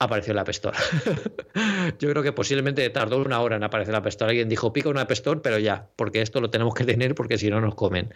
apareció 0.01 0.35
la 0.35 0.41
App 0.41 0.51
Yo 1.99 2.11
creo 2.11 2.23
que 2.23 2.33
posiblemente 2.33 2.89
tardó 2.91 3.19
una 3.19 3.41
hora 3.41 3.57
en 3.57 3.63
aparecer 3.63 3.93
la 3.93 3.99
App 3.99 4.09
Alguien 4.23 4.49
dijo, 4.49 4.73
pica 4.73 4.89
una 4.89 5.03
App 5.03 5.13
pero 5.43 5.59
ya, 5.59 5.89
porque 5.95 6.23
esto 6.23 6.41
lo 6.41 6.51
tenemos 6.51 6.75
que 6.75 6.85
tener 6.85 7.15
porque 7.15 7.39
si 7.39 7.51
no 7.51 7.61
nos 7.61 7.75
comen. 7.75 8.13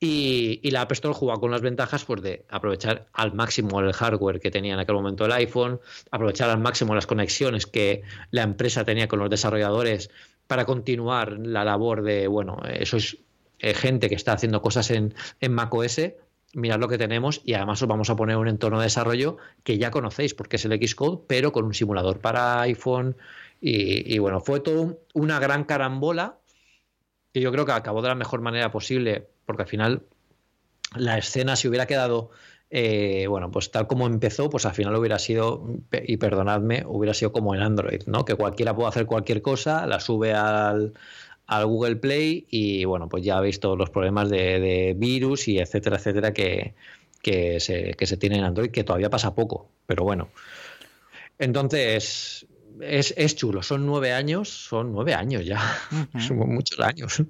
Y, 0.00 0.68
la 0.70 0.82
App 0.82 0.92
Store 0.92 1.14
juega 1.14 1.38
con 1.38 1.50
las 1.50 1.60
ventajas 1.60 2.04
pues, 2.04 2.22
de 2.22 2.44
aprovechar 2.48 3.06
al 3.12 3.34
máximo 3.34 3.80
el 3.80 3.92
hardware 3.92 4.40
que 4.40 4.50
tenía 4.50 4.74
en 4.74 4.80
aquel 4.80 4.96
momento 4.96 5.26
el 5.26 5.32
iPhone, 5.32 5.78
aprovechar 6.10 6.50
al 6.50 6.58
máximo 6.58 6.94
las 6.94 7.06
conexiones 7.06 7.66
que 7.66 8.02
la 8.30 8.42
empresa 8.42 8.84
tenía 8.84 9.08
con 9.08 9.20
los 9.20 9.30
desarrolladores 9.30 10.10
para 10.46 10.64
continuar 10.64 11.38
la 11.38 11.64
labor 11.64 12.02
de, 12.02 12.26
bueno, 12.26 12.60
eso 12.68 12.96
es 12.96 13.18
eh, 13.60 13.74
gente 13.74 14.08
que 14.08 14.14
está 14.14 14.32
haciendo 14.32 14.62
cosas 14.62 14.90
en, 14.90 15.14
en 15.40 15.52
macOS, 15.52 16.00
mirad 16.54 16.78
lo 16.78 16.88
que 16.88 16.98
tenemos 16.98 17.40
y 17.44 17.54
además 17.54 17.82
os 17.82 17.88
vamos 17.88 18.10
a 18.10 18.16
poner 18.16 18.36
un 18.36 18.48
entorno 18.48 18.78
de 18.78 18.84
desarrollo 18.84 19.36
que 19.62 19.78
ya 19.78 19.90
conocéis 19.90 20.34
porque 20.34 20.56
es 20.56 20.64
el 20.64 20.88
Xcode, 20.88 21.22
pero 21.26 21.52
con 21.52 21.64
un 21.64 21.74
simulador 21.74 22.20
para 22.20 22.60
iPhone 22.62 23.16
y, 23.62 24.18
bueno, 24.18 24.40
fue 24.40 24.60
todo 24.60 24.98
una 25.12 25.38
gran 25.38 25.64
carambola 25.64 26.38
que 27.32 27.42
yo 27.42 27.52
creo 27.52 27.66
que 27.66 27.72
acabó 27.72 28.00
de 28.00 28.08
la 28.08 28.14
mejor 28.14 28.40
manera 28.40 28.70
posible 28.70 29.28
porque 29.44 29.62
al 29.62 29.68
final 29.68 30.02
la 30.96 31.18
escena 31.18 31.56
si 31.56 31.68
hubiera 31.68 31.86
quedado 31.86 32.30
eh, 32.72 33.26
bueno, 33.28 33.50
pues 33.50 33.72
tal 33.72 33.88
como 33.88 34.06
empezó, 34.06 34.48
pues 34.48 34.64
al 34.64 34.74
final 34.74 34.94
hubiera 34.94 35.18
sido, 35.18 35.66
y 35.92 36.16
perdonadme, 36.18 36.84
hubiera 36.86 37.14
sido 37.14 37.32
como 37.32 37.52
en 37.54 37.62
Android, 37.62 38.02
¿no? 38.06 38.24
Que 38.24 38.36
cualquiera 38.36 38.76
puede 38.76 38.88
hacer 38.90 39.06
cualquier 39.06 39.42
cosa, 39.42 39.86
la 39.88 39.98
sube 39.98 40.34
al, 40.34 40.92
Google 41.64 41.96
Play 41.96 42.46
y 42.48 42.84
bueno, 42.84 43.08
pues 43.08 43.24
ya 43.24 43.36
habéis 43.38 43.60
todos 43.60 43.76
los 43.76 43.90
problemas 43.90 44.30
de, 44.30 44.94
virus 44.96 45.48
y 45.48 45.58
etcétera, 45.58 45.96
etcétera 45.96 46.32
que, 46.32 46.74
que, 47.22 47.60
se, 47.60 47.94
que 47.94 48.06
se 48.06 48.16
tiene 48.16 48.38
en 48.38 48.44
Android, 48.44 48.70
que 48.70 48.84
todavía 48.84 49.10
pasa 49.10 49.34
poco, 49.34 49.68
pero 49.86 50.04
bueno. 50.04 50.28
Entonces, 51.38 52.46
es, 52.80 53.14
es, 53.16 53.36
chulo, 53.36 53.62
son 53.62 53.86
nueve 53.86 54.12
años, 54.12 54.48
son 54.48 54.92
nueve 54.92 55.14
años 55.14 55.44
ya, 55.44 55.60
son 56.26 56.38
muchos 56.38 56.78
años. 56.80 57.22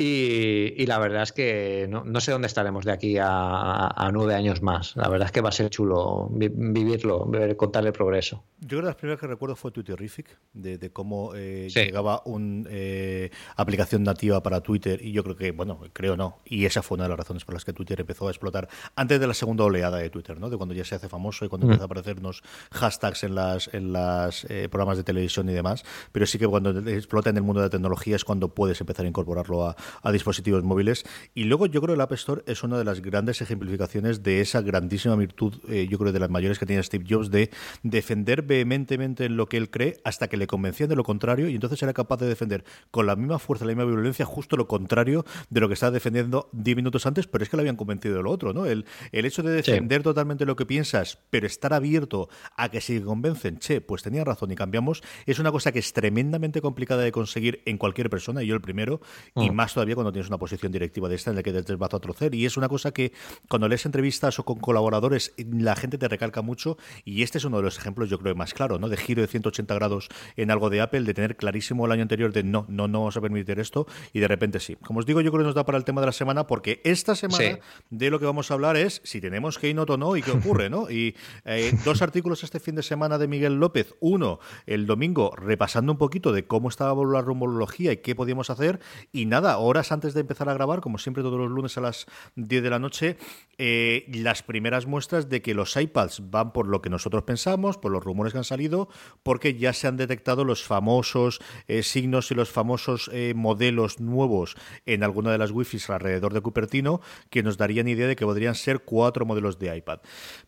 Y, 0.00 0.86
la 0.86 1.00
verdad 1.00 1.24
es 1.24 1.32
que 1.32 1.88
no, 1.90 2.20
sé 2.20 2.30
dónde 2.30 2.46
estaremos 2.46 2.84
de 2.84 2.92
aquí 2.92 3.16
a, 3.20 4.10
nueve 4.12 4.36
años 4.36 4.62
más. 4.62 4.94
La 4.94 5.08
verdad 5.08 5.26
es 5.26 5.32
que 5.32 5.40
va 5.40 5.48
a 5.48 5.52
ser 5.52 5.70
chulo 5.70 6.28
vivirlo, 6.30 7.26
ver, 7.26 7.56
contar 7.56 7.84
el 7.84 7.92
progreso. 7.92 8.44
Yo 8.60 8.68
creo 8.68 8.80
que 8.82 8.86
las 8.86 8.94
primeras 8.94 9.20
que 9.20 9.26
recuerdo 9.26 9.56
fue 9.56 9.72
Twitterific, 9.72 10.38
de, 10.52 10.78
de 10.78 10.90
cómo 10.92 11.34
eh, 11.34 11.68
llegaba 11.74 12.22
una 12.26 12.68
eh, 12.70 13.30
aplicación 13.56 14.04
nativa 14.04 14.40
para 14.40 14.60
Twitter 14.60 15.04
y 15.04 15.10
yo 15.10 15.24
creo 15.24 15.34
que, 15.34 15.50
bueno, 15.50 15.80
creo 15.92 16.16
no, 16.16 16.38
y 16.44 16.64
esa 16.64 16.82
fue 16.82 16.94
una 16.94 17.04
de 17.04 17.08
las 17.10 17.18
razones 17.18 17.44
por 17.44 17.54
las 17.54 17.64
que 17.64 17.72
Twitter 17.72 18.00
empezó 18.00 18.28
a 18.28 18.30
explotar 18.30 18.68
antes 18.94 19.18
de 19.18 19.26
la 19.26 19.34
segunda 19.34 19.64
oleada 19.64 19.98
de 19.98 20.10
Twitter, 20.10 20.38
¿no? 20.38 20.48
de 20.48 20.56
cuando 20.56 20.76
ya 20.76 20.84
se 20.84 20.94
hace 20.94 21.08
famoso 21.08 21.44
y 21.44 21.48
cuando 21.48 21.66
mm. 21.66 21.70
empieza 21.70 21.84
a 21.84 21.86
aparecernos 21.86 22.42
hashtags 22.70 23.24
en 23.24 23.34
las, 23.34 23.68
en 23.74 23.92
las 23.92 24.44
eh, 24.44 24.68
programas 24.68 24.96
de 24.96 25.02
televisión 25.02 25.48
y 25.48 25.52
demás, 25.52 25.84
pero 26.12 26.24
sí 26.24 26.38
que 26.38 26.46
cuando 26.46 26.70
explota 26.88 27.30
en 27.30 27.36
el 27.36 27.42
mundo 27.42 27.60
de 27.60 27.66
la 27.66 27.70
tecnología 27.70 28.14
es 28.14 28.24
cuando 28.24 28.54
puedes 28.54 28.80
empezar 28.80 29.04
a 29.04 29.08
incorporarlo 29.08 29.66
a, 29.66 29.76
a 30.02 30.12
dispositivos 30.12 30.64
móviles. 30.64 31.04
Y 31.34 31.44
luego 31.44 31.66
yo 31.66 31.80
creo 31.80 31.94
que 31.94 31.94
el 31.94 32.00
App 32.00 32.12
Store 32.12 32.42
es 32.46 32.62
una 32.62 32.78
de 32.78 32.84
las 32.84 33.00
grandes 33.00 33.40
ejemplificaciones 33.40 34.22
de 34.22 34.40
esa 34.40 34.60
grandísima 34.60 35.16
virtud, 35.16 35.54
eh, 35.68 35.86
yo 35.90 35.98
creo 35.98 36.12
de 36.12 36.20
las 36.20 36.30
mayores 36.30 36.58
que 36.58 36.66
tiene 36.66 36.82
Steve 36.82 37.04
Jobs, 37.08 37.30
de 37.30 37.50
defender 37.82 38.42
vehementemente 38.42 39.24
en 39.24 39.36
lo 39.36 39.46
que 39.46 39.56
él 39.56 39.70
cree 39.70 40.00
hasta 40.04 40.28
que 40.28 40.36
le 40.36 40.46
convencían 40.46 40.88
de 40.88 40.96
lo 40.96 41.04
contrario 41.04 41.48
y 41.48 41.54
entonces 41.54 41.82
era 41.82 41.92
capaz 41.92 42.18
de 42.18 42.26
defender 42.26 42.64
con 42.90 43.06
la 43.06 43.16
misma 43.16 43.38
fuerza, 43.38 43.64
la 43.64 43.74
misma 43.74 43.84
violencia, 43.84 44.24
justo 44.24 44.56
lo 44.56 44.66
contrario 44.66 45.24
de 45.50 45.60
lo 45.60 45.68
que 45.68 45.74
estaba 45.74 45.90
defendiendo 45.90 46.48
10 46.52 46.76
minutos 46.76 47.06
antes, 47.06 47.26
pero 47.26 47.44
es 47.44 47.50
que 47.50 47.56
le 47.56 47.62
habían 47.62 47.76
convencido 47.76 48.16
de 48.16 48.22
lo 48.22 48.30
otro, 48.30 48.52
¿no? 48.52 48.66
El, 48.66 48.84
el 49.12 49.24
hecho 49.24 49.42
de 49.42 49.52
defender 49.52 50.02
totalmente 50.02 50.44
lo 50.44 50.56
que 50.56 50.66
piensas, 50.66 51.18
pero 51.30 51.46
estar 51.46 51.72
abierto 51.72 52.28
a 52.56 52.70
que 52.70 52.80
si 52.80 53.00
convencen, 53.00 53.58
che, 53.58 53.80
pues 53.80 54.02
tenía 54.02 54.24
razón 54.24 54.50
y 54.50 54.54
cambiamos, 54.54 55.02
es 55.26 55.38
una 55.38 55.52
cosa 55.52 55.72
que 55.72 55.78
es 55.78 55.92
tremendamente 55.92 56.60
complicada 56.60 57.02
de 57.02 57.12
conseguir 57.12 57.62
en 57.66 57.78
cualquier 57.78 58.10
persona, 58.10 58.42
y 58.42 58.46
yo 58.46 58.54
el 58.54 58.60
primero, 58.60 59.00
y 59.34 59.50
mm. 59.50 59.54
más 59.54 59.76
todavía 59.78 59.94
cuando 59.94 60.10
tienes 60.10 60.26
una 60.26 60.38
posición 60.38 60.72
directiva 60.72 61.08
de 61.08 61.14
esta 61.14 61.30
en 61.30 61.36
la 61.36 61.44
que 61.44 61.52
te 61.52 61.76
vas 61.76 61.94
a 61.94 62.00
trocer. 62.00 62.34
Y 62.34 62.46
es 62.46 62.56
una 62.56 62.68
cosa 62.68 62.90
que 62.90 63.12
cuando 63.48 63.68
lees 63.68 63.86
entrevistas 63.86 64.40
o 64.40 64.44
con 64.44 64.58
colaboradores, 64.58 65.32
la 65.36 65.76
gente 65.76 65.98
te 65.98 66.08
recalca 66.08 66.42
mucho. 66.42 66.76
Y 67.04 67.22
este 67.22 67.38
es 67.38 67.44
uno 67.44 67.58
de 67.58 67.62
los 67.62 67.78
ejemplos, 67.78 68.10
yo 68.10 68.18
creo, 68.18 68.34
más 68.34 68.54
claro, 68.54 68.80
¿no? 68.80 68.88
De 68.88 68.96
giro 68.96 69.22
de 69.22 69.28
180 69.28 69.72
grados 69.76 70.08
en 70.36 70.50
algo 70.50 70.68
de 70.68 70.80
Apple, 70.80 71.02
de 71.02 71.14
tener 71.14 71.36
clarísimo 71.36 71.86
el 71.86 71.92
año 71.92 72.02
anterior 72.02 72.32
de 72.32 72.42
no, 72.42 72.66
no, 72.68 72.88
no 72.88 72.98
vamos 72.98 73.16
a 73.16 73.20
permitir 73.20 73.60
esto. 73.60 73.86
Y 74.12 74.18
de 74.18 74.26
repente 74.26 74.58
sí. 74.58 74.74
Como 74.84 74.98
os 74.98 75.06
digo, 75.06 75.20
yo 75.20 75.30
creo 75.30 75.42
que 75.42 75.46
nos 75.46 75.54
da 75.54 75.64
para 75.64 75.78
el 75.78 75.84
tema 75.84 76.00
de 76.00 76.08
la 76.08 76.12
semana, 76.12 76.48
porque 76.48 76.80
esta 76.82 77.14
semana 77.14 77.60
de 77.90 78.10
lo 78.10 78.18
que 78.18 78.26
vamos 78.26 78.50
a 78.50 78.54
hablar 78.54 78.76
es 78.76 79.00
si 79.04 79.20
tenemos 79.20 79.58
Keynote 79.58 79.92
o 79.92 79.96
no 79.96 80.16
y 80.16 80.22
qué 80.22 80.32
ocurre, 80.32 80.70
¿no? 80.70 80.90
Y 80.90 81.14
eh, 81.44 81.72
dos 81.84 82.02
artículos 82.02 82.42
este 82.42 82.58
fin 82.58 82.74
de 82.74 82.82
semana 82.82 83.16
de 83.16 83.28
Miguel 83.28 83.60
López. 83.60 83.94
Uno, 84.00 84.40
el 84.66 84.86
domingo, 84.86 85.36
repasando 85.36 85.92
un 85.92 85.98
poquito 85.98 86.32
de 86.32 86.48
cómo 86.48 86.68
estaba 86.68 87.00
la 87.04 87.20
rumorología 87.20 87.92
y 87.92 87.98
qué 87.98 88.16
podíamos 88.16 88.50
hacer. 88.50 88.80
Y 89.12 89.26
nada, 89.26 89.58
horas 89.68 89.92
antes 89.92 90.14
de 90.14 90.20
empezar 90.20 90.48
a 90.48 90.54
grabar, 90.54 90.80
como 90.80 90.98
siempre 90.98 91.22
todos 91.22 91.38
los 91.38 91.50
lunes 91.50 91.76
a 91.78 91.80
las 91.80 92.06
10 92.36 92.62
de 92.62 92.70
la 92.70 92.78
noche, 92.78 93.16
eh, 93.58 94.06
las 94.12 94.42
primeras 94.42 94.86
muestras 94.86 95.28
de 95.28 95.42
que 95.42 95.54
los 95.54 95.76
iPads 95.76 96.30
van 96.30 96.52
por 96.52 96.66
lo 96.66 96.82
que 96.82 96.90
nosotros 96.90 97.22
pensamos, 97.24 97.78
por 97.78 97.92
los 97.92 98.02
rumores 98.02 98.32
que 98.32 98.38
han 98.38 98.44
salido, 98.44 98.88
porque 99.22 99.54
ya 99.54 99.72
se 99.72 99.86
han 99.86 99.96
detectado 99.96 100.44
los 100.44 100.64
famosos 100.64 101.40
eh, 101.66 101.82
signos 101.82 102.30
y 102.30 102.34
los 102.34 102.50
famosos 102.50 103.10
eh, 103.12 103.34
modelos 103.36 104.00
nuevos 104.00 104.56
en 104.86 105.02
alguna 105.02 105.30
de 105.32 105.38
las 105.38 105.50
Wi-Fi 105.50 105.78
alrededor 105.88 106.32
de 106.32 106.40
Cupertino, 106.40 107.00
que 107.30 107.42
nos 107.42 107.56
darían 107.56 107.88
idea 107.88 108.06
de 108.06 108.16
que 108.16 108.24
podrían 108.24 108.54
ser 108.54 108.80
cuatro 108.80 109.26
modelos 109.26 109.58
de 109.58 109.76
iPad. 109.76 110.00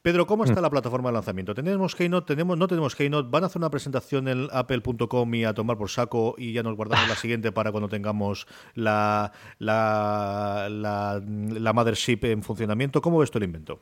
Pedro, 0.03 0.27
¿cómo 0.27 0.45
está 0.45 0.61
mm. 0.61 0.63
la 0.63 0.71
plataforma 0.71 1.11
de 1.11 1.15
lanzamiento? 1.15 1.55
¿Tenemos 1.55 1.95
Keynote? 1.95 2.27
¿Tenemos, 2.27 2.59
¿No 2.59 2.67
tenemos 2.67 2.97
Keynote? 2.97 3.29
¿Van 3.31 3.45
a 3.45 3.47
hacer 3.47 3.61
una 3.61 3.71
presentación 3.71 4.29
en 4.29 4.49
apple.com 4.53 5.35
y 5.35 5.45
a 5.45 5.55
tomar 5.55 5.77
por 5.77 5.91
saco 5.91 6.35
y 6.39 6.53
ya 6.53 6.63
nos 6.63 6.77
guardamos 6.77 7.09
la 7.09 7.17
siguiente 7.17 7.53
para 7.53 7.71
cuando 7.71 7.89
tengamos 7.89 8.47
la, 8.75 9.10
la, 9.59 10.69
la, 10.69 11.73
mothership 11.73 12.21
en 12.25 12.43
funcionamiento. 12.43 13.01
¿Cómo 13.01 13.19
ves 13.19 13.31
tú 13.31 13.39
el 13.39 13.45
invento? 13.45 13.81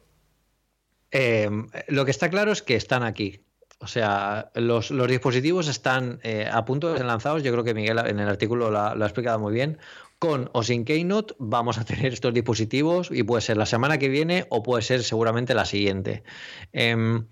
Em, 1.11 1.69
lo 1.89 2.05
que 2.05 2.11
está 2.11 2.29
claro 2.29 2.53
es 2.53 2.63
que 2.63 2.75
están 2.75 3.03
aquí. 3.03 3.45
O 3.81 3.87
sea, 3.87 4.51
los, 4.55 4.91
dispositivos 5.09 5.69
están 5.69 6.19
eh, 6.25 6.49
a 6.51 6.65
punto 6.65 6.91
de 6.91 6.99
ser 6.99 7.07
lanzados. 7.07 7.43
Yo 7.43 7.53
creo 7.53 7.63
que 7.63 7.75
Miguel 7.75 7.99
en 7.99 8.19
el 8.19 8.29
artículo 8.29 8.71
lo, 8.71 8.79
ha 8.81 9.07
explicado 9.07 9.39
muy 9.39 9.53
bien. 9.53 9.79
Con 10.19 10.51
o 10.53 10.65
sin 10.65 10.85
Keynote 10.85 11.35
vamos 11.39 11.79
a 11.79 11.85
tener 11.85 12.13
estos 12.13 12.35
dispositivos 12.35 13.11
y 13.13 13.23
puede 13.23 13.41
ser 13.41 13.57
la 13.57 13.67
semana 13.67 13.99
que 13.99 14.09
viene 14.09 14.47
o 14.51 14.65
puede 14.65 14.83
ser 14.83 15.05
seguramente 15.05 15.55
la 15.55 15.65
siguiente. 15.65 16.25
Em, 16.73 17.29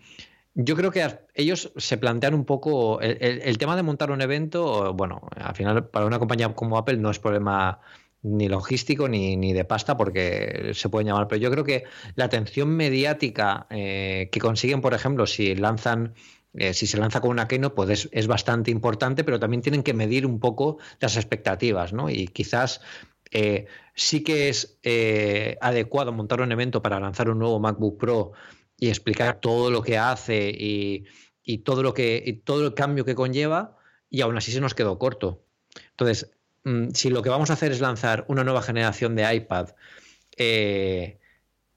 yo 0.59 0.75
creo 0.75 0.91
que 0.91 1.07
ellos 1.35 1.71
se 1.77 1.99
plantean 1.99 2.33
un 2.33 2.47
poco 2.47 2.99
el, 3.03 3.59
tema 3.59 3.77
de 3.77 3.83
montar 3.83 4.11
un 4.11 4.23
evento. 4.23 4.95
Bueno, 4.95 5.21
al 5.37 5.55
final 5.55 5.89
para 5.89 6.07
una 6.07 6.19
compañía 6.19 6.55
como 6.55 6.79
Apple 6.79 6.97
no 6.97 7.11
es 7.11 7.19
problema 7.19 7.81
ni 8.23 8.49
logístico 8.49 9.07
ni, 9.07 9.37
ni, 9.37 9.53
de 9.53 9.67
pasta 9.67 9.99
porque 9.99 10.71
se 10.73 10.89
pueden 10.89 11.09
llamar, 11.09 11.29
pero 11.29 11.43
yo 11.43 11.51
creo 11.51 11.63
que 11.63 11.85
la 12.15 12.25
atención 12.25 12.71
mediática 12.71 13.67
eh, 13.69 14.31
que 14.33 14.41
consiguen, 14.41 14.81
por 14.81 14.95
ejemplo, 14.95 15.27
si 15.27 15.55
lanzan 15.55 16.15
eh, 16.55 16.73
si 16.73 16.87
se 16.87 16.97
lanza 16.97 17.21
con 17.21 17.33
una 17.33 17.47
Keynote, 17.49 17.75
pues 17.75 18.09
es, 18.11 18.27
bastante 18.27 18.71
importante, 18.71 19.25
pero 19.25 19.39
también 19.39 19.61
tienen 19.61 19.83
que 19.83 19.93
medir 19.93 20.25
un 20.25 20.41
poco 20.41 20.79
las 21.01 21.19
expectativas, 21.19 21.93
¿no? 21.93 22.09
Y 22.09 22.29
quizás 22.29 22.81
eh, 23.31 23.67
sí 23.95 24.25
que 24.25 24.49
es 24.49 24.79
adecuado 25.61 26.13
montar 26.13 26.41
un 26.41 26.51
evento 26.51 26.81
para 26.81 26.99
lanzar 26.99 27.29
un 27.29 27.41
nuevo 27.41 27.61
MacBook 27.61 27.99
Pro 27.99 28.33
y 28.79 28.89
explicar 28.89 29.41
todo 29.41 29.71
lo 29.71 29.83
que 29.83 29.99
hace 29.99 30.51
y, 30.51 31.05
y 31.43 31.59
todo 31.59 31.83
lo 31.83 31.95
que 31.95 32.23
y 32.25 32.35
todo 32.35 32.67
el 32.67 32.75
cambio 32.75 33.05
que 33.05 33.15
conlleva, 33.15 33.79
y 34.11 34.21
aún 34.21 34.37
así 34.37 34.53
se 34.53 34.61
nos 34.61 34.75
quedó 34.75 34.99
corto. 34.99 35.43
Entonces, 35.91 36.31
Mm, 36.67 36.91
si 36.95 37.11
lo 37.11 37.23
que 37.23 37.29
vamos 37.29 37.51
a 37.51 37.53
hacer 37.53 37.71
es 37.71 37.81
lanzar 37.81 38.25
una 38.27 38.43
nueva 38.43 38.61
generación 38.61 39.15
de 39.15 39.33
iPad, 39.33 39.69
eh, 40.37 41.21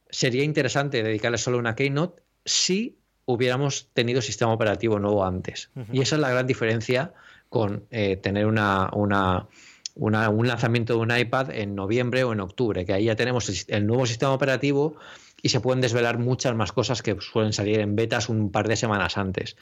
sería 0.09 0.43
interesante 0.43 1.03
dedicarle 1.03 1.37
solo 1.37 1.59
una 1.59 1.75
Keynote 1.75 2.23
si 2.43 2.97
hubiéramos 3.25 3.89
tenido 3.93 4.19
sistema 4.23 4.51
operativo 4.51 4.97
nuevo 4.97 5.23
antes. 5.23 5.69
Y 5.93 6.01
esa 6.01 6.15
es 6.15 6.21
la 6.21 6.31
gran 6.31 6.47
diferencia 6.47 7.13
con 7.49 7.85
eh, 7.91 8.17
tener 8.17 8.47
una, 8.47 8.89
una, 8.93 9.47
un 9.93 10.47
lanzamiento 10.47 10.93
de 10.93 10.99
un 11.01 11.15
iPad 11.15 11.51
en 11.51 11.75
noviembre 11.75 12.23
o 12.23 12.33
en 12.33 12.39
octubre, 12.39 12.83
que 12.83 12.93
ahí 12.93 13.05
ya 13.05 13.15
tenemos 13.15 13.67
el 13.67 13.85
nuevo 13.85 14.07
sistema 14.07 14.33
operativo 14.33 14.95
y 15.41 15.49
se 15.49 15.61
pueden 15.61 15.81
desvelar 15.81 16.17
muchas 16.19 16.55
más 16.55 16.71
cosas 16.71 17.01
que 17.01 17.15
suelen 17.19 17.53
salir 17.53 17.79
en 17.79 17.95
betas 17.95 18.29
un 18.29 18.51
par 18.51 18.67
de 18.67 18.75
semanas 18.75 19.17
antes. 19.17 19.55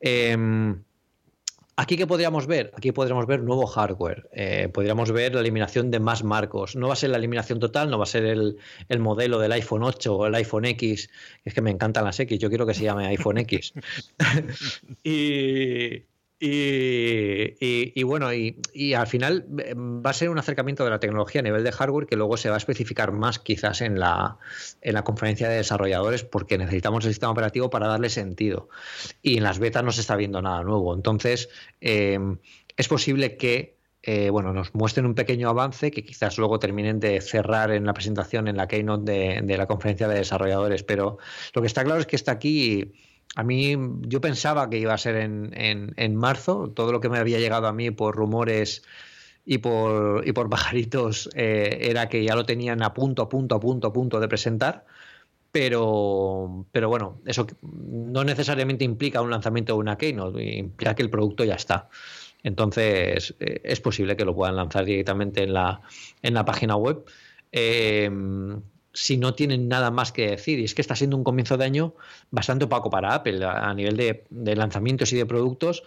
Em, 0.00 0.82
Aquí 1.80 1.96
que 1.96 2.08
podríamos 2.08 2.48
ver, 2.48 2.72
aquí 2.76 2.90
podríamos 2.90 3.24
ver 3.26 3.40
nuevo 3.44 3.64
hardware, 3.64 4.28
eh, 4.32 4.68
podríamos 4.68 5.12
ver 5.12 5.32
la 5.34 5.40
eliminación 5.42 5.92
de 5.92 6.00
más 6.00 6.24
marcos. 6.24 6.74
No 6.74 6.88
va 6.88 6.94
a 6.94 6.96
ser 6.96 7.10
la 7.10 7.18
eliminación 7.18 7.60
total, 7.60 7.88
no 7.88 7.98
va 7.98 8.02
a 8.02 8.08
ser 8.08 8.24
el, 8.24 8.58
el, 8.88 8.98
modelo 8.98 9.38
del 9.38 9.52
iPhone 9.52 9.84
8 9.84 10.16
o 10.16 10.26
el 10.26 10.34
iPhone 10.34 10.64
X, 10.64 11.08
es 11.44 11.54
que 11.54 11.60
me 11.62 11.70
encantan 11.70 12.02
las 12.02 12.18
X, 12.18 12.36
yo 12.36 12.48
quiero 12.48 12.66
que 12.66 12.74
se 12.74 12.82
llame 12.82 13.06
iPhone 13.06 13.38
X. 13.38 13.74
y, 15.04 16.02
y, 16.40 18.02
bueno, 18.04 18.32
y, 18.32 18.94
al 18.94 19.06
final 19.06 19.46
eh, 19.58 19.74
va 19.76 20.10
a 20.10 20.12
ser 20.12 20.30
un 20.30 20.38
acercamiento 20.38 20.84
de 20.84 20.90
la 20.90 21.00
tecnología 21.00 21.40
a 21.40 21.44
nivel 21.44 21.64
de 21.64 21.72
hardware 21.72 22.06
que 22.06 22.16
luego 22.16 22.36
se 22.36 22.48
va 22.48 22.54
a 22.54 22.58
especificar 22.58 23.10
más 23.10 23.38
quizás 23.40 23.80
en 23.80 23.98
la, 23.98 24.38
en 24.80 24.94
la 24.94 25.02
conferencia 25.02 25.48
de 25.48 25.56
desarrolladores 25.56 26.22
porque 26.22 26.56
necesitamos 26.56 27.04
el 27.04 27.10
sistema 27.10 27.32
operativo 27.32 27.70
para 27.70 27.88
darle 27.88 28.08
sentido. 28.08 28.68
Y 29.20 29.38
en 29.38 29.42
las 29.42 29.58
betas 29.58 29.82
no 29.82 29.90
se 29.90 30.00
está 30.00 30.14
viendo 30.14 30.40
nada 30.40 30.62
nuevo. 30.62 30.94
Entonces, 30.94 31.48
eh, 31.80 32.18
es 32.76 32.88
posible 32.88 33.36
que 33.36 33.76
eh, 34.02 34.30
bueno, 34.30 34.52
nos 34.52 34.74
muestren 34.74 35.06
un 35.06 35.14
pequeño 35.16 35.48
avance 35.48 35.90
que 35.90 36.04
quizás 36.04 36.38
luego 36.38 36.60
terminen 36.60 37.00
de 37.00 37.20
cerrar 37.20 37.72
en 37.72 37.84
la 37.84 37.92
presentación 37.92 38.46
en 38.46 38.56
la 38.56 38.68
keynote 38.68 39.10
de, 39.10 39.40
de 39.42 39.58
la 39.58 39.66
conferencia 39.66 40.06
de 40.06 40.14
desarrolladores. 40.14 40.84
Pero 40.84 41.18
lo 41.52 41.62
que 41.62 41.66
está 41.66 41.82
claro 41.82 42.00
es 42.00 42.06
que 42.06 42.16
está 42.16 42.32
aquí 42.32 42.92
a 43.34 43.42
mí, 43.44 43.76
yo 44.02 44.20
pensaba 44.20 44.68
que 44.68 44.78
iba 44.78 44.94
a 44.94 44.98
ser 44.98 45.16
en, 45.16 45.52
en, 45.54 46.16
marzo. 46.16 46.72
Todo 46.74 46.92
lo 46.92 47.00
que 47.00 47.08
me 47.08 47.18
había 47.18 47.38
llegado 47.38 47.66
a 47.66 47.72
mí 47.72 47.90
por 47.90 48.16
rumores 48.16 48.82
y 49.44 49.58
por, 49.58 50.26
y 50.26 50.32
por 50.32 50.50
pajaritos 50.50 51.30
eh, 51.34 51.78
era 51.82 52.08
que 52.08 52.24
ya 52.24 52.34
lo 52.34 52.44
tenían 52.44 52.82
a 52.82 52.94
punto, 52.94 53.22
a 53.22 53.28
punto, 53.28 53.54
a 53.54 53.60
punto, 53.60 53.88
a 53.88 53.92
punto 53.92 54.20
de 54.20 54.28
presentar. 54.28 54.84
Pero, 55.52 56.66
pero 56.72 56.88
bueno, 56.88 57.20
eso 57.24 57.46
no 57.62 58.22
necesariamente 58.24 58.84
implica 58.84 59.22
un 59.22 59.30
lanzamiento 59.30 59.74
de 59.74 59.78
una 59.78 59.96
Keynote, 59.96 60.58
implica 60.58 60.94
que 60.94 61.02
el 61.02 61.10
producto 61.10 61.44
ya 61.44 61.54
está. 61.54 61.88
Entonces, 62.42 63.34
eh, 63.40 63.60
es 63.64 63.80
posible 63.80 64.16
que 64.16 64.24
lo 64.24 64.34
puedan 64.34 64.56
lanzar 64.56 64.84
directamente 64.84 65.42
en 65.44 65.54
la, 65.54 65.80
en 66.22 66.34
la 66.34 66.44
página 66.44 66.76
web. 66.76 67.04
Eh, 67.50 68.10
si 68.98 69.16
no 69.16 69.34
tienen 69.34 69.68
nada 69.68 69.90
más 69.90 70.10
que 70.10 70.30
decir. 70.30 70.58
Y 70.58 70.64
es 70.64 70.74
que 70.74 70.82
está 70.82 70.96
siendo 70.96 71.16
un 71.16 71.22
comienzo 71.22 71.56
de 71.56 71.64
año 71.64 71.94
bastante 72.30 72.64
opaco 72.64 72.90
para 72.90 73.14
Apple 73.14 73.44
a, 73.44 73.72
nivel 73.72 73.96
de, 73.96 74.56
lanzamientos 74.56 75.12
y 75.12 75.16
de 75.16 75.24
productos. 75.24 75.84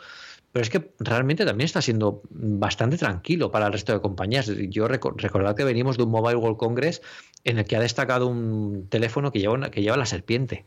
Pero 0.53 0.63
es 0.63 0.69
que 0.69 0.91
realmente 0.99 1.45
también 1.45 1.65
está 1.65 1.81
siendo 1.81 2.21
bastante 2.29 2.97
tranquilo 2.97 3.51
para 3.51 3.67
el 3.67 3.73
resto 3.73 3.93
de 3.93 4.01
compañías. 4.01 4.47
Yo 4.69 4.87
recordad 4.87 5.55
que 5.55 5.63
venimos 5.63 5.97
de 5.97 6.03
un 6.03 6.11
Mobile 6.11 6.35
World 6.37 6.57
Congress 6.57 7.01
en 7.43 7.57
el 7.57 7.65
que 7.65 7.75
ha 7.75 7.79
destacado 7.79 8.27
un 8.27 8.87
teléfono 8.89 9.31
que 9.31 9.39
lleva, 9.39 9.71
que 9.71 9.81
lleva 9.81 9.97
la 9.97 10.05
serpiente. 10.05 10.65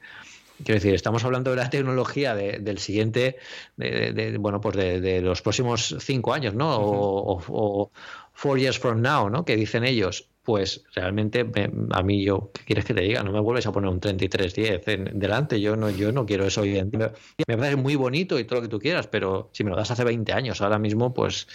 Quiero 0.58 0.74
decir, 0.74 0.94
estamos 0.94 1.24
hablando 1.24 1.50
de 1.50 1.56
la 1.56 1.68
tecnología 1.68 2.34
del 2.34 2.78
siguiente, 2.78 3.36
de, 3.76 4.36
bueno, 4.38 4.60
pues 4.60 4.76
de, 4.76 5.20
los 5.20 5.42
próximos 5.42 5.96
cinco 6.00 6.32
años, 6.32 6.54
¿no? 6.54 6.76
o, 6.76 7.42
o, 7.48 7.90
four 8.32 8.58
years 8.58 8.78
from 8.78 9.02
now, 9.02 9.28
¿no? 9.28 9.44
Que 9.44 9.56
dicen 9.56 9.84
ellos 9.84 10.28
pues 10.44 10.84
realmente 10.94 11.46
a 11.90 12.02
mí 12.02 12.22
yo, 12.22 12.50
¿qué 12.52 12.64
quieres 12.64 12.84
que 12.84 12.92
te 12.92 13.00
diga? 13.00 13.22
No 13.22 13.32
me 13.32 13.40
vuelves 13.40 13.66
a 13.66 13.72
poner 13.72 13.88
un 13.90 13.98
3310 13.98 14.88
en, 14.88 15.18
delante, 15.18 15.60
yo 15.60 15.74
no, 15.74 15.88
yo 15.88 16.12
no 16.12 16.26
quiero 16.26 16.44
eso 16.44 16.60
hoy 16.60 16.76
en 16.76 16.90
día. 16.90 17.12
Me 17.48 17.56
parece 17.56 17.76
muy 17.76 17.96
bonito 17.96 18.38
y 18.38 18.44
todo 18.44 18.56
lo 18.56 18.62
que 18.62 18.68
tú 18.68 18.78
quieras, 18.78 19.06
pero 19.06 19.48
si 19.52 19.64
me 19.64 19.70
lo 19.70 19.76
das 19.76 19.90
hace 19.90 20.04
20 20.04 20.32
años, 20.32 20.60
ahora 20.60 20.78
mismo, 20.78 21.14
pues 21.14 21.48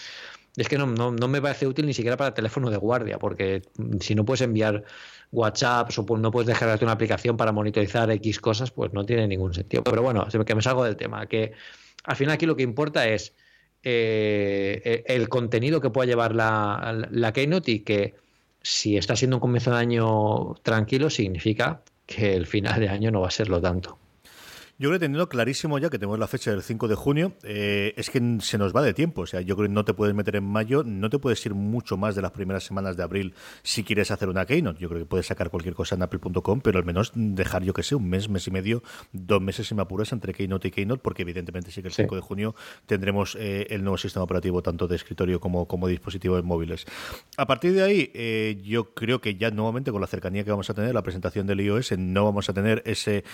es 0.57 0.67
que 0.67 0.77
no, 0.77 0.87
no, 0.87 1.11
no 1.11 1.27
me 1.27 1.39
parece 1.39 1.67
útil 1.67 1.85
ni 1.85 1.93
siquiera 1.93 2.17
para 2.17 2.33
teléfono 2.33 2.71
de 2.71 2.77
guardia, 2.77 3.19
porque 3.19 3.61
si 3.99 4.15
no 4.15 4.25
puedes 4.25 4.41
enviar 4.41 4.83
WhatsApp 5.31 5.91
o 5.95 6.17
no 6.17 6.31
puedes 6.31 6.47
dejarte 6.47 6.83
una 6.83 6.93
aplicación 6.93 7.37
para 7.37 7.51
monitorizar 7.51 8.09
X 8.09 8.39
cosas, 8.39 8.71
pues 8.71 8.91
no 8.91 9.05
tiene 9.05 9.27
ningún 9.27 9.53
sentido. 9.53 9.83
Pero 9.83 10.01
bueno, 10.01 10.27
que 10.27 10.55
me 10.55 10.61
salgo 10.63 10.83
del 10.83 10.95
tema, 10.95 11.27
que 11.27 11.53
al 12.05 12.15
final 12.15 12.33
aquí 12.33 12.47
lo 12.47 12.55
que 12.55 12.63
importa 12.63 13.07
es 13.07 13.35
eh, 13.83 15.03
el 15.05 15.29
contenido 15.29 15.79
que 15.79 15.91
pueda 15.91 16.07
llevar 16.07 16.33
la, 16.33 17.07
la 17.11 17.31
Keynote 17.33 17.71
y 17.71 17.79
que 17.81 18.15
si 18.61 18.97
está 18.97 19.15
siendo 19.15 19.37
un 19.37 19.41
comienzo 19.41 19.71
de 19.71 19.77
año 19.77 20.55
tranquilo, 20.63 21.09
significa 21.09 21.83
que 22.05 22.35
el 22.35 22.47
final 22.47 22.79
de 22.79 22.89
año 22.89 23.11
no 23.11 23.21
va 23.21 23.27
a 23.27 23.31
serlo 23.31 23.61
tanto. 23.61 23.98
Yo 24.81 24.87
creo 24.87 24.97
que 24.97 25.07
teniendo 25.07 25.27
clarísimo 25.27 25.77
ya 25.77 25.89
que 25.89 25.99
tenemos 25.99 26.17
la 26.17 26.27
fecha 26.27 26.51
del 26.51 26.63
5 26.63 26.87
de 26.87 26.95
junio, 26.95 27.33
eh, 27.43 27.93
es 27.97 28.09
que 28.09 28.37
se 28.39 28.57
nos 28.57 28.73
va 28.73 28.81
de 28.81 28.93
tiempo. 28.93 29.23
O 29.23 29.25
sea, 29.25 29.41
yo 29.41 29.57
creo 29.57 29.67
que 29.67 29.73
no 29.73 29.83
te 29.83 29.93
puedes 29.93 30.15
meter 30.15 30.37
en 30.37 30.45
mayo, 30.45 30.85
no 30.85 31.09
te 31.09 31.19
puedes 31.19 31.45
ir 31.45 31.53
mucho 31.53 31.97
más 31.97 32.15
de 32.15 32.21
las 32.21 32.31
primeras 32.31 32.63
semanas 32.63 32.95
de 32.95 33.03
abril 33.03 33.33
si 33.61 33.83
quieres 33.83 34.09
hacer 34.09 34.29
una 34.29 34.45
keynote. 34.45 34.79
Yo 34.79 34.87
creo 34.87 35.01
que 35.01 35.05
puedes 35.05 35.25
sacar 35.25 35.49
cualquier 35.49 35.75
cosa 35.75 35.95
en 35.95 36.03
apple.com, 36.03 36.61
pero 36.61 36.79
al 36.79 36.85
menos 36.85 37.11
dejar, 37.13 37.61
yo 37.63 37.73
que 37.73 37.83
sé, 37.83 37.95
un 37.95 38.07
mes, 38.07 38.29
mes 38.29 38.47
y 38.47 38.51
medio, 38.51 38.81
dos 39.11 39.41
meses 39.41 39.67
si 39.67 39.75
me 39.75 39.81
apuras 39.81 40.13
entre 40.13 40.33
keynote 40.33 40.69
y 40.69 40.71
keynote, 40.71 41.01
porque 41.03 41.23
evidentemente 41.23 41.71
sí 41.71 41.81
que 41.81 41.89
el 41.89 41.93
5 41.93 42.15
de 42.15 42.21
junio 42.21 42.55
tendremos 42.85 43.35
eh, 43.35 43.67
el 43.71 43.83
nuevo 43.83 43.97
sistema 43.97 44.23
operativo 44.23 44.61
tanto 44.61 44.87
de 44.87 44.95
escritorio 44.95 45.41
como, 45.41 45.67
como 45.67 45.89
dispositivos 45.89 46.41
móviles. 46.45 46.85
A 47.35 47.45
partir 47.47 47.73
de 47.73 47.83
ahí, 47.83 48.11
eh, 48.13 48.61
yo 48.63 48.93
creo 48.93 49.19
que 49.19 49.35
ya 49.35 49.51
nuevamente 49.51 49.91
con 49.91 49.99
la 49.99 50.07
cercanía 50.07 50.45
que 50.45 50.51
vamos 50.51 50.69
a 50.69 50.73
tener, 50.73 50.93
la 50.93 51.03
presentación 51.03 51.47
del 51.47 51.59
iOS, 51.59 51.97
no 51.97 52.23
vamos 52.23 52.47
a 52.47 52.53
tener 52.53 52.81
ese 52.85 53.25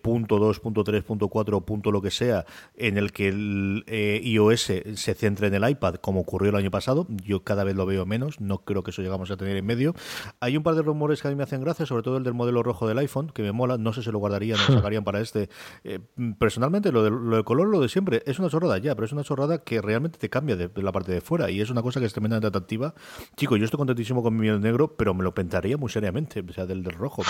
punto 0.00 0.38
2, 0.38 0.60
punto 0.60 0.82
3 0.82 0.93
3.4 1.02 1.64
punto 1.64 1.90
lo 1.90 2.02
que 2.02 2.10
sea 2.10 2.44
en 2.76 2.98
el 2.98 3.12
que 3.12 3.28
el 3.28 3.84
eh, 3.86 4.20
iOS 4.22 4.72
se 4.94 5.14
centre 5.14 5.48
en 5.48 5.54
el 5.54 5.68
iPad 5.68 5.96
como 5.96 6.20
ocurrió 6.20 6.50
el 6.50 6.56
año 6.56 6.70
pasado 6.70 7.06
yo 7.24 7.42
cada 7.44 7.64
vez 7.64 7.76
lo 7.76 7.86
veo 7.86 8.06
menos 8.06 8.40
no 8.40 8.58
creo 8.58 8.82
que 8.82 8.90
eso 8.90 9.02
llegamos 9.02 9.30
a 9.30 9.36
tener 9.36 9.56
en 9.56 9.66
medio. 9.66 9.94
Hay 10.40 10.56
un 10.56 10.62
par 10.62 10.74
de 10.74 10.82
rumores 10.82 11.22
que 11.22 11.28
a 11.28 11.30
mí 11.30 11.36
me 11.36 11.42
hacen 11.42 11.60
gracia 11.60 11.86
sobre 11.86 12.02
todo 12.02 12.16
el 12.16 12.24
del 12.24 12.34
modelo 12.34 12.62
rojo 12.62 12.86
del 12.86 12.98
iPhone 12.98 13.30
que 13.32 13.42
me 13.42 13.52
mola 13.52 13.78
no 13.78 13.92
sé 13.92 14.02
si 14.02 14.10
lo 14.10 14.18
guardarían 14.18 14.58
o 14.58 14.72
lo 14.72 14.74
sacarían 14.78 15.04
para 15.04 15.20
este. 15.20 15.48
Eh, 15.84 16.00
personalmente 16.38 16.92
lo, 16.92 17.02
del 17.02 17.44
color 17.44 17.68
lo 17.68 17.80
de 17.80 17.88
siempre 17.88 18.22
es 18.26 18.38
una 18.38 18.48
chorrada 18.48 18.78
ya 18.78 18.94
pero 18.94 19.06
es 19.06 19.12
una 19.12 19.24
chorrada 19.24 19.58
que 19.58 19.80
realmente 19.80 20.18
te 20.18 20.28
cambia 20.28 20.56
de, 20.56 20.70
la 20.82 20.92
parte 20.92 21.12
de 21.12 21.20
fuera 21.20 21.50
y 21.50 21.60
es 21.60 21.70
una 21.70 21.82
cosa 21.82 22.00
que 22.00 22.06
es 22.06 22.12
tremendamente 22.12 22.48
atractiva. 22.48 22.94
Chico 23.36 23.56
yo 23.56 23.64
estoy 23.64 23.78
contentísimo 23.78 24.22
con 24.22 24.36
mi 24.36 24.48
negro 24.48 24.96
pero 24.96 25.14
me 25.14 25.24
lo 25.24 25.34
pintaría 25.34 25.76
muy 25.76 25.90
seriamente 25.90 26.44
o 26.46 26.52
sea 26.52 26.66
del, 26.66 26.82
del 26.82 26.94
rojo 26.94 27.22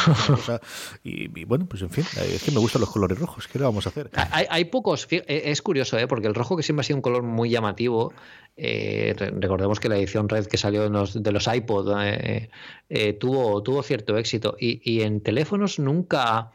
y, 1.03 1.45
bueno 1.45 1.67
pues 1.67 1.83
en 1.83 1.91
fin 1.91 2.05
es 2.17 2.43
que 2.43 2.51
me 2.51 2.59
gustan 2.59 2.81
los 2.81 2.91
colores 2.91 3.19
rojos 3.19 3.49
que 3.59 3.65
vamos 3.65 3.87
a 3.87 3.91
hacer? 3.91 4.11
Hay, 4.31 4.65
pocos, 4.67 5.07
eh, 5.11 5.25
es 5.27 5.63
curioso, 5.63 5.99
¿eh? 5.99 6.07
porque 6.07 6.27
el 6.27 6.35
rojo 6.35 6.57
que 6.57 6.63
siempre 6.63 6.83
ha 6.83 6.85
sido 6.85 6.97
un 6.97 7.03
color 7.03 7.23
muy 7.23 7.51
llamativo, 7.51 8.13
eh, 8.57 9.15
recordemos 9.17 9.81
que 9.81 9.89
la 9.89 9.97
edición 9.97 10.29
red 10.29 10.47
que 10.47 10.57
salió 10.57 10.83
de 10.83 10.91
los, 10.91 11.23
de 11.23 11.33
los 11.33 11.47
iPod 11.47 11.95
eh, 12.01 13.13
tuvo, 13.21 13.63
tuvo 13.63 13.83
cierto 13.83 14.17
éxito 14.17 14.57
y, 14.59 15.03
en 15.03 15.21
teléfonos 15.21 15.79
nunca, 15.79 16.53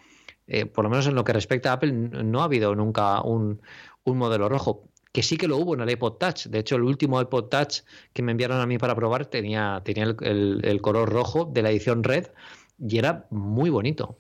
por 0.74 0.84
lo 0.84 0.90
menos 0.90 1.08
en 1.08 1.16
lo 1.16 1.24
que 1.24 1.34
respecta 1.34 1.72
a 1.72 1.74
Apple, 1.74 1.92
no 1.92 2.42
ha 2.42 2.46
habido 2.46 2.76
nunca 2.76 3.22
un, 3.22 3.62
modelo 4.06 4.50
rojo 4.50 4.86
que 5.12 5.22
sí 5.22 5.38
que 5.38 5.48
lo 5.48 5.58
hubo 5.58 5.76
en 5.76 5.82
el 5.82 5.92
iPod 5.92 6.14
Touch. 6.14 6.48
De 6.48 6.58
hecho, 6.58 6.76
el 6.76 6.82
último 6.82 7.22
iPod 7.22 7.46
Touch 7.46 7.82
que 8.12 8.24
me 8.24 8.32
enviaron 8.32 8.60
a 8.60 8.66
mí 8.66 8.80
para 8.80 8.96
probar 8.96 9.28
tenía, 9.28 9.82
tenía 9.86 10.06
el, 10.06 10.80
color 10.82 11.10
rojo 11.10 11.46
de 11.46 11.62
la 11.62 11.70
edición 11.70 12.04
red 12.04 12.28
y 12.80 12.98
era 12.98 13.28
muy 13.30 13.70
bonito. 13.70 14.18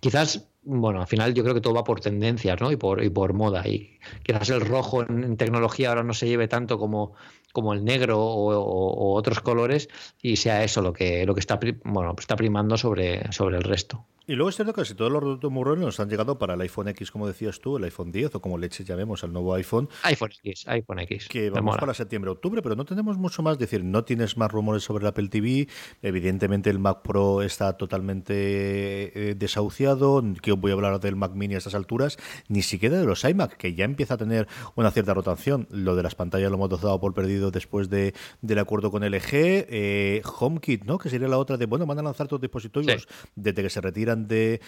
quizás 0.00 0.46
bueno, 0.64 1.00
al 1.00 1.06
final 1.06 1.34
yo 1.34 1.42
creo 1.42 1.54
que 1.54 1.60
todo 1.60 1.74
va 1.74 1.84
por 1.84 2.00
tendencias, 2.00 2.60
¿no? 2.60 2.72
Y 2.72 2.76
por, 2.76 3.02
y 3.02 3.10
por 3.10 3.32
moda. 3.34 3.66
Y 3.66 3.98
quizás 4.22 4.50
el 4.50 4.60
rojo 4.60 5.02
en, 5.02 5.36
tecnología 5.36 5.90
ahora 5.90 6.02
no 6.02 6.14
se 6.14 6.26
lleve 6.26 6.48
tanto 6.48 6.78
como, 6.78 7.14
como 7.54 7.72
el 7.72 7.84
negro 7.84 8.18
o, 8.20 9.14
otros 9.14 9.40
colores 9.40 9.88
y 10.20 10.36
sea 10.36 10.64
eso 10.64 10.82
lo 10.82 10.92
que, 10.92 11.24
lo 11.24 11.34
que 11.34 11.40
está, 11.40 11.58
bueno, 11.84 12.14
está 12.18 12.34
primando 12.34 12.76
sobre, 12.76 13.32
sobre 13.32 13.56
el 13.56 13.62
resto. 13.62 14.04
Y 14.26 14.36
luego 14.36 14.48
es 14.48 14.56
cierto 14.56 14.72
que 14.72 14.80
casi 14.80 14.94
todos 14.94 15.12
los 15.12 15.20
productos 15.20 15.52
murrones 15.52 15.84
nos 15.84 16.00
han 16.00 16.08
llegado 16.08 16.38
para 16.38 16.54
el 16.54 16.60
iPhone 16.62 16.88
X, 16.88 17.10
como 17.10 17.26
decías 17.26 17.60
tú, 17.60 17.76
el 17.76 17.84
iPhone 17.84 18.10
10 18.10 18.36
o 18.36 18.40
como 18.40 18.56
leche 18.56 18.82
llamemos 18.82 19.22
al 19.22 19.34
nuevo 19.34 19.52
iPhone. 19.52 19.90
iPhone 20.02 20.30
X, 20.42 20.66
iPhone 20.66 21.00
X. 21.00 21.28
Que 21.28 21.50
vamos 21.50 21.76
para 21.76 21.92
septiembre-octubre, 21.92 22.62
pero 22.62 22.74
no 22.74 22.86
tenemos 22.86 23.18
mucho 23.18 23.42
más. 23.42 23.54
Es 23.54 23.58
decir, 23.58 23.84
no 23.84 24.04
tienes 24.04 24.38
más 24.38 24.50
rumores 24.50 24.82
sobre 24.82 25.02
el 25.02 25.08
Apple 25.08 25.28
TV. 25.28 25.68
Evidentemente 26.00 26.70
el 26.70 26.78
Mac 26.78 27.02
Pro 27.02 27.42
está 27.42 27.74
totalmente 27.74 28.32
eh, 28.34 29.34
desahuciado. 29.34 30.24
Que 30.40 30.52
voy 30.52 30.70
a 30.70 30.74
hablar 30.74 31.00
del 31.00 31.16
Mac 31.16 31.32
Mini 31.34 31.56
a 31.56 31.58
estas 31.58 31.74
alturas. 31.74 32.16
Ni 32.48 32.62
siquiera 32.62 32.98
de 32.98 33.04
los 33.04 33.24
iMac, 33.24 33.58
que 33.58 33.74
ya 33.74 33.84
empieza 33.84 34.14
a 34.14 34.16
tener 34.16 34.48
una 34.74 34.90
cierta 34.90 35.12
rotación. 35.12 35.68
Lo 35.70 35.96
de 35.96 36.02
las 36.02 36.14
pantallas 36.14 36.50
lo 36.50 36.56
hemos 36.56 36.70
dado 36.70 36.98
por 36.98 37.12
perdido 37.12 37.43
después 37.50 37.88
de, 37.90 38.14
del 38.42 38.58
acuerdo 38.58 38.90
con 38.90 39.04
LG. 39.04 39.30
Eh, 39.32 40.22
HomeKit, 40.24 40.84
¿no? 40.84 40.98
Que 40.98 41.08
sería 41.08 41.28
la 41.28 41.38
otra 41.38 41.56
de, 41.56 41.66
bueno, 41.66 41.86
van 41.86 41.98
a 41.98 42.02
lanzar 42.02 42.28
tus 42.28 42.40
dispositivos 42.40 43.06
desde 43.34 43.62
que 43.62 43.70
se 43.70 43.80
retiran 43.80 44.28
de, 44.28 44.60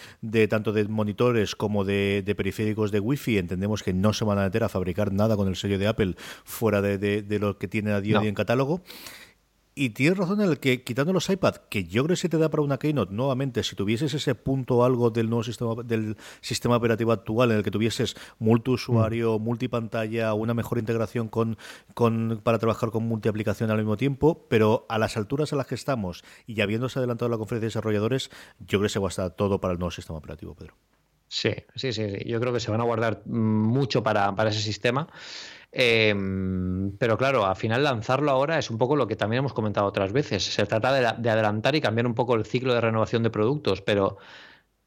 tanto 0.49 0.71
de 0.71 0.85
monitores 0.85 1.55
como 1.55 1.85
de, 1.85 2.23
periféricos 2.35 2.91
de 2.91 2.99
Wi-Fi. 2.99 3.37
Entendemos 3.37 3.83
que 3.83 3.93
no 3.93 4.13
se 4.13 4.25
van 4.25 4.39
a 4.39 4.43
meter 4.43 4.63
a 4.63 4.69
fabricar 4.69 5.11
nada 5.11 5.35
con 5.35 5.47
el 5.47 5.55
sello 5.55 5.79
de 5.79 5.87
Apple 5.87 6.15
fuera 6.43 6.81
de, 6.81 7.25
lo 7.39 7.57
que 7.57 7.67
tiene 7.67 7.91
a 7.91 8.01
día 8.01 8.13
de 8.15 8.23
hoy 8.23 8.27
en 8.27 8.35
catálogo. 8.35 8.81
Y 9.79 9.91
tienes 9.91 10.17
razón 10.17 10.41
en 10.41 10.49
el 10.49 10.59
que, 10.59 10.83
quitando 10.83 11.13
los 11.13 11.29
iPad, 11.29 11.57
que 11.69 11.83
yo 11.83 12.03
creo 12.03 12.15
que 12.15 12.21
si 12.21 12.29
te 12.29 12.39
da 12.39 12.49
para 12.49 12.63
una 12.63 12.79
Keynote, 12.79 13.13
nuevamente, 13.13 13.61
si 13.61 13.75
tuvieses 13.75 14.11
ese 14.11 14.33
punto 14.33 14.83
algo 14.83 15.11
del 15.11 15.29
nuevo 15.29 15.43
sistema 15.43 15.75
del 15.83 16.17
sistema 16.41 16.77
operativo 16.77 17.11
actual 17.11 17.51
en 17.51 17.57
el 17.57 17.63
que 17.63 17.69
tuvieses 17.69 18.15
multiusuario, 18.39 19.37
mm. 19.37 19.43
multipantalla, 19.43 20.33
una 20.33 20.55
mejor 20.55 20.79
integración 20.79 21.27
con, 21.27 21.59
con 21.93 22.41
para 22.43 22.57
trabajar 22.57 22.89
con 22.89 23.03
multiaplicación 23.03 23.69
al 23.69 23.77
mismo 23.77 23.97
tiempo, 23.97 24.47
pero 24.49 24.87
a 24.89 24.97
las 24.97 25.15
alturas 25.15 25.53
a 25.53 25.55
las 25.55 25.67
que 25.67 25.75
estamos 25.75 26.23
y 26.47 26.59
habiéndose 26.61 26.97
adelantado 26.97 27.29
la 27.29 27.37
conferencia 27.37 27.65
de 27.65 27.67
desarrolladores, 27.67 28.31
yo 28.59 28.79
creo 28.79 28.83
que 28.83 28.89
se 28.89 28.97
va 28.97 29.09
a 29.09 29.09
estar 29.09 29.29
todo 29.35 29.61
para 29.61 29.73
el 29.73 29.79
nuevo 29.79 29.91
sistema 29.91 30.17
operativo, 30.17 30.55
Pedro. 30.55 30.73
Sí, 31.27 31.51
sí, 31.75 31.93
sí, 31.93 32.09
sí. 32.09 32.23
Yo 32.25 32.39
creo 32.39 32.51
que 32.51 32.59
se 32.59 32.71
van 32.71 32.81
a 32.81 32.85
guardar 32.85 33.21
mucho 33.27 34.01
para, 34.01 34.33
para 34.33 34.49
ese 34.49 34.61
sistema. 34.61 35.07
Em, 35.71 36.97
pero 36.97 37.17
claro, 37.17 37.45
al 37.45 37.55
final 37.55 37.83
lanzarlo 37.83 38.31
ahora 38.31 38.57
es 38.57 38.69
un 38.69 38.77
poco 38.77 38.95
lo 38.95 39.07
que 39.07 39.15
también 39.15 39.39
hemos 39.39 39.53
comentado 39.53 39.87
otras 39.87 40.13
veces. 40.13 40.43
Se 40.43 40.65
trata 40.65 40.93
de, 40.93 41.29
adelantar 41.29 41.75
y 41.75 41.81
cambiar 41.81 42.07
un 42.07 42.15
poco 42.15 42.35
el 42.35 42.45
ciclo 42.45 42.73
de 42.73 42.81
renovación 42.81 43.23
de 43.23 43.29
productos, 43.29 43.81
pero 43.81 44.17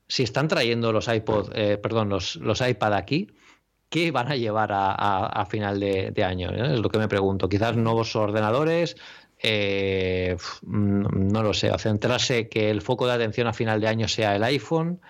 si 0.09 0.23
están 0.23 0.49
trayendo 0.49 0.93
los 0.93 1.09
iPod, 1.09 1.53
eh, 1.55 1.79
perdón, 1.79 2.09
los, 2.09 2.37
los 2.37 2.61
iPad 2.61 2.95
aquí, 2.95 3.29
¿qué 3.89 4.11
van 4.11 4.33
a 4.33 4.37
llevar 4.37 4.71
a, 4.73 5.47
final 5.49 5.79
de, 5.81 6.25
año? 6.25 6.51
Eh? 6.51 6.75
Es 6.75 6.81
lo 6.81 6.89
que 6.89 6.99
me 6.99 7.09
pregunto. 7.09 7.49
Quizás 7.49 7.77
nuevos 7.77 8.17
ordenadores, 8.17 8.97
eh, 9.39 10.37
no 10.63 11.43
lo 11.43 11.55
sé, 11.55 11.71
centrarse 11.79 12.49
que 12.49 12.71
el 12.71 12.83
foco 12.83 13.07
de 13.07 13.13
atención 13.13 13.47
a 13.47 13.53
final 13.53 13.81
de 13.81 13.89
año 13.89 14.09
sea 14.09 14.35
el 14.35 14.45
iPhone 14.45 15.01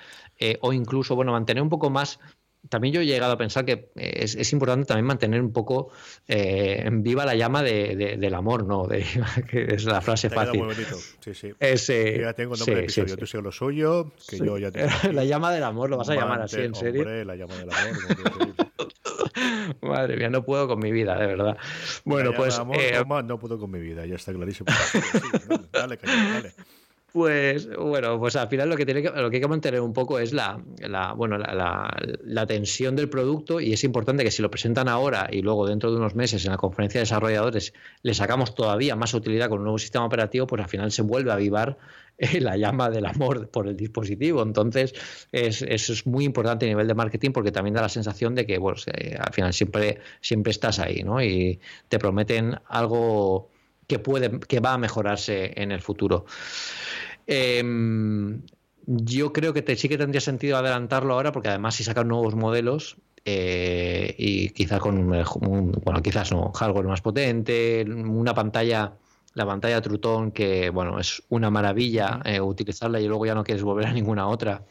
o 0.62 0.72
incluso, 0.72 1.14
bueno, 1.14 1.32
mantener 1.32 1.62
un 1.62 1.68
poco 1.68 1.90
más 1.90 2.18
también 2.68 2.94
yo 2.94 3.00
he 3.00 3.06
llegado 3.06 3.32
a 3.32 3.38
pensar 3.38 3.64
que 3.64 3.90
es, 3.96 4.52
importante 4.52 4.86
también 4.86 5.06
mantener 5.06 5.40
un 5.40 5.52
poco 5.52 5.90
eh, 6.28 6.88
viva 6.92 7.24
la 7.24 7.34
llama 7.34 7.62
de, 7.62 8.16
del 8.18 8.34
amor, 8.34 8.66
¿no? 8.66 8.86
De, 8.86 9.04
que 9.50 9.74
es 9.74 9.84
la 9.84 10.00
frase 10.00 10.28
fácil. 10.30 10.60
Muy 10.60 10.74
bonito. 10.74 10.96
Sí, 11.20 11.34
sí. 11.34 11.52
Ese, 11.58 12.20
ya 12.20 12.32
tengo 12.34 12.56
nombre 12.56 12.74
de 12.74 12.82
episodio. 12.82 13.16
Tú 13.16 13.26
sigues 13.26 13.44
lo 13.44 13.52
suyo, 13.52 14.12
que 14.28 14.38
yo 14.38 14.58
ya 14.58 14.70
tengo. 14.70 14.88
la 15.12 15.24
llama 15.24 15.52
del 15.52 15.64
amor, 15.64 15.90
lo 15.90 15.96
vas 15.96 16.10
a 16.10 16.14
llamar 16.14 16.42
así, 16.42 16.60
¿en 16.60 16.74
serio? 16.74 17.02
Hombre, 17.02 17.24
la 17.24 17.36
llama 17.36 17.54
del 17.56 17.70
amor. 17.70 18.54
Madre 19.80 20.16
mía, 20.16 20.28
no 20.28 20.44
puedo 20.44 20.68
con 20.68 20.78
mi 20.78 20.92
vida, 20.92 21.16
de 21.16 21.26
verdad. 21.26 21.56
Bueno, 22.04 22.32
pues. 22.36 22.58
Amor, 22.58 22.76
eh, 22.78 23.02
no 23.24 23.38
puedo 23.38 23.58
con 23.58 23.70
mi 23.70 23.80
vida, 23.80 24.04
ya 24.04 24.16
está 24.16 24.32
clarísimo. 24.32 24.66
dale, 25.72 25.96
dale. 25.96 26.30
dale. 26.32 26.54
Pues 27.12 27.68
bueno, 27.76 28.20
pues 28.20 28.36
al 28.36 28.48
final 28.48 28.68
lo 28.68 28.76
que 28.76 28.84
tiene 28.84 29.02
que, 29.02 29.10
lo 29.10 29.30
que 29.30 29.36
hay 29.36 29.42
que 29.42 29.48
mantener 29.48 29.80
un 29.80 29.92
poco 29.92 30.20
es 30.20 30.32
la, 30.32 30.62
bueno 31.16 31.38
la, 31.38 31.90
la, 32.22 32.46
tensión 32.46 32.94
del 32.94 33.08
producto 33.08 33.60
y 33.60 33.72
es 33.72 33.82
importante 33.82 34.22
que 34.22 34.30
si 34.30 34.42
lo 34.42 34.50
presentan 34.50 34.88
ahora 34.88 35.28
y 35.30 35.42
luego 35.42 35.66
dentro 35.66 35.90
de 35.90 35.96
unos 35.96 36.14
meses 36.14 36.44
en 36.44 36.52
la 36.52 36.56
conferencia 36.56 37.00
de 37.00 37.02
desarrolladores 37.02 37.74
le 38.02 38.14
sacamos 38.14 38.54
todavía 38.54 38.94
más 38.94 39.12
utilidad 39.12 39.48
con 39.48 39.58
un 39.58 39.64
nuevo 39.64 39.78
sistema 39.78 40.04
operativo, 40.04 40.46
pues 40.46 40.62
al 40.62 40.68
final 40.68 40.92
se 40.92 41.02
vuelve 41.02 41.32
a 41.32 41.34
avivar 41.34 41.78
eh, 42.18 42.40
la 42.40 42.56
llama 42.56 42.90
del 42.90 43.06
amor 43.06 43.48
por 43.48 43.66
el 43.66 43.76
dispositivo. 43.76 44.42
Entonces, 44.42 44.94
es, 45.32 45.62
eso 45.62 45.92
es 45.92 46.06
muy 46.06 46.24
importante 46.24 46.66
a 46.66 46.68
nivel 46.68 46.86
de 46.86 46.94
marketing 46.94 47.30
porque 47.32 47.50
también 47.50 47.74
da 47.74 47.82
la 47.82 47.88
sensación 47.88 48.34
de 48.34 48.46
que 48.46 48.58
bueno, 48.58 48.78
al 49.18 49.32
final 49.32 49.52
siempre, 49.52 49.98
siempre 50.20 50.50
estás 50.50 50.78
ahí, 50.78 51.02
¿no? 51.02 51.22
Y 51.22 51.60
te 51.88 51.98
prometen 51.98 52.56
algo 52.68 53.48
que 53.90 53.98
puede, 53.98 54.38
que 54.38 54.60
va 54.60 54.74
a 54.74 54.78
mejorarse 54.78 55.52
en 55.56 55.72
el 55.72 55.80
futuro. 55.82 56.24
Em, 57.26 58.40
yo 58.86 59.32
creo 59.32 59.52
que 59.52 59.76
sí 59.76 59.88
que 59.88 59.98
tendría 59.98 60.20
sentido 60.20 60.56
adelantarlo 60.56 61.14
ahora, 61.14 61.32
porque 61.32 61.48
además 61.48 61.74
si 61.74 61.82
sacan 61.82 62.06
nuevos 62.06 62.36
modelos 62.36 62.98
eh, 63.24 64.14
y 64.16 64.50
quizás 64.50 64.78
con 64.78 64.96
un, 64.96 65.72
bueno, 65.84 66.02
quizás 66.02 66.30
no, 66.30 66.52
hardware 66.52 66.86
más 66.86 67.00
potente, 67.00 67.84
una 67.84 68.32
pantalla, 68.32 68.92
la 69.34 69.44
pantalla 69.44 69.82
Trutón, 69.82 70.30
que 70.30 70.70
bueno, 70.70 71.00
es 71.00 71.22
una 71.28 71.50
maravilla 71.50 72.20
eh, 72.24 72.40
utilizarla 72.40 73.00
y 73.00 73.08
luego 73.08 73.26
ya 73.26 73.34
no 73.34 73.42
quieres 73.42 73.64
volver 73.64 73.86
a 73.86 73.92
ninguna 73.92 74.28
otra. 74.28 74.62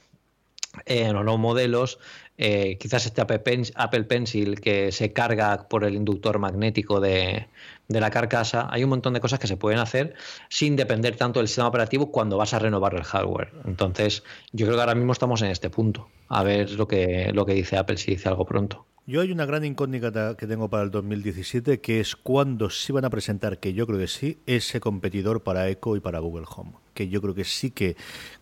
En 0.85 1.13
los 1.13 1.23
nuevos 1.25 1.41
modelos, 1.41 1.99
eh, 2.41 2.77
quizás 2.79 3.05
este 3.05 3.19
Apple 3.19 4.03
Pencil 4.05 4.61
que 4.61 4.93
se 4.93 5.11
carga 5.11 5.67
por 5.67 5.83
el 5.83 5.93
inductor 5.93 6.39
magnético 6.39 7.01
de, 7.01 7.47
la 7.89 8.09
carcasa, 8.11 8.69
hay 8.71 8.85
un 8.85 8.91
montón 8.91 9.13
de 9.13 9.19
cosas 9.19 9.39
que 9.39 9.47
se 9.47 9.57
pueden 9.57 9.77
hacer 9.77 10.13
sin 10.47 10.77
depender 10.77 11.17
tanto 11.17 11.41
del 11.41 11.49
sistema 11.49 11.67
operativo 11.67 12.13
cuando 12.13 12.37
vas 12.37 12.53
a 12.53 12.59
renovar 12.59 12.95
el 12.95 13.03
hardware. 13.03 13.51
Entonces, 13.65 14.23
yo 14.53 14.65
creo 14.65 14.77
que 14.77 14.81
ahora 14.81 14.95
mismo 14.95 15.11
estamos 15.11 15.41
en 15.41 15.49
este 15.49 15.69
punto. 15.69 16.07
A 16.29 16.43
ver 16.43 16.71
lo 16.71 16.87
que, 16.87 17.31
lo 17.33 17.45
que 17.45 17.53
dice 17.53 17.75
Apple, 17.75 17.97
si 17.97 18.11
dice 18.11 18.29
algo 18.29 18.45
pronto. 18.45 18.85
Yo 19.05 19.19
hay 19.19 19.33
una 19.33 19.45
gran 19.45 19.65
incógnita 19.65 20.37
que 20.37 20.47
tengo 20.47 20.69
para 20.69 20.83
el 20.83 20.91
2017, 20.91 21.81
que 21.81 21.99
es 21.99 22.15
cuándo 22.15 22.69
se 22.69 22.93
van 22.93 23.03
a 23.03 23.09
presentar, 23.09 23.59
que 23.59 23.73
yo 23.73 23.85
creo 23.85 23.99
que 23.99 24.07
sí, 24.07 24.37
ese 24.45 24.79
competidor 24.79 25.43
para 25.43 25.67
Echo 25.67 25.97
y 25.97 25.99
para 25.99 26.19
Google 26.19 26.45
Home. 26.55 26.71
Que 26.99 27.07
yo 27.07 27.21
creo 27.21 27.33
que 27.33 27.45
sí 27.45 27.71
que 27.71 27.95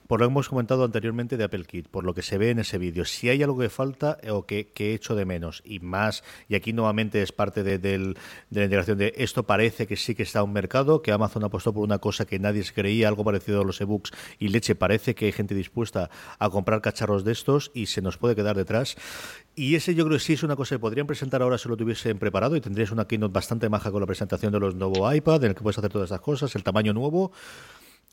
por 0.07 0.19
lo 0.19 0.25
que 0.25 0.31
hemos 0.31 0.49
comentado 0.49 0.83
anteriormente 0.83 1.37
de 1.37 1.43
Apple 1.43 1.65
Kit, 1.65 1.87
por 1.89 2.03
lo 2.03 2.13
que 2.13 2.21
se 2.21 2.37
ve 2.37 2.49
en 2.49 2.59
ese 2.59 2.77
vídeo, 2.77 3.05
si 3.05 3.29
hay 3.29 3.43
algo 3.43 3.59
que 3.59 3.69
falta 3.69 4.17
o 4.31 4.45
que, 4.45 4.71
que, 4.71 4.91
he 4.91 4.93
hecho 4.95 5.15
de 5.15 5.25
menos 5.25 5.61
y 5.65 5.79
más, 5.79 6.23
y 6.47 6.55
aquí 6.55 6.73
nuevamente 6.73 7.21
es 7.21 7.31
parte 7.31 7.61
de, 7.63 7.97
la 8.49 8.63
integración 8.63 8.97
de 8.97 9.13
esto 9.17 9.43
parece 9.43 9.85
que 9.85 9.97
sí 9.97 10.15
que 10.15 10.23
está 10.23 10.41
un 10.43 10.53
mercado, 10.53 11.01
que 11.01 11.11
Amazon 11.11 11.43
apostó 11.43 11.73
por 11.73 11.83
una 11.83 11.99
cosa 11.99 12.25
que 12.25 12.39
nadie 12.39 12.63
se 12.63 12.73
creía, 12.73 13.09
algo 13.09 13.23
parecido 13.23 13.61
a 13.61 13.65
los 13.65 13.79
ebooks 13.79 14.11
y 14.39 14.47
leche, 14.47 14.75
parece 14.75 15.13
que 15.13 15.25
hay 15.25 15.33
gente 15.33 15.53
dispuesta 15.53 16.09
a 16.39 16.49
comprar 16.49 16.81
cacharros 16.81 17.23
de 17.23 17.33
estos 17.33 17.71
y 17.73 17.87
se 17.87 18.01
nos 18.01 18.17
puede 18.17 18.35
quedar 18.35 18.55
detrás. 18.55 18.95
Y 19.55 19.75
ese 19.75 19.93
yo 19.93 20.05
creo 20.05 20.17
que 20.17 20.23
sí 20.23 20.33
es 20.33 20.43
una 20.43 20.55
cosa 20.55 20.75
que 20.75 20.79
podrían 20.79 21.07
presentar 21.07 21.41
ahora 21.41 21.57
si 21.57 21.67
lo 21.67 21.75
tuviesen 21.75 22.17
preparado 22.19 22.55
y 22.55 22.61
tendrías 22.61 22.91
una 22.91 23.07
keynote 23.07 23.33
bastante 23.33 23.69
maja 23.69 23.91
con 23.91 24.01
la 24.01 24.07
presentación 24.07 24.53
de 24.53 24.59
los 24.59 24.75
nuevos 24.75 25.13
iPad, 25.13 25.43
en 25.43 25.49
el 25.49 25.55
que 25.55 25.63
puedes 25.63 25.77
hacer 25.77 25.91
todas 25.91 26.05
estas 26.05 26.21
cosas, 26.21 26.55
el 26.55 26.63
tamaño 26.63 26.93
nuevo 26.93 27.31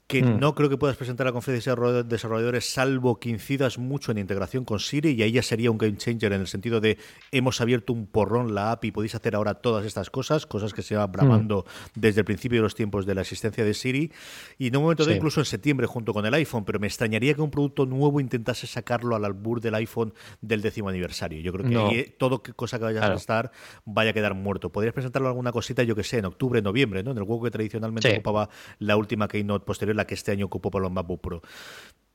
que 0.07 0.23
mm. 0.23 0.39
no 0.39 0.55
creo 0.55 0.69
que 0.69 0.77
puedas 0.77 0.97
presentar 0.97 1.27
a 1.27 1.31
la 1.31 1.33
conferencia 1.33 1.75
de 1.75 2.03
desarrolladores 2.05 2.71
salvo 2.71 3.19
que 3.19 3.31
incidas 3.31 3.79
mucho 3.79 4.13
en 4.13 4.19
integración 4.19 4.65
con 4.65 4.79
Siri 4.79 5.13
y 5.13 5.23
ahí 5.23 5.33
ya 5.33 5.43
sería 5.43 5.71
un 5.71 5.79
game 5.79 5.97
changer 5.97 6.33
en 6.33 6.43
el 6.43 6.47
sentido 6.47 6.81
de 6.81 6.99
hemos 7.33 7.61
abierto 7.61 7.93
un 7.93 8.07
porrón 8.07 8.55
la 8.55 8.73
app 8.73 8.85
y 8.85 8.91
podéis 8.91 9.15
hacer 9.15 9.35
ahora 9.35 9.55
todas 9.55 9.87
estas 9.87 10.11
cosas, 10.11 10.47
cosas 10.47 10.75
que 10.75 10.83
se 10.83 10.95
van 10.95 11.11
bramando 11.11 11.65
mm. 11.67 12.01
desde 12.01 12.21
el 12.21 12.25
principio 12.27 12.59
de 12.59 12.65
los 12.65 12.75
tiempos 12.75 13.07
de 13.07 13.15
la 13.15 13.23
existencia 13.23 13.65
de 13.65 13.73
Siri 13.73 14.13
y 14.59 14.69
en 14.69 14.77
un 14.77 14.83
momento 14.83 15.07
de 15.07 15.15
incluso 15.17 15.41
en 15.41 15.47
septiembre 15.47 15.87
junto 15.87 16.13
con 16.13 16.27
el 16.27 16.35
iPhone, 16.35 16.65
pero 16.65 16.79
me 16.79 16.87
extrañaría 16.87 17.35
que 17.35 17.41
un 17.41 17.51
producto 17.51 17.87
nuevo 17.87 18.21
intentase 18.21 18.67
sacarlo 18.67 19.17
al 19.17 19.25
albur 19.25 19.61
del 19.61 19.75
iPhone 19.75 20.13
del 20.43 20.61
décimo 20.61 20.91
aniversario. 20.91 21.41
Yo 21.41 21.53
creo 21.53 21.69
que 21.69 21.77
ahí, 21.77 22.15
todo 22.19 22.43
cosa 22.43 22.79
que 22.79 22.85
vaya 22.85 23.05
a 23.05 23.15
estar 23.15 23.53
vaya 23.85 24.11
a 24.11 24.13
quedar 24.13 24.35
muerto. 24.35 24.71
Podrías 24.71 24.93
presentarlo 24.93 25.29
alguna 25.29 25.53
cosita, 25.53 25.83
yo 25.83 25.95
que 25.95 26.05
sé, 26.05 26.19
en 26.19 26.27
octubre, 26.27 26.61
noviembre, 26.61 27.03
¿no? 27.03 27.13
En 27.13 27.19
el 27.19 27.25
juego 27.25 27.45
que 27.45 27.51
tradicionalmente 27.51 28.13
ocupaba 28.13 28.51
la 28.79 28.97
última 28.97 29.29
keynote 29.29 29.65
posterior 29.65 29.94
la 29.95 30.07
que 30.07 30.15
este 30.15 30.33
año 30.33 30.47
ocupó 30.47 30.71
para 30.71 30.85
los 30.85 30.93
MacBook 30.93 31.21
Pro. 31.21 31.43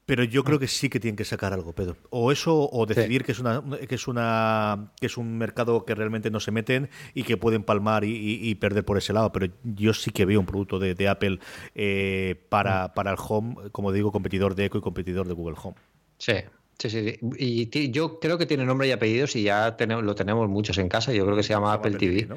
Pero 0.05 0.23
yo 0.23 0.43
creo 0.43 0.57
que 0.57 0.67
sí 0.67 0.89
que 0.89 0.99
tienen 0.99 1.15
que 1.15 1.23
sacar 1.23 1.53
algo, 1.53 1.71
Pedro. 1.73 1.95
O 2.09 2.31
eso, 2.31 2.67
o 2.71 2.85
decidir 2.87 3.23
que 3.23 3.31
es 3.31 3.37
una, 3.37 3.63
que 3.87 3.93
es 3.93 4.07
una, 4.07 4.91
que 4.99 5.05
es 5.05 5.17
un 5.17 5.37
mercado 5.37 5.85
que 5.85 5.93
realmente 5.93 6.31
no 6.31 6.39
se 6.39 6.49
meten 6.49 6.89
y 7.13 7.21
que 7.21 7.37
pueden 7.37 7.61
palmar 7.61 8.03
y, 8.03 8.55
perder 8.55 8.83
por 8.83 8.97
ese 8.97 9.13
lado. 9.13 9.31
Pero 9.31 9.53
yo 9.63 9.93
sí 9.93 10.09
que 10.09 10.25
veo 10.25 10.39
un 10.39 10.47
producto 10.47 10.79
de, 10.79 11.07
Apple 11.07 11.37
eh, 11.75 12.43
para, 12.49 12.95
para 12.95 13.11
el 13.11 13.17
Home, 13.19 13.69
como 13.71 13.91
digo, 13.91 14.11
competidor 14.11 14.55
de 14.55 14.65
Echo 14.65 14.79
y 14.79 14.81
competidor 14.81 15.27
de 15.27 15.35
Google 15.35 15.57
Home. 15.61 15.77
Sí, 16.17 16.33
Sí, 16.79 16.89
sí, 16.89 17.19
Y 17.37 17.91
yo 17.91 18.21
creo 18.21 18.37
que 18.37 18.45
tiene 18.45 18.65
nombre 18.65 18.87
y 18.87 18.91
apellidos 18.91 19.35
y 19.35 19.43
ya 19.43 19.75
tenemos, 19.75 20.03
lo 20.03 20.15
tenemos 20.15 20.47
muchos 20.47 20.77
en 20.77 20.87
casa. 20.87 21.11
Yo 21.11 21.25
creo 21.25 21.35
que 21.35 21.43
se 21.43 21.49
llama 21.49 21.73
Apple, 21.73 21.95
TV. 21.95 22.29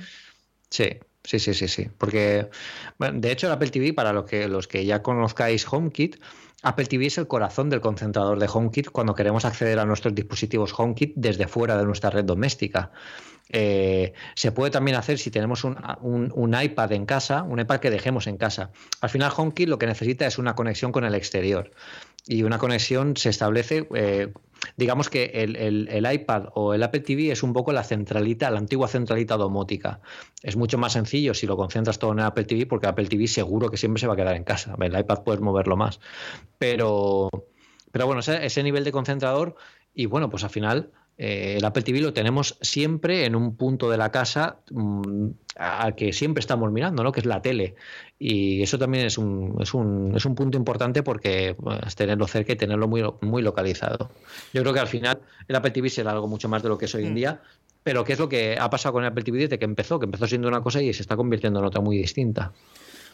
Sí, 0.68 0.88
Sí, 1.24 1.38
sí, 1.38 1.54
sí, 1.54 1.68
sí. 1.68 1.88
Porque, 1.98 2.50
bueno, 2.98 3.20
de 3.20 3.30
hecho, 3.30 3.46
el 3.46 3.52
Apple 3.52 3.70
TV, 3.70 3.92
para 3.92 4.12
los 4.12 4.24
que, 4.24 4.48
los 4.48 4.66
que 4.66 4.84
ya 4.84 5.02
conozcáis 5.02 5.66
HomeKit, 5.70 6.16
Apple 6.62 6.86
TV 6.86 7.06
es 7.06 7.18
el 7.18 7.26
corazón 7.26 7.70
del 7.70 7.80
concentrador 7.80 8.38
de 8.38 8.48
HomeKit 8.52 8.90
cuando 8.90 9.14
queremos 9.14 9.44
acceder 9.44 9.78
a 9.78 9.84
nuestros 9.84 10.14
dispositivos 10.14 10.72
HomeKit 10.76 11.12
desde 11.16 11.48
fuera 11.48 11.76
de 11.76 11.84
nuestra 11.84 12.10
red 12.10 12.24
doméstica. 12.24 12.92
Eh, 13.48 14.14
se 14.34 14.52
puede 14.52 14.70
también 14.70 14.96
hacer 14.96 15.18
si 15.18 15.30
tenemos 15.30 15.64
un, 15.64 15.76
un, 16.00 16.62
iPad 16.62 16.92
en 16.92 17.04
casa, 17.04 17.42
un 17.42 17.58
iPad 17.58 17.80
que 17.80 17.90
dejemos 17.90 18.26
en 18.26 18.36
casa. 18.36 18.70
Al 19.00 19.10
final, 19.10 19.32
HomeKit 19.36 19.68
lo 19.68 19.78
que 19.78 19.86
necesita 19.86 20.26
es 20.26 20.38
una 20.38 20.54
conexión 20.54 20.92
con 20.92 21.04
el 21.04 21.14
exterior. 21.14 21.72
Y 22.26 22.44
una 22.44 22.58
conexión 22.58 23.16
se 23.16 23.30
establece 23.30 23.88
eh, 23.94 24.32
digamos 24.76 25.10
que 25.10 25.24
el, 25.34 26.08
iPad 26.12 26.46
o 26.54 26.74
el 26.74 26.82
Apple 26.82 27.00
TV 27.00 27.30
es 27.30 27.42
un 27.42 27.52
poco 27.52 27.72
la 27.72 27.84
centralita, 27.84 28.50
la 28.50 28.58
antigua 28.58 28.88
centralita 28.88 29.36
domótica. 29.36 30.00
Es 30.42 30.56
mucho 30.56 30.78
más 30.78 30.92
sencillo 30.92 31.34
si 31.34 31.46
lo 31.46 31.56
concentras 31.56 31.98
todo 31.98 32.12
en 32.12 32.20
Apple 32.20 32.44
TV, 32.44 32.66
porque 32.66 32.86
Apple 32.86 33.06
TV 33.06 33.26
seguro 33.26 33.70
que 33.70 33.76
siempre 33.76 34.00
se 34.00 34.06
va 34.06 34.14
a 34.14 34.16
quedar 34.16 34.36
en 34.36 34.44
casa. 34.44 34.74
El 34.80 34.98
iPad 34.98 35.22
puedes 35.24 35.40
moverlo 35.40 35.76
más. 35.76 36.00
Pero, 36.58 37.28
pero 37.90 38.06
bueno, 38.06 38.20
ese 38.20 38.62
nivel 38.62 38.84
de 38.84 38.92
concentrador, 38.92 39.56
y 39.94 40.06
bueno, 40.06 40.30
pues 40.30 40.44
al 40.44 40.50
final 40.50 40.90
eh, 41.24 41.54
el 41.58 41.64
Apple 41.64 41.84
TV 41.84 42.00
lo 42.00 42.12
tenemos 42.12 42.58
siempre 42.62 43.26
en 43.26 43.36
un 43.36 43.54
punto 43.54 43.88
de 43.88 43.96
la 43.96 44.10
casa 44.10 44.56
mm, 44.72 45.28
al 45.54 45.94
que 45.94 46.12
siempre 46.12 46.40
estamos 46.40 46.72
mirando, 46.72 47.04
¿no? 47.04 47.12
que 47.12 47.20
es 47.20 47.26
la 47.26 47.40
tele. 47.40 47.76
Y 48.18 48.60
eso 48.60 48.76
también 48.76 49.06
es 49.06 49.18
un, 49.18 49.56
es 49.60 49.72
un, 49.72 50.14
es 50.16 50.24
un 50.24 50.34
punto 50.34 50.58
importante 50.58 51.04
porque 51.04 51.54
es 51.86 51.94
tenerlo 51.94 52.26
cerca 52.26 52.54
y 52.54 52.56
tenerlo 52.56 52.88
muy, 52.88 53.04
muy 53.20 53.40
localizado. 53.40 54.10
Yo 54.52 54.62
creo 54.62 54.74
que 54.74 54.80
al 54.80 54.88
final 54.88 55.20
el 55.46 55.54
Apple 55.54 55.70
TV 55.70 55.90
será 55.90 56.10
algo 56.10 56.26
mucho 56.26 56.48
más 56.48 56.60
de 56.64 56.70
lo 56.70 56.76
que 56.76 56.86
es 56.86 56.94
hoy 56.96 57.04
en 57.04 57.12
mm. 57.12 57.14
día, 57.14 57.40
pero 57.84 58.02
¿qué 58.02 58.14
es 58.14 58.18
lo 58.18 58.28
que 58.28 58.58
ha 58.58 58.68
pasado 58.68 58.94
con 58.94 59.04
el 59.04 59.10
Apple 59.10 59.22
TV 59.22 59.38
desde 59.38 59.60
que 59.60 59.64
empezó? 59.64 60.00
Que 60.00 60.06
empezó 60.06 60.26
siendo 60.26 60.48
una 60.48 60.60
cosa 60.60 60.82
y 60.82 60.92
se 60.92 61.02
está 61.02 61.14
convirtiendo 61.14 61.60
en 61.60 61.66
otra 61.66 61.80
muy 61.80 61.98
distinta. 61.98 62.52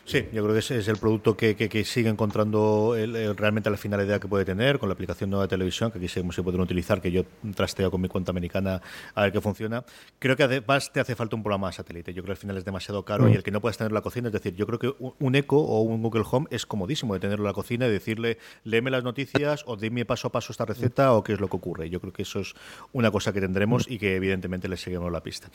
Sí, 0.09 0.25
yo 0.33 0.43
creo 0.43 0.55
que 0.55 0.61
ese 0.61 0.79
es 0.79 0.89
el 0.89 0.97
producto 0.97 1.37
que, 1.37 1.55
que, 1.55 1.85
sigue 1.85 2.09
encontrando 2.09 2.95
realmente 3.37 3.69
la 3.69 3.77
finalidad 3.77 4.19
que 4.19 4.27
puede 4.27 4.47
tener 4.47 4.79
con 4.79 4.89
la 4.89 4.95
aplicación 4.95 5.29
nueva 5.29 5.45
de 5.45 5.49
televisión, 5.49 5.91
que 5.91 5.99
aquí 5.99 6.09
seguimos 6.09 6.35
se 6.35 6.43
pueden 6.43 6.63
utilizar, 6.63 7.03
que 7.03 7.13
yo 7.13 7.25
trasteo 7.55 7.91
con 7.91 8.01
mi 8.01 8.09
cuenta 8.09 8.31
americana 8.31 8.81
a 9.15 9.23
ver 9.25 9.33
qué 9.33 9.43
funciona. 9.43 9.85
Creo 10.19 10.35
que 10.35 10.45
además 10.45 10.91
te 10.95 11.01
hace 11.01 11.15
falta 11.15 11.37
un 11.37 11.43
programa 11.43 11.67
de 11.67 11.75
satélite. 11.75 12.15
Yo 12.15 12.23
creo 12.23 12.35
que 12.35 12.39
al 12.39 12.41
final 12.41 12.57
es 12.57 12.65
demasiado 12.65 13.05
caro 13.05 13.25
mm. 13.25 13.33
y 13.33 13.35
el 13.35 13.43
que 13.43 13.51
no 13.51 13.61
puedes 13.61 13.77
tener 13.77 13.91
en 13.91 13.95
la 13.95 14.01
cocina, 14.01 14.29
es 14.29 14.33
decir, 14.33 14.55
yo 14.55 14.67
creo 14.67 14.79
que 14.79 14.95
un 14.99 15.35
Echo 15.35 15.59
o 15.59 15.83
un 15.83 16.03
Google 16.03 16.25
Home 16.31 16.47
es 16.49 16.65
comodísimo 16.65 17.13
de 17.13 17.21
tenerlo 17.21 17.45
en 17.45 17.49
la 17.49 17.53
cocina 17.53 17.87
y 17.87 17.91
decirle, 17.91 18.39
léeme 18.65 18.91
las 18.91 19.05
noticias 19.05 19.63
o 19.67 19.77
dime 19.77 20.07
paso 20.07 20.29
a 20.29 20.33
paso 20.33 20.53
esta 20.53 20.65
receta 20.65 21.13
o 21.13 21.23
qué 21.23 21.35
es 21.35 21.41
lo 21.41 21.49
que 21.49 21.57
ocurre. 21.57 21.91
Yo 21.91 22.01
creo 22.01 22.15
que 22.15 22.23
eso 22.23 22.41
es 22.41 22.55
una 22.93 23.11
cosa 23.11 23.35
que 23.35 23.43
tendremos 23.43 23.87
y 23.87 23.99
que 23.99 24.17
evidentemente 24.17 24.69
le 24.69 24.79
seguimos 24.79 25.13
la 25.13 25.23
pista. 25.23 25.51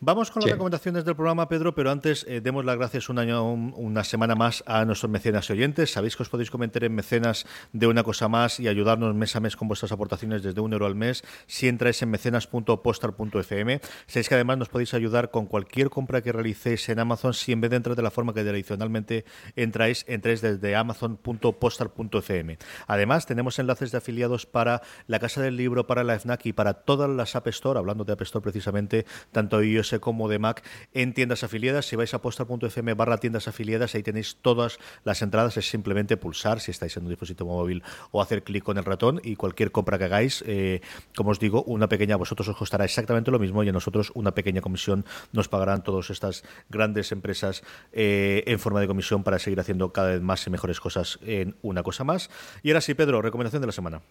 Vamos 0.00 0.32
con 0.32 0.42
las 0.42 0.50
recomendaciones 0.50 1.04
del 1.04 1.14
programa, 1.14 1.48
Pedro, 1.48 1.76
pero 1.76 1.92
antes 1.92 2.26
eh, 2.28 2.40
demos 2.40 2.64
las 2.64 2.76
gracias 2.76 3.08
un 3.08 3.20
año, 3.20 3.44
una 3.84 4.02
semana 4.02 4.34
más 4.34 4.64
a 4.66 4.84
nuestros 4.86 5.10
mecenas 5.10 5.48
y 5.50 5.52
oyentes. 5.52 5.92
Sabéis 5.92 6.16
que 6.16 6.22
os 6.22 6.30
podéis 6.30 6.50
comentar 6.50 6.84
en 6.84 6.94
mecenas 6.94 7.46
de 7.72 7.86
una 7.86 8.02
cosa 8.02 8.28
más 8.28 8.58
y 8.58 8.66
ayudarnos 8.66 9.14
mes 9.14 9.36
a 9.36 9.40
mes 9.40 9.56
con 9.56 9.68
vuestras 9.68 9.92
aportaciones 9.92 10.42
desde 10.42 10.60
un 10.62 10.72
euro 10.72 10.86
al 10.86 10.94
mes 10.94 11.22
si 11.46 11.68
entráis 11.68 12.00
en 12.00 12.10
mecenas.postar.fm. 12.10 13.80
Sabéis 14.06 14.28
que 14.28 14.34
además 14.34 14.56
nos 14.56 14.70
podéis 14.70 14.94
ayudar 14.94 15.30
con 15.30 15.46
cualquier 15.46 15.90
compra 15.90 16.22
que 16.22 16.32
realicéis 16.32 16.88
en 16.88 16.98
Amazon 16.98 17.34
si 17.34 17.52
en 17.52 17.60
vez 17.60 17.70
de 17.70 17.76
entrar 17.76 17.94
de 17.94 18.02
la 18.02 18.10
forma 18.10 18.32
que 18.32 18.42
tradicionalmente 18.42 19.26
entráis, 19.54 20.04
entráis 20.08 20.40
desde 20.40 20.74
amazon.postar.fm. 20.76 22.58
Además, 22.86 23.26
tenemos 23.26 23.58
enlaces 23.58 23.92
de 23.92 23.98
afiliados 23.98 24.46
para 24.46 24.80
la 25.06 25.18
Casa 25.18 25.42
del 25.42 25.58
Libro, 25.58 25.86
para 25.86 26.04
la 26.04 26.18
FNAC 26.18 26.46
y 26.46 26.52
para 26.54 26.72
todas 26.72 27.10
las 27.10 27.36
App 27.36 27.48
Store, 27.48 27.78
hablando 27.78 28.04
de 28.04 28.14
App 28.14 28.22
Store 28.22 28.42
precisamente, 28.42 29.04
tanto 29.30 29.62
iOS 29.62 29.96
como 30.00 30.28
de 30.28 30.38
Mac, 30.38 30.64
en 30.94 31.12
tiendas 31.12 31.44
afiliadas. 31.44 31.84
Si 31.84 31.96
vais 31.96 32.14
a 32.14 32.22
postar.fm 32.22 32.94
barra 32.94 33.18
tiendas 33.18 33.46
afiliadas, 33.46 33.73
ahí 33.94 34.02
tenéis 34.02 34.36
todas 34.40 34.78
las 35.04 35.22
entradas. 35.22 35.56
Es 35.56 35.68
simplemente 35.68 36.16
pulsar 36.16 36.60
si 36.60 36.70
estáis 36.70 36.96
en 36.96 37.04
un 37.04 37.10
dispositivo 37.10 37.50
móvil 37.50 37.82
o 38.10 38.22
hacer 38.22 38.42
clic 38.42 38.64
con 38.64 38.78
el 38.78 38.84
ratón 38.84 39.20
y 39.22 39.36
cualquier 39.36 39.72
compra 39.72 39.98
que 39.98 40.04
hagáis, 40.04 40.44
eh, 40.46 40.80
como 41.16 41.30
os 41.30 41.40
digo, 41.40 41.62
una 41.64 41.88
pequeña, 41.88 42.14
a 42.14 42.18
vosotros 42.18 42.48
os 42.48 42.56
costará 42.56 42.84
exactamente 42.84 43.30
lo 43.30 43.38
mismo 43.38 43.62
y 43.62 43.68
a 43.68 43.72
nosotros 43.72 44.12
una 44.14 44.32
pequeña 44.32 44.60
comisión 44.60 45.04
nos 45.32 45.48
pagarán 45.48 45.82
todas 45.82 46.10
estas 46.10 46.44
grandes 46.68 47.12
empresas 47.12 47.62
eh, 47.92 48.44
en 48.46 48.58
forma 48.58 48.80
de 48.80 48.86
comisión 48.86 49.24
para 49.24 49.38
seguir 49.38 49.60
haciendo 49.60 49.92
cada 49.92 50.10
vez 50.10 50.22
más 50.22 50.46
y 50.46 50.50
mejores 50.50 50.80
cosas 50.80 51.18
en 51.22 51.56
una 51.62 51.82
cosa 51.82 52.04
más. 52.04 52.30
Y 52.62 52.70
ahora 52.70 52.80
sí, 52.80 52.94
Pedro, 52.94 53.22
recomendación 53.22 53.60
de 53.60 53.66
la 53.66 53.72
semana. 53.72 54.02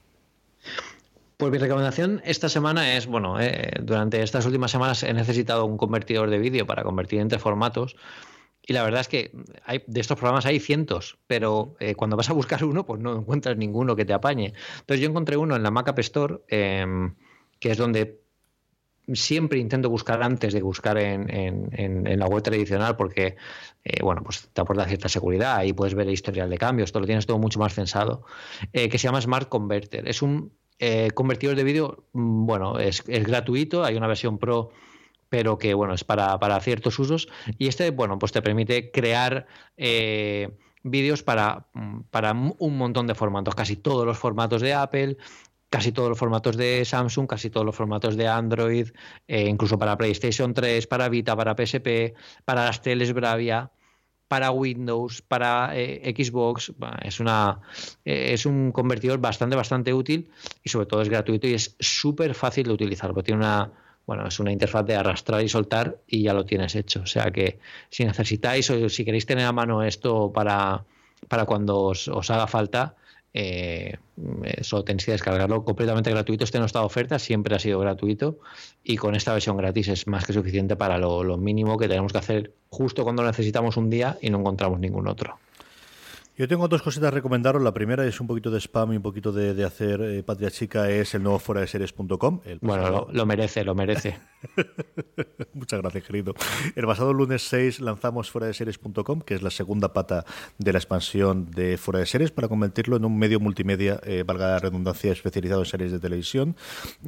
Pues 1.37 1.51
mi 1.51 1.57
recomendación 1.57 2.21
esta 2.23 2.47
semana 2.47 2.95
es, 2.95 3.07
bueno, 3.07 3.39
eh, 3.39 3.71
durante 3.81 4.21
estas 4.21 4.45
últimas 4.45 4.71
semanas 4.71 5.03
he 5.03 5.13
necesitado 5.13 5.65
un 5.65 5.77
convertidor 5.77 6.29
de 6.29 6.37
vídeo 6.37 6.65
para 6.65 6.83
convertir 6.83 7.19
entre 7.19 7.39
formatos. 7.39 7.95
Y 8.65 8.73
la 8.73 8.83
verdad 8.83 9.01
es 9.01 9.07
que 9.07 9.31
hay, 9.65 9.83
de 9.85 9.99
estos 9.99 10.17
programas 10.17 10.45
hay 10.45 10.59
cientos, 10.59 11.17
pero 11.27 11.75
eh, 11.79 11.95
cuando 11.95 12.15
vas 12.15 12.29
a 12.29 12.33
buscar 12.33 12.63
uno, 12.63 12.85
pues 12.85 13.01
no 13.01 13.15
encuentras 13.15 13.57
ninguno 13.57 13.95
que 13.95 14.05
te 14.05 14.13
apañe. 14.13 14.53
Entonces 14.79 15.01
yo 15.01 15.09
encontré 15.09 15.37
uno 15.37 15.55
en 15.55 15.63
la 15.63 15.71
Mac 15.71 15.89
App 15.89 15.99
Store, 15.99 16.39
em, 16.47 17.15
que 17.59 17.71
es 17.71 17.77
donde 17.77 18.21
siempre 19.13 19.59
intento 19.59 19.89
buscar 19.89 20.23
antes 20.23 20.53
de 20.53 20.61
buscar 20.61 20.97
en, 20.97 21.29
en, 21.29 22.19
la 22.19 22.25
web 22.25 22.41
tradicional 22.41 22.95
porque 22.95 23.35
eh, 23.83 24.01
bueno 24.01 24.23
pues 24.23 24.47
te 24.53 24.61
aporta 24.61 24.85
cierta 24.85 25.09
seguridad 25.09 25.61
y 25.63 25.73
puedes 25.73 25.93
ver 25.93 26.07
el 26.07 26.13
historial 26.13 26.49
de 26.49 26.57
cambios, 26.57 26.87
esto 26.87 27.01
lo 27.01 27.05
tienes 27.05 27.25
todo 27.25 27.37
mucho 27.37 27.59
más 27.59 27.73
pensado, 27.73 28.23
que 28.71 28.97
se 28.97 28.99
llama 28.99 29.19
Smart 29.19 29.49
Converter. 29.49 30.07
Es 30.07 30.21
un 30.21 30.53
eh, 30.79 31.11
convertidor 31.11 31.55
de 31.55 31.63
vídeo, 31.63 32.03
mm, 32.13 32.45
bueno, 32.45 32.79
es, 32.79 33.03
gratuito, 33.05 33.83
hay 33.83 33.95
una 33.95 34.07
versión 34.07 34.37
pro 34.37 34.71
pero 35.33 35.57
que 35.57 35.73
bueno, 35.73 35.95
es 35.95 36.03
para, 36.03 36.59
ciertos 36.59 36.99
usos. 36.99 37.27
Y 37.57 37.67
este, 37.67 37.89
bueno, 37.89 38.19
pues 38.19 38.31
te 38.31 38.43
permite 38.43 38.91
crear 38.91 39.47
eh, 39.77 40.55
vídeos 40.83 41.23
para, 41.23 41.65
mm, 41.73 42.01
para 42.11 42.33
un 42.33 42.77
montón 42.77 43.07
de 43.07 43.15
formatos, 43.15 43.55
casi 43.55 43.75
todos 43.75 44.05
los 44.05 44.15
formatos 44.15 44.61
de 44.61 44.75
Apple, 44.75 45.17
casi 45.71 45.91
todos 45.91 46.09
los 46.09 46.19
formatos 46.19 46.55
de 46.55 46.85
Samsung, 46.85 47.25
casi 47.25 47.49
todos 47.49 47.65
los 47.65 47.75
formatos 47.75 48.15
de 48.15 48.27
Android, 48.27 48.89
eh, 49.27 49.47
incluso 49.49 49.79
para 49.79 49.97
PlayStation 49.97 50.53
3, 50.53 50.85
para 50.85 51.09
Vita, 51.09 51.35
para 51.35 51.55
PSP, 51.55 52.13
para 52.45 52.65
las 52.65 52.83
teles 52.83 53.11
Bravia 53.11 53.71
para 54.27 54.51
Windows, 54.51 55.23
para 55.23 55.71
eh, 55.75 56.13
Xbox. 56.15 56.73
Es, 57.03 57.19
una, 57.19 57.59
es 58.05 58.45
un 58.45 58.71
convertidor 58.71 59.19
bastante, 59.19 59.55
bastante 59.55 59.95
útil 59.95 60.29
y 60.63 60.69
sobre 60.69 60.85
todo 60.85 61.01
es 61.01 61.09
gratuito 61.09 61.47
y 61.47 61.55
es 61.55 61.75
súper 61.79 62.35
fácil 62.35 62.67
de 62.67 62.73
utilizar, 62.73 63.09
porque 63.09 63.27
tiene 63.27 63.41
una, 63.41 63.71
bueno, 64.05 64.27
es 64.27 64.39
una 64.39 64.51
interfaz 64.51 64.85
de 64.85 64.95
arrastrar 64.95 65.43
y 65.43 65.49
soltar 65.49 65.97
y 66.07 66.23
ya 66.23 66.33
lo 66.33 66.45
tienes 66.45 66.75
hecho. 66.75 67.01
O 67.01 67.05
sea 67.05 67.31
que 67.31 67.59
si 67.89 68.05
necesitáis 68.05 68.69
o 68.69 68.89
si 68.89 69.05
queréis 69.05 69.25
tener 69.25 69.45
a 69.45 69.51
mano 69.51 69.83
esto 69.83 70.31
para, 70.33 70.83
para 71.27 71.45
cuando 71.45 71.81
os, 71.83 72.09
haga 72.29 72.47
falta, 72.47 72.95
eh, 73.33 73.97
solo 74.61 74.83
tenéis 74.83 75.05
que 75.05 75.13
descargarlo 75.13 75.63
completamente 75.63 76.09
gratuito. 76.09 76.43
Este 76.43 76.59
no 76.59 76.65
está 76.65 76.83
oferta, 76.83 77.17
siempre 77.17 77.55
ha 77.55 77.59
sido 77.59 77.79
gratuito 77.79 78.39
y 78.83 78.97
con 78.97 79.15
esta 79.15 79.33
versión 79.33 79.55
gratis 79.57 79.87
es 79.87 80.07
más 80.07 80.25
que 80.25 80.33
suficiente 80.33 80.75
para 80.75 80.97
lo, 80.97 81.23
lo 81.23 81.37
mínimo 81.37 81.77
que 81.77 81.87
tenemos 81.87 82.11
que 82.11 82.17
hacer 82.17 82.51
justo 82.69 83.03
cuando 83.03 83.23
necesitamos 83.23 83.77
un 83.77 83.89
día 83.89 84.17
y 84.21 84.29
no 84.29 84.39
encontramos 84.39 84.79
ningún 84.79 85.07
otro. 85.07 85.39
Yo 86.35 86.47
tengo 86.47 86.67
dos 86.67 86.81
cositas 86.81 87.09
a 87.09 87.11
recomendaros. 87.11 87.61
La 87.61 87.75
primera 87.75 88.07
es 88.07 88.19
un 88.19 88.25
poquito 88.25 88.49
de 88.49 88.59
spam 88.59 88.93
y 88.93 88.95
un 88.95 89.03
poquito 89.03 89.31
de, 89.31 89.63
hacer 89.63 90.01
eh, 90.01 90.23
patria 90.23 90.49
chica, 90.49 90.89
es 90.89 91.13
el 91.13 91.21
nuevo 91.21 91.37
fuera 91.37 91.61
de 91.61 91.67
series.com. 91.67 92.39
Bueno, 92.59 93.07
lo, 93.11 93.25
merece, 93.27 93.63
lo 93.63 93.75
merece. 93.75 94.17
Muchas 95.53 95.79
gracias, 95.79 96.03
querido. 96.03 96.33
El 96.75 96.87
pasado 96.87 97.13
lunes 97.13 97.43
6 97.49 97.81
lanzamos 97.81 98.31
fuera 98.31 98.47
de 98.47 98.55
series.com, 98.55 99.21
que 99.21 99.35
es 99.35 99.43
la 99.43 99.51
segunda 99.51 99.93
pata 99.93 100.25
de 100.57 100.73
la 100.73 100.79
expansión 100.79 101.51
de 101.51 101.77
fuera 101.77 101.99
de 101.99 102.07
series, 102.07 102.31
para 102.31 102.47
convertirlo 102.47 102.97
en 102.97 103.05
un 103.05 103.15
medio 103.15 103.39
multimedia, 103.39 103.99
eh, 104.03 104.23
valga 104.25 104.47
la 104.47 104.59
redundancia, 104.59 105.11
especializado 105.11 105.61
en 105.61 105.67
series 105.67 105.91
de 105.91 105.99
televisión. 105.99 106.55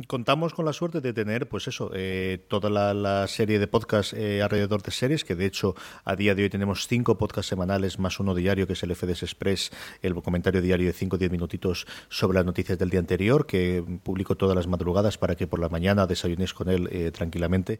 Contamos 0.05 0.53
con 0.53 0.65
la 0.65 0.73
suerte 0.73 1.01
de 1.01 1.13
tener, 1.13 1.49
pues 1.49 1.67
eso, 1.67 1.89
eh, 1.95 2.45
toda 2.47 2.69
la, 2.69 3.25
serie 3.25 3.57
de 3.57 3.67
podcasts 3.67 4.13
alrededor 4.13 4.83
de 4.83 4.91
series, 4.91 5.23
que 5.23 5.33
de 5.33 5.47
hecho 5.47 5.73
a 6.03 6.15
día 6.15 6.35
de 6.35 6.43
hoy 6.43 6.49
tenemos 6.51 6.87
cinco 6.87 7.17
podcasts 7.17 7.49
semanales 7.49 7.97
más 7.97 8.19
uno 8.19 8.35
diario, 8.35 8.67
que 8.67 8.73
es 8.73 8.83
el 8.83 8.95
FD 8.95 9.14
Express, 9.23 9.71
el 10.01 10.15
comentario 10.15 10.61
diario 10.61 10.87
de 10.87 10.93
5 10.93 11.15
o 11.15 11.19
10 11.19 11.31
minutitos 11.31 11.87
sobre 12.09 12.35
las 12.35 12.45
noticias 12.45 12.77
del 12.77 12.89
día 12.89 12.99
anterior, 12.99 13.45
que 13.45 13.83
publico 14.03 14.35
todas 14.35 14.55
las 14.55 14.67
madrugadas 14.67 15.17
para 15.17 15.35
que 15.35 15.47
por 15.47 15.59
la 15.59 15.69
mañana 15.69 16.07
desayunéis 16.07 16.53
con 16.53 16.69
él 16.69 16.89
eh, 16.91 17.11
tranquilamente. 17.11 17.79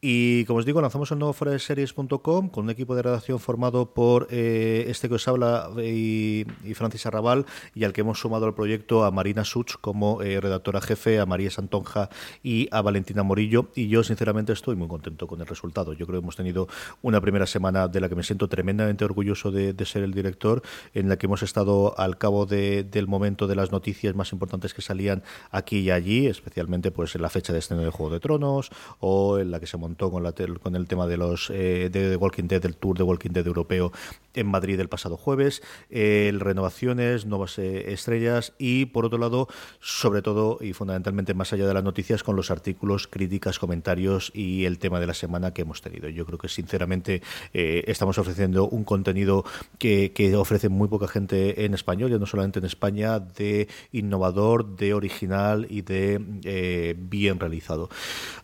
Y 0.00 0.44
como 0.44 0.58
os 0.58 0.66
digo, 0.66 0.80
lanzamos 0.80 1.10
el 1.10 1.18
nuevo 1.18 1.32
fuera 1.32 1.52
de 1.52 1.58
series.com 1.58 2.48
con 2.48 2.64
un 2.64 2.70
equipo 2.70 2.94
de 2.94 3.02
redacción 3.02 3.38
formado 3.38 3.94
por 3.94 4.28
eh, 4.30 4.84
este 4.88 5.08
que 5.08 5.14
os 5.14 5.28
habla 5.28 5.70
y, 5.82 6.46
Francis 6.74 7.06
Arrabal 7.06 7.46
y 7.74 7.84
al 7.84 7.92
que 7.92 8.02
hemos 8.02 8.20
sumado 8.20 8.46
al 8.46 8.54
proyecto 8.54 9.04
a 9.04 9.10
Marina 9.10 9.44
Such 9.44 9.76
como 9.80 10.22
eh, 10.22 10.40
redactora 10.40 10.80
jefe, 10.80 11.18
a 11.18 11.26
María 11.26 11.50
Santonja 11.50 12.10
y 12.42 12.68
a 12.70 12.82
Valentina 12.82 13.22
Morillo. 13.22 13.70
Y 13.74 13.88
yo, 13.88 14.02
sinceramente, 14.02 14.52
estoy 14.52 14.76
muy 14.76 14.88
contento 14.88 15.26
con 15.26 15.40
el 15.40 15.46
resultado. 15.46 15.92
Yo 15.92 16.06
creo 16.06 16.20
que 16.20 16.24
hemos 16.24 16.36
tenido 16.36 16.68
una 17.02 17.20
primera 17.20 17.46
semana 17.46 17.88
de 17.88 18.00
la 18.00 18.08
que 18.08 18.14
me 18.14 18.22
siento 18.22 18.48
tremendamente 18.48 19.04
orgulloso 19.04 19.50
de 19.50 19.86
ser 19.86 20.02
el 20.02 20.12
director 20.12 20.62
en 20.94 21.08
la 21.08 21.16
que 21.16 21.26
hemos 21.26 21.42
estado 21.42 21.98
al 21.98 22.18
cabo 22.18 22.46
del 22.46 23.06
momento 23.06 23.46
de 23.46 23.56
las 23.56 23.72
noticias 23.72 24.14
más 24.14 24.32
importantes 24.32 24.74
que 24.74 24.82
salían 24.82 25.22
aquí 25.50 25.78
y 25.78 25.90
allí, 25.90 26.26
especialmente 26.26 26.90
pues 26.90 27.14
en 27.14 27.22
la 27.22 27.30
fecha 27.30 27.52
de 27.52 27.58
estreno 27.58 27.82
de 27.82 27.90
Juego 27.90 28.12
de 28.12 28.20
Tronos 28.20 28.70
o 29.00 29.38
en 29.38 29.50
la 29.50 29.60
que 29.60 29.66
se 29.66 29.76
montó 29.76 30.10
con, 30.10 30.22
la 30.22 30.32
con 30.62 30.76
el 30.76 30.86
tema 30.86 31.06
de 31.06 31.16
los 31.16 31.50
eh, 31.50 31.88
de 31.90 32.16
Walking 32.16 32.48
Dead, 32.48 32.62
del 32.62 32.76
Tour 32.76 32.98
de 32.98 33.04
Walking 33.04 33.30
Dead 33.30 33.46
europeo 33.46 33.92
en 34.36 34.46
Madrid 34.46 34.78
el 34.78 34.88
pasado 34.88 35.16
jueves, 35.16 35.62
el 35.90 36.40
renovaciones, 36.40 37.26
nuevas 37.26 37.58
eh, 37.58 37.92
estrellas 37.92 38.52
y 38.58 38.86
por 38.86 39.04
otro 39.04 39.18
lado, 39.18 39.48
sobre 39.80 40.22
todo 40.22 40.58
y 40.60 40.72
fundamentalmente 40.72 41.34
más 41.34 41.52
allá 41.52 41.66
de 41.66 41.74
las 41.74 41.82
noticias, 41.82 42.22
con 42.22 42.36
los 42.36 42.50
artículos, 42.50 43.08
críticas, 43.08 43.58
comentarios 43.58 44.30
y 44.34 44.64
el 44.64 44.78
tema 44.78 45.00
de 45.00 45.06
la 45.06 45.14
semana 45.14 45.52
que 45.52 45.62
hemos 45.62 45.82
tenido. 45.82 46.08
Yo 46.08 46.26
creo 46.26 46.38
que 46.38 46.48
sinceramente 46.48 47.22
eh, 47.52 47.84
estamos 47.86 48.18
ofreciendo 48.18 48.68
un 48.68 48.84
contenido 48.84 49.44
que, 49.78 50.12
que 50.12 50.36
ofrece 50.36 50.65
muy 50.68 50.88
poca 50.88 51.08
gente 51.08 51.64
en 51.64 51.74
español, 51.74 52.10
ya 52.10 52.18
no 52.18 52.26
solamente 52.26 52.58
en 52.58 52.64
España, 52.64 53.20
de 53.20 53.68
innovador, 53.92 54.76
de 54.76 54.94
original 54.94 55.66
y 55.70 55.82
de 55.82 56.20
eh, 56.44 56.94
bien 56.98 57.38
realizado. 57.40 57.88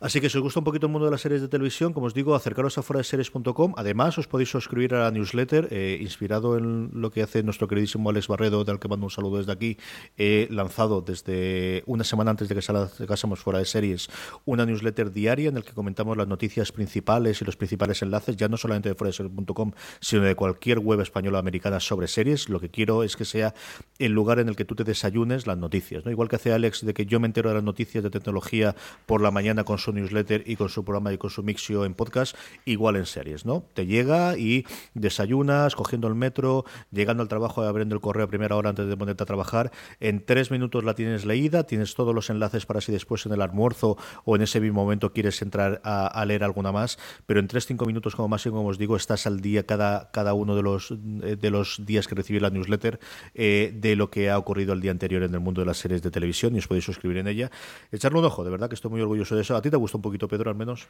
Así 0.01 0.21
que 0.21 0.29
si 0.29 0.39
os 0.39 0.43
gusta 0.43 0.61
un 0.61 0.65
poquito 0.65 0.87
el 0.87 0.93
mundo 0.93 1.07
de 1.07 1.11
las 1.11 1.21
series 1.21 1.41
de 1.41 1.49
televisión, 1.49 1.93
como 1.93 2.07
os 2.07 2.15
digo, 2.15 2.35
acercaros 2.35 2.79
a 2.79 2.83
foraseries.com. 2.83 3.75
Además, 3.77 4.19
os 4.19 4.27
podéis 4.27 4.51
suscribir 4.51 4.95
a 4.95 5.05
la 5.05 5.11
newsletter, 5.11 5.69
eh, 5.71 5.99
inspirado 6.01 6.59
en 6.59 6.91
lo 6.95 7.11
que 7.11 7.23
hace 7.23 7.43
nuestro 7.43 7.69
queridísimo 7.69 8.11
Alex 8.11 8.29
Barredo, 8.29 8.65
del 8.65 8.79
que 8.79 8.89
mando 8.89 9.07
un 9.07 9.11
saludo 9.11 9.39
desde 9.39 9.53
aquí. 9.53 9.79
He 10.17 10.49
lanzado 10.51 11.01
desde 11.01 11.83
una 11.87 12.05
semana 12.05 12.31
antes 12.31 12.49
de 12.49 12.55
que 12.55 12.63
salgásemos 12.63 13.41
fuera 13.41 13.59
de 13.59 13.65
series 13.65 14.09
una 14.45 14.67
newsletter 14.67 15.13
diaria 15.13 15.49
en 15.49 15.57
la 15.57 15.63
que 15.63 15.73
comentamos 15.73 16.17
las 16.17 16.29
noticias 16.29 16.73
principales 16.73 17.41
y 17.41 17.45
los 17.45 17.57
principales 17.57 18.03
enlaces, 18.03 18.37
ya 18.37 18.49
no 18.49 18.57
solamente 18.57 18.89
de 18.89 18.95
foraseries.com, 18.95 19.73
sino 20.01 20.23
de 20.23 20.35
cualquier 20.35 20.79
web 20.79 21.01
española 21.01 21.39
americana 21.39 21.81
sobre 21.81 22.09
series, 22.13 22.49
lo 22.49 22.61
que 22.61 22.71
quiero 22.71 23.03
es 23.03 23.17
que 23.17 23.25
sea 23.25 23.55
el 23.99 24.13
lugar 24.13 24.39
en 24.39 24.49
el 24.49 24.57
que 24.57 24.65
tú 24.65 24.75
te 24.75 24.85
desayunes 24.85 25.47
las 25.47 25.59
noticias, 25.59 26.05
¿no? 26.05 26.11
Igual 26.11 26.29
que 26.29 26.37
hace 26.37 26.53
Alex 26.53 26.85
de 26.85 26.95
que 26.95 27.07
yo 27.07 27.21
me 27.21 27.27
entero 27.27 27.51
de 27.51 27.57
las 27.57 27.65
noticias 27.65 28.03
de 28.03 28.11
tecnología 28.11 28.75
por 29.07 29.21
la 29.21 29.31
mañana 29.31 29.65
con 29.65 29.79
su 29.79 29.93
newsletter 29.93 30.45
y 30.47 30.57
con 30.57 30.69
su 30.69 30.85
programa 30.85 31.13
y 31.13 31.19
con 31.19 31.31
su 31.31 31.43
mixio 31.43 31.85
en 31.85 31.95
podcast, 31.95 32.37
igual 32.65 32.97
en 32.97 33.07
series, 33.07 33.45
¿no? 33.45 33.65
Te 33.75 33.87
llega 33.87 34.37
y 34.37 34.65
desayunas, 34.95 35.75
cogiendo 35.75 36.09
el 36.09 36.15
metro, 36.15 36.65
llegando 36.91 37.23
al 37.23 37.29
trabajo, 37.29 37.63
abriendo 37.63 37.95
el 37.95 38.01
correo 38.01 38.25
a 38.25 38.29
primera 38.29 38.57
hora 38.57 38.71
antes 38.71 38.87
de 38.87 38.97
ponerte 38.97 39.23
a 39.23 39.27
trabajar, 39.27 39.71
en 40.01 40.25
tres 40.25 40.51
minutos 40.51 40.85
la 40.85 40.95
tienes 40.95 41.25
leída, 41.25 41.65
tienes 41.65 41.95
todos 41.95 42.15
los 42.15 42.31
enlaces 42.31 42.67
para 42.67 42.81
si 42.81 42.93
después 42.93 43.27
en 43.27 43.33
el 43.33 43.43
almuerzo 43.43 43.97
o 44.25 44.37
en 44.37 44.43
ese 44.43 44.61
mismo 44.61 44.83
momento 44.83 45.13
quieres 45.13 45.41
entrar 45.43 45.81
a, 45.85 46.23
leer 46.25 46.45
alguna 46.45 46.71
más, 46.71 46.99
pero 47.27 47.41
en 47.41 47.49
tres, 47.49 47.67
cinco 47.67 47.85
minutos 47.85 48.15
como 48.15 48.29
máximo, 48.29 48.57
como 48.57 48.69
os 48.69 48.79
digo, 48.79 48.97
estás 48.97 49.27
al 49.27 49.41
día 49.41 49.65
cada, 49.67 50.11
cada 50.13 50.35
uno 50.35 50.55
de 50.55 50.63
los, 50.63 50.95
de 50.97 51.51
los 51.51 51.85
días 51.85 52.02
que 52.09 52.15
recibí 52.15 52.41
la 52.41 52.51
newsletter 52.51 53.01
eh, 53.35 53.73
de 53.75 53.97
lo 53.97 54.11
que 54.11 54.31
ha 54.31 54.39
ocurrido 54.39 54.73
el 54.73 54.81
día 54.81 54.91
anterior 54.91 55.23
en 55.23 55.35
el 55.35 55.41
mundo 55.41 55.61
de 55.61 55.67
las 55.67 55.79
series 55.79 56.03
de 56.03 56.11
televisión 56.11 56.55
y 56.55 56.59
os 56.59 56.69
podéis 56.69 56.85
suscribir 56.85 57.19
en 57.19 57.29
ella. 57.29 57.51
Echarle 57.91 58.19
un 58.19 58.25
ojo, 58.25 58.45
de 58.45 58.51
verdad 58.51 58.69
que 58.69 58.75
estoy 58.75 58.91
muy 58.91 59.01
orgulloso 59.01 59.35
de 59.35 59.43
eso. 59.43 59.57
¿A 59.57 59.63
ti 59.63 59.71
te 59.71 59.77
gusta 59.77 59.99
un 59.99 60.03
poquito, 60.03 60.29
Pedro, 60.29 60.51
al 60.51 60.57
menos? 60.57 60.89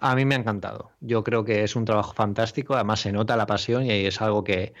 A 0.00 0.14
mí 0.14 0.24
me 0.24 0.36
ha 0.36 0.38
encantado. 0.38 0.92
Yo 1.00 1.24
creo 1.24 1.44
que 1.44 1.64
es 1.64 1.74
un 1.74 1.84
trabajo 1.84 2.12
fantástico. 2.12 2.74
Además 2.74 3.00
se 3.00 3.10
nota 3.10 3.36
la 3.36 3.46
pasión 3.46 3.84
y 3.84 3.90
es 3.90 4.22
algo 4.22 4.44
que, 4.44 4.72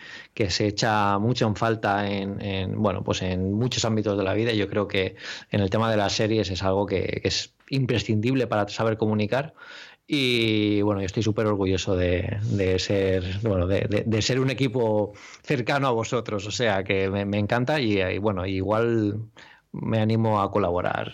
se 0.48 0.66
echa 0.68 1.18
mucho 1.18 1.48
en 1.48 1.56
falta 1.56 2.08
en, 2.08 2.80
bueno, 2.80 3.02
pues 3.02 3.22
en 3.22 3.52
muchos 3.52 3.84
ámbitos 3.84 4.16
de 4.16 4.22
la 4.22 4.34
vida. 4.34 4.52
Yo 4.52 4.68
creo 4.68 4.86
que 4.86 5.16
en 5.50 5.60
el 5.60 5.70
tema 5.70 5.90
de 5.90 5.96
las 5.96 6.12
series 6.12 6.50
es 6.50 6.62
algo 6.62 6.86
que, 6.86 7.20
es 7.24 7.52
imprescindible 7.68 8.46
para 8.46 8.68
saber 8.68 8.96
comunicar. 8.96 9.54
Y 10.10 10.80
bueno, 10.80 11.02
yo 11.02 11.06
estoy 11.06 11.22
súper 11.22 11.46
orgulloso 11.46 11.94
de, 11.94 12.40
ser, 12.78 13.24
bueno, 13.42 13.66
de, 13.66 14.22
ser 14.22 14.40
un 14.40 14.48
equipo 14.48 15.12
cercano 15.42 15.86
a 15.86 15.90
vosotros. 15.90 16.46
O 16.46 16.50
sea 16.50 16.82
que 16.82 17.10
me, 17.10 17.38
encanta 17.38 17.78
y, 17.78 18.00
y 18.00 18.18
bueno, 18.18 18.46
igual 18.46 19.20
me 19.72 20.00
animo 20.00 20.40
a 20.40 20.50
colaborar 20.50 21.12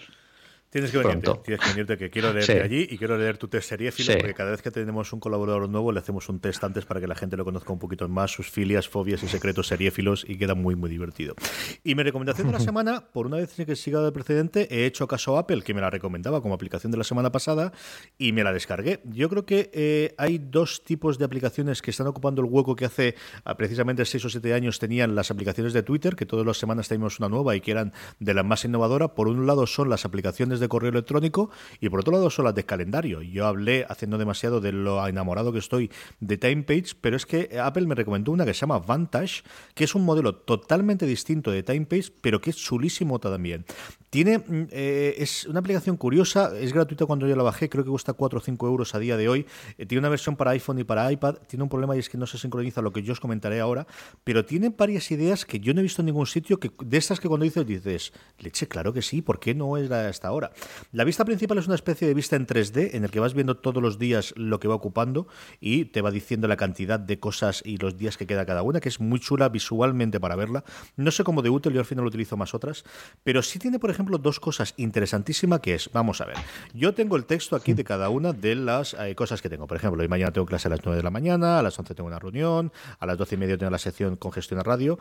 Tienes 0.74 0.90
que 0.90 0.98
venirte, 0.98 1.30
tienes 1.44 1.60
que 1.60 1.70
venirte, 1.70 1.96
que 1.96 2.10
quiero 2.10 2.32
leerte 2.32 2.60
allí 2.60 2.88
y 2.90 2.98
quiero 2.98 3.16
leer 3.16 3.38
tu 3.38 3.46
test 3.46 3.68
seriéfilo, 3.68 4.12
porque 4.18 4.34
cada 4.34 4.50
vez 4.50 4.60
que 4.60 4.72
tenemos 4.72 5.12
un 5.12 5.20
colaborador 5.20 5.68
nuevo 5.68 5.92
le 5.92 6.00
hacemos 6.00 6.28
un 6.28 6.40
test 6.40 6.64
antes 6.64 6.84
para 6.84 7.00
que 7.00 7.06
la 7.06 7.14
gente 7.14 7.36
lo 7.36 7.44
conozca 7.44 7.72
un 7.72 7.78
poquito 7.78 8.08
más, 8.08 8.32
sus 8.32 8.50
filias, 8.50 8.88
fobias 8.88 9.22
y 9.22 9.28
secretos 9.28 9.68
seriéfilos, 9.68 10.26
y 10.28 10.36
queda 10.36 10.56
muy, 10.56 10.74
muy 10.74 10.90
divertido. 10.90 11.36
Y 11.84 11.94
mi 11.94 12.02
recomendación 12.02 12.48
de 12.48 12.54
la 12.54 12.58
semana, 12.58 13.04
por 13.12 13.26
una 13.26 13.36
vez 13.36 13.54
que 13.54 13.76
siga 13.76 14.00
del 14.00 14.12
precedente, 14.12 14.66
he 14.68 14.84
hecho 14.84 15.06
caso 15.06 15.36
a 15.36 15.42
Apple, 15.42 15.62
que 15.62 15.74
me 15.74 15.80
la 15.80 15.90
recomendaba 15.90 16.42
como 16.42 16.54
aplicación 16.54 16.90
de 16.90 16.98
la 16.98 17.04
semana 17.04 17.30
pasada, 17.30 17.72
y 18.18 18.32
me 18.32 18.42
la 18.42 18.52
descargué. 18.52 18.98
Yo 19.04 19.28
creo 19.28 19.46
que 19.46 19.70
eh, 19.72 20.12
hay 20.18 20.38
dos 20.38 20.82
tipos 20.82 21.18
de 21.18 21.24
aplicaciones 21.24 21.82
que 21.82 21.92
están 21.92 22.08
ocupando 22.08 22.42
el 22.42 22.48
hueco 22.50 22.74
que 22.74 22.86
hace 22.86 23.14
ah, 23.44 23.56
precisamente 23.56 24.04
6 24.04 24.24
o 24.24 24.28
7 24.28 24.52
años 24.54 24.80
tenían 24.80 25.14
las 25.14 25.30
aplicaciones 25.30 25.72
de 25.72 25.84
Twitter, 25.84 26.16
que 26.16 26.26
todas 26.26 26.44
las 26.44 26.58
semanas 26.58 26.88
tenemos 26.88 27.20
una 27.20 27.28
nueva 27.28 27.54
y 27.54 27.60
que 27.60 27.70
eran 27.70 27.92
de 28.18 28.34
las 28.34 28.44
más 28.44 28.64
innovadoras. 28.64 29.10
Por 29.10 29.28
un 29.28 29.46
lado 29.46 29.68
son 29.68 29.88
las 29.88 30.04
aplicaciones 30.04 30.58
de 30.58 30.63
de 30.64 30.68
correo 30.68 30.90
electrónico 30.90 31.50
y 31.80 31.88
por 31.88 32.00
otro 32.00 32.12
lado 32.12 32.30
son 32.30 32.46
las 32.46 32.54
de 32.54 32.64
calendario. 32.64 33.22
Yo 33.22 33.46
hablé 33.46 33.86
haciendo 33.88 34.18
demasiado 34.18 34.60
de 34.60 34.72
lo 34.72 35.06
enamorado 35.06 35.52
que 35.52 35.58
estoy 35.58 35.90
de 36.20 36.36
TimePage, 36.36 36.94
pero 37.00 37.16
es 37.16 37.26
que 37.26 37.58
Apple 37.60 37.86
me 37.86 37.94
recomendó 37.94 38.32
una 38.32 38.44
que 38.44 38.54
se 38.54 38.60
llama 38.60 38.78
Vantage, 38.78 39.42
que 39.74 39.84
es 39.84 39.94
un 39.94 40.04
modelo 40.04 40.34
totalmente 40.34 41.06
distinto 41.06 41.50
de 41.50 41.62
TimePage, 41.62 42.12
pero 42.20 42.40
que 42.40 42.50
es 42.50 42.56
chulísimo 42.56 43.18
también. 43.18 43.64
Tiene, 44.10 44.38
mm, 44.38 44.68
eh, 44.70 45.14
es 45.18 45.44
una 45.46 45.58
aplicación 45.58 45.96
curiosa, 45.96 46.56
es 46.56 46.72
gratuita 46.72 47.04
cuando 47.04 47.26
yo 47.26 47.34
la 47.34 47.42
bajé, 47.42 47.68
creo 47.68 47.82
que 47.82 47.90
cuesta 47.90 48.12
4 48.12 48.38
o 48.38 48.42
5 48.42 48.68
euros 48.68 48.94
a 48.94 49.00
día 49.00 49.16
de 49.16 49.28
hoy. 49.28 49.46
Eh, 49.76 49.86
tiene 49.86 50.00
una 50.00 50.08
versión 50.08 50.36
para 50.36 50.52
iPhone 50.52 50.78
y 50.78 50.84
para 50.84 51.10
iPad, 51.10 51.36
tiene 51.48 51.64
un 51.64 51.68
problema 51.68 51.96
y 51.96 51.98
es 51.98 52.08
que 52.08 52.16
no 52.16 52.26
se 52.26 52.38
sincroniza 52.38 52.80
lo 52.80 52.92
que 52.92 53.02
yo 53.02 53.12
os 53.12 53.18
comentaré 53.18 53.60
ahora, 53.60 53.86
pero 54.22 54.44
tiene 54.44 54.68
varias 54.68 55.10
ideas 55.10 55.44
que 55.44 55.58
yo 55.58 55.74
no 55.74 55.80
he 55.80 55.82
visto 55.82 56.02
en 56.02 56.06
ningún 56.06 56.26
sitio, 56.26 56.60
que 56.60 56.70
de 56.84 56.96
estas 56.96 57.18
que 57.18 57.26
cuando 57.26 57.44
dices, 57.44 57.66
dices, 57.66 58.12
leche, 58.38 58.68
claro 58.68 58.92
que 58.92 59.02
sí, 59.02 59.20
¿por 59.20 59.40
qué 59.40 59.54
no 59.54 59.76
es 59.76 59.90
hasta 59.90 60.28
ahora? 60.28 60.52
La 60.92 61.04
vista 61.04 61.24
principal 61.24 61.58
es 61.58 61.66
una 61.66 61.74
especie 61.74 62.06
de 62.06 62.14
vista 62.14 62.36
en 62.36 62.46
3D 62.46 62.90
en 62.94 63.04
el 63.04 63.10
que 63.10 63.20
vas 63.20 63.34
viendo 63.34 63.56
todos 63.56 63.82
los 63.82 63.98
días 63.98 64.34
lo 64.36 64.60
que 64.60 64.68
va 64.68 64.74
ocupando 64.74 65.26
y 65.60 65.86
te 65.86 66.02
va 66.02 66.10
diciendo 66.10 66.48
la 66.48 66.56
cantidad 66.56 67.00
de 67.00 67.18
cosas 67.18 67.62
y 67.64 67.78
los 67.78 67.96
días 67.96 68.16
que 68.16 68.26
queda 68.26 68.46
cada 68.46 68.62
una, 68.62 68.80
que 68.80 68.88
es 68.88 69.00
muy 69.00 69.20
chula 69.20 69.48
visualmente 69.48 70.20
para 70.20 70.36
verla. 70.36 70.64
No 70.96 71.10
sé 71.10 71.24
cómo 71.24 71.42
de 71.42 71.50
útil, 71.50 71.72
yo 71.72 71.80
al 71.80 71.86
final 71.86 72.06
utilizo 72.06 72.36
más 72.36 72.54
otras, 72.54 72.84
pero 73.22 73.42
sí 73.42 73.58
tiene, 73.58 73.78
por 73.78 73.90
ejemplo, 73.90 74.18
dos 74.18 74.40
cosas 74.40 74.74
interesantísimas 74.76 75.60
que 75.60 75.74
es, 75.74 75.90
vamos 75.92 76.20
a 76.20 76.26
ver, 76.26 76.36
yo 76.72 76.94
tengo 76.94 77.16
el 77.16 77.24
texto 77.24 77.56
aquí 77.56 77.72
de 77.72 77.84
cada 77.84 78.08
una 78.08 78.32
de 78.32 78.54
las 78.54 78.94
eh, 78.94 79.14
cosas 79.14 79.42
que 79.42 79.48
tengo. 79.48 79.66
Por 79.66 79.76
ejemplo, 79.76 80.02
hoy 80.02 80.08
mañana 80.08 80.32
tengo 80.32 80.46
clase 80.46 80.68
a 80.68 80.70
las 80.70 80.80
9 80.84 80.96
de 80.96 81.02
la 81.02 81.10
mañana, 81.10 81.58
a 81.58 81.62
las 81.62 81.78
11 81.78 81.94
tengo 81.94 82.08
una 82.08 82.18
reunión, 82.18 82.72
a 82.98 83.06
las 83.06 83.18
12 83.18 83.34
y 83.34 83.38
media 83.38 83.58
tengo 83.58 83.70
la 83.70 83.78
sección 83.78 84.16
con 84.16 84.32
gestión 84.32 84.58
de 84.58 84.64
radio. 84.64 84.98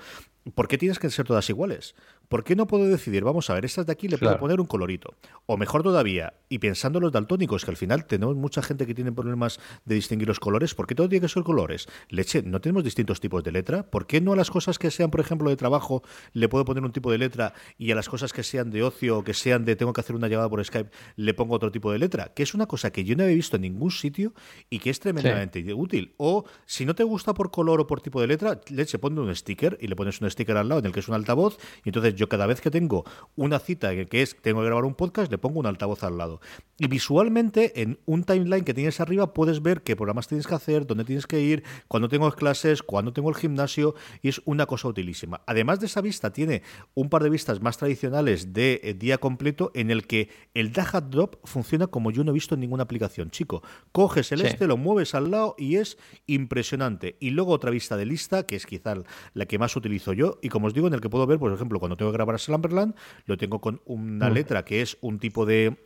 ¿Por 0.56 0.68
qué 0.68 0.78
tienes 0.78 1.00
que 1.00 1.10
ser 1.10 1.26
todas 1.26 1.50
iguales? 1.50 1.96
¿Por 2.30 2.44
qué 2.44 2.56
no 2.56 2.68
puedo 2.68 2.88
decidir, 2.88 3.24
vamos 3.24 3.50
a 3.50 3.54
ver, 3.54 3.66
estas 3.66 3.86
de 3.86 3.94
aquí 3.94 4.08
le 4.08 4.18
puedo 4.18 4.40
poner 4.40 4.60
un 4.60 4.66
colorito? 4.66 5.16
O 5.46 5.58
mejor 5.58 5.84
todavía, 5.84 6.34
y 6.50 6.60
pensando 6.60 7.00
en 7.00 7.04
los 7.04 7.12
daltónicos, 7.12 7.64
que 7.66 7.72
al 7.72 7.78
final 7.78 8.06
tenemos 8.06 8.36
mucha 8.36 8.62
gente 8.62 8.88
que 8.88 8.96
tiene 8.96 9.12
problemas 9.12 9.60
de 9.86 9.96
distinguir 9.96 10.28
los 10.28 10.40
colores, 10.40 10.74
¿por 10.74 10.88
qué 10.88 10.96
todo 10.96 11.10
tiene 11.10 11.22
que 11.22 11.30
ser 11.30 11.44
colores? 11.44 11.88
Leche, 12.10 12.42
¿no 12.42 12.62
tenemos 12.62 12.84
distintos 12.84 13.20
tipos 13.20 13.44
de 13.44 13.52
letra? 13.52 13.84
¿Por 13.84 14.08
qué 14.08 14.22
no 14.22 14.34
a 14.34 14.36
las 14.36 14.50
cosas 14.50 14.80
que 14.80 14.90
sean, 14.90 15.12
por 15.12 15.20
ejemplo, 15.20 15.50
de 15.50 15.56
trabajo, 15.56 16.02
le 16.34 16.50
puedo 16.50 16.66
poner 16.66 16.84
un 16.84 16.92
tipo 16.92 17.12
de 17.12 17.18
letra 17.18 17.54
y 17.78 17.92
a 17.92 17.96
las 17.96 18.10
cosas 18.10 18.34
que 18.34 18.44
sean 18.44 18.72
de 18.72 18.84
ocio 18.84 19.20
o 19.20 19.24
que 19.24 19.34
sean 19.34 19.66
de 19.66 19.76
tengo 19.76 19.94
que 19.94 20.02
hacer 20.02 20.16
una 20.16 20.28
llegada 20.28 20.50
por 20.50 20.64
Skype, 20.64 20.90
le 21.16 21.34
pongo 21.34 21.56
otro 21.56 21.72
tipo 21.72 21.92
de 21.92 22.00
letra? 22.00 22.34
Que 22.34 22.44
es 22.44 22.54
una 22.54 22.66
cosa 22.66 22.92
que 22.92 23.04
yo 23.04 23.16
no 23.16 23.24
había 23.24 23.36
visto 23.36 23.58
en 23.58 23.64
ningún 23.64 23.92
sitio 23.92 24.34
y 24.70 24.80
que 24.80 24.90
es 24.90 25.00
tremendamente 25.00 25.74
útil. 25.74 26.14
O 26.18 26.46
si 26.66 26.86
no 26.86 26.96
te 26.96 27.04
gusta 27.04 27.34
por 27.34 27.52
color 27.52 27.82
o 27.82 27.88
por 27.88 28.02
tipo 28.02 28.22
de 28.22 28.28
letra, 28.28 28.60
leche, 28.70 28.98
ponle 29.00 29.22
un 29.22 29.36
sticker 29.36 29.78
y 29.82 29.88
le 29.88 29.96
pones 29.96 30.22
un 30.22 30.30
sticker 30.30 30.58
al 30.58 30.70
lado 30.70 30.80
en 30.80 30.88
el 30.88 30.92
que 30.92 31.00
es 31.00 31.08
un 31.08 31.16
altavoz 31.16 31.58
y 31.84 31.90
entonces 31.90 32.13
yo 32.16 32.30
cada 32.30 32.46
vez 32.46 32.62
que 32.62 32.72
tengo 32.72 33.06
una 33.36 33.60
cita 33.60 33.92
que 34.06 34.22
es 34.22 34.36
tengo 34.42 34.62
que 34.62 34.66
grabar 34.66 34.86
un 34.86 34.96
podcast, 34.96 35.32
le 35.32 35.38
pongo 35.38 35.60
un 35.60 35.66
altavoz 35.66 36.04
al 36.04 36.18
lado. 36.18 36.42
Y 36.78 36.88
visualmente, 36.88 37.82
en 37.82 38.00
un 38.06 38.24
timeline 38.24 38.64
que 38.64 38.74
tienes 38.74 39.00
arriba, 39.00 39.34
puedes 39.34 39.62
ver 39.62 39.84
qué 39.84 39.96
programas 39.96 40.28
tienes 40.28 40.48
que 40.48 40.56
hacer, 40.56 40.88
dónde 40.88 41.06
tienes 41.06 41.28
que 41.28 41.40
ir, 41.40 41.64
cuándo 41.88 42.10
tengo 42.10 42.32
clases, 42.32 42.82
cuándo 42.82 43.14
tengo 43.14 43.30
el 43.30 43.36
gimnasio, 43.36 43.96
y 44.22 44.30
es 44.30 44.42
una 44.46 44.66
cosa 44.66 44.88
utilísima. 44.88 45.42
Además 45.46 45.80
de 45.80 45.86
esa 45.86 46.02
vista, 46.02 46.34
tiene 46.34 46.64
un 46.96 47.10
par 47.10 47.24
de 47.24 47.30
vistas 47.30 47.62
más 47.62 47.78
tradicionales 47.78 48.54
de 48.54 48.82
eh, 48.84 48.94
día 48.94 49.18
completo 49.18 49.72
en 49.76 49.92
el 49.92 50.08
que 50.08 50.30
el 50.54 50.74
Dahat 50.74 51.06
Drop 51.06 51.36
funciona 51.44 51.88
como 51.88 52.12
yo 52.12 52.24
no 52.24 52.32
he 52.32 52.34
visto 52.34 52.56
en 52.56 52.62
ninguna 52.62 52.84
aplicación. 52.84 53.32
Chico, 53.32 53.64
coges 53.92 54.32
el 54.32 54.42
este, 54.42 54.68
lo 54.68 54.78
mueves 54.78 55.16
al 55.16 55.32
lado 55.32 55.56
y 55.58 55.76
es 55.76 55.98
impresionante. 56.26 57.18
Y 57.20 57.32
luego 57.32 57.52
otra 57.52 57.72
vista 57.72 57.98
de 57.98 58.06
lista, 58.06 58.46
que 58.46 58.56
es 58.56 58.66
quizá 58.66 58.96
la 59.34 59.46
que 59.46 59.58
más 59.58 59.76
utilizo 59.76 60.14
yo, 60.14 60.40
y 60.42 60.50
como 60.50 60.68
os 60.68 60.74
digo, 60.74 60.88
en 60.88 60.94
el 60.94 61.02
que 61.02 61.10
puedo 61.10 61.26
ver, 61.26 61.40
por 61.40 61.54
ejemplo, 61.54 61.80
cuando 61.80 61.96
tengo 61.96 62.03
que 62.12 62.18
grabar 62.18 62.40
Slumberland, 62.40 62.96
lo 63.26 63.38
tengo 63.38 63.62
con 63.62 63.82
una 63.86 64.30
mm. 64.30 64.34
letra 64.34 64.66
que 64.66 64.82
es 64.82 64.98
un 65.02 65.20
tipo 65.20 65.46
de 65.46 65.78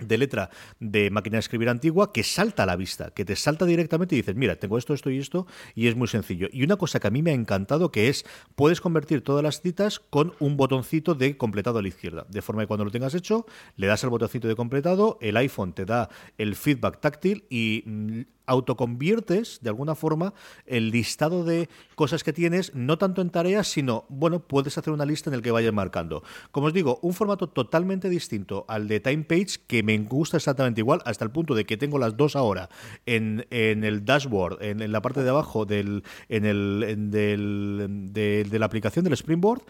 de 0.00 0.18
letra 0.18 0.50
de 0.78 1.10
máquina 1.10 1.36
de 1.36 1.40
escribir 1.40 1.68
antigua 1.68 2.12
que 2.12 2.22
salta 2.22 2.64
a 2.64 2.66
la 2.66 2.76
vista, 2.76 3.10
que 3.10 3.24
te 3.24 3.36
salta 3.36 3.64
directamente 3.64 4.14
y 4.14 4.18
dices, 4.18 4.34
mira, 4.34 4.56
tengo 4.56 4.78
esto, 4.78 4.94
esto 4.94 5.10
y 5.10 5.18
esto, 5.18 5.46
y 5.74 5.86
es 5.88 5.96
muy 5.96 6.08
sencillo. 6.08 6.48
Y 6.52 6.62
una 6.62 6.76
cosa 6.76 7.00
que 7.00 7.08
a 7.08 7.10
mí 7.10 7.22
me 7.22 7.30
ha 7.30 7.34
encantado 7.34 7.90
que 7.90 8.08
es, 8.08 8.24
puedes 8.54 8.80
convertir 8.80 9.22
todas 9.22 9.42
las 9.42 9.60
citas 9.60 10.00
con 10.00 10.34
un 10.40 10.56
botoncito 10.56 11.14
de 11.14 11.36
completado 11.36 11.78
a 11.78 11.82
la 11.82 11.88
izquierda, 11.88 12.26
de 12.28 12.42
forma 12.42 12.62
que 12.62 12.68
cuando 12.68 12.84
lo 12.84 12.90
tengas 12.90 13.14
hecho, 13.14 13.46
le 13.76 13.86
das 13.86 14.04
al 14.04 14.10
botoncito 14.10 14.48
de 14.48 14.56
completado, 14.56 15.18
el 15.20 15.36
iPhone 15.36 15.72
te 15.72 15.84
da 15.84 16.08
el 16.38 16.56
feedback 16.56 17.00
táctil 17.00 17.44
y 17.50 17.82
mm, 17.86 18.20
autoconviertes 18.50 19.60
de 19.62 19.70
alguna 19.70 19.94
forma 19.94 20.34
el 20.66 20.90
listado 20.90 21.44
de 21.44 21.68
cosas 21.94 22.24
que 22.24 22.32
tienes, 22.32 22.74
no 22.74 22.98
tanto 22.98 23.22
en 23.22 23.30
tareas, 23.30 23.68
sino, 23.68 24.04
bueno, 24.08 24.40
puedes 24.40 24.76
hacer 24.76 24.92
una 24.92 25.06
lista 25.06 25.30
en 25.30 25.34
el 25.34 25.42
que 25.42 25.52
vayas 25.52 25.72
marcando. 25.72 26.22
Como 26.50 26.66
os 26.66 26.72
digo, 26.72 26.98
un 27.02 27.14
formato 27.14 27.48
totalmente 27.48 28.08
distinto 28.08 28.64
al 28.68 28.88
de 28.88 29.00
Time 29.00 29.24
Page, 29.24 29.60
que 29.66 29.82
me 29.82 29.96
gusta 29.98 30.36
exactamente 30.36 30.80
igual, 30.80 31.00
hasta 31.04 31.24
el 31.24 31.30
punto 31.30 31.54
de 31.54 31.64
que 31.64 31.76
tengo 31.76 31.98
las 31.98 32.16
dos 32.16 32.34
ahora 32.36 32.68
en, 33.06 33.46
el 33.50 34.04
dashboard, 34.04 34.62
en, 34.62 34.90
la 34.90 35.00
parte 35.00 35.22
de 35.22 35.30
abajo 35.30 35.64
del, 35.64 36.02
en 36.28 36.44
el, 36.44 37.10
de, 37.10 38.58
la 38.58 38.66
aplicación 38.66 39.04
del 39.04 39.14
Springboard, 39.14 39.62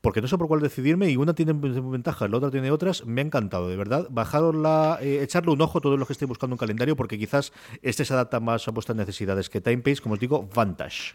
porque 0.00 0.20
no 0.20 0.28
sé 0.28 0.38
por 0.38 0.48
cuál 0.48 0.60
decidirme 0.60 1.10
y 1.10 1.16
una 1.16 1.34
tiene 1.34 1.52
ventajas, 1.52 2.30
la 2.30 2.36
otra 2.36 2.50
tiene 2.50 2.70
otras. 2.70 3.04
Me 3.06 3.20
ha 3.20 3.24
encantado, 3.24 3.68
de 3.68 3.76
verdad. 3.76 4.06
Bajarosla, 4.10 4.98
eh, 5.00 5.20
echarle 5.22 5.50
un 5.52 5.60
ojo 5.60 5.78
a 5.78 5.80
todos 5.80 5.98
los 5.98 6.06
que 6.06 6.12
estéis 6.12 6.28
buscando 6.28 6.54
un 6.54 6.58
calendario, 6.58 6.96
porque 6.96 7.18
quizás 7.18 7.52
este 7.82 8.04
se 8.04 8.14
adapta 8.14 8.40
más 8.40 8.66
a 8.68 8.70
vuestras 8.70 8.96
necesidades 8.96 9.50
que 9.50 9.60
TimePace, 9.60 10.00
como 10.00 10.14
os 10.14 10.20
digo, 10.20 10.48
Vantage. 10.54 11.14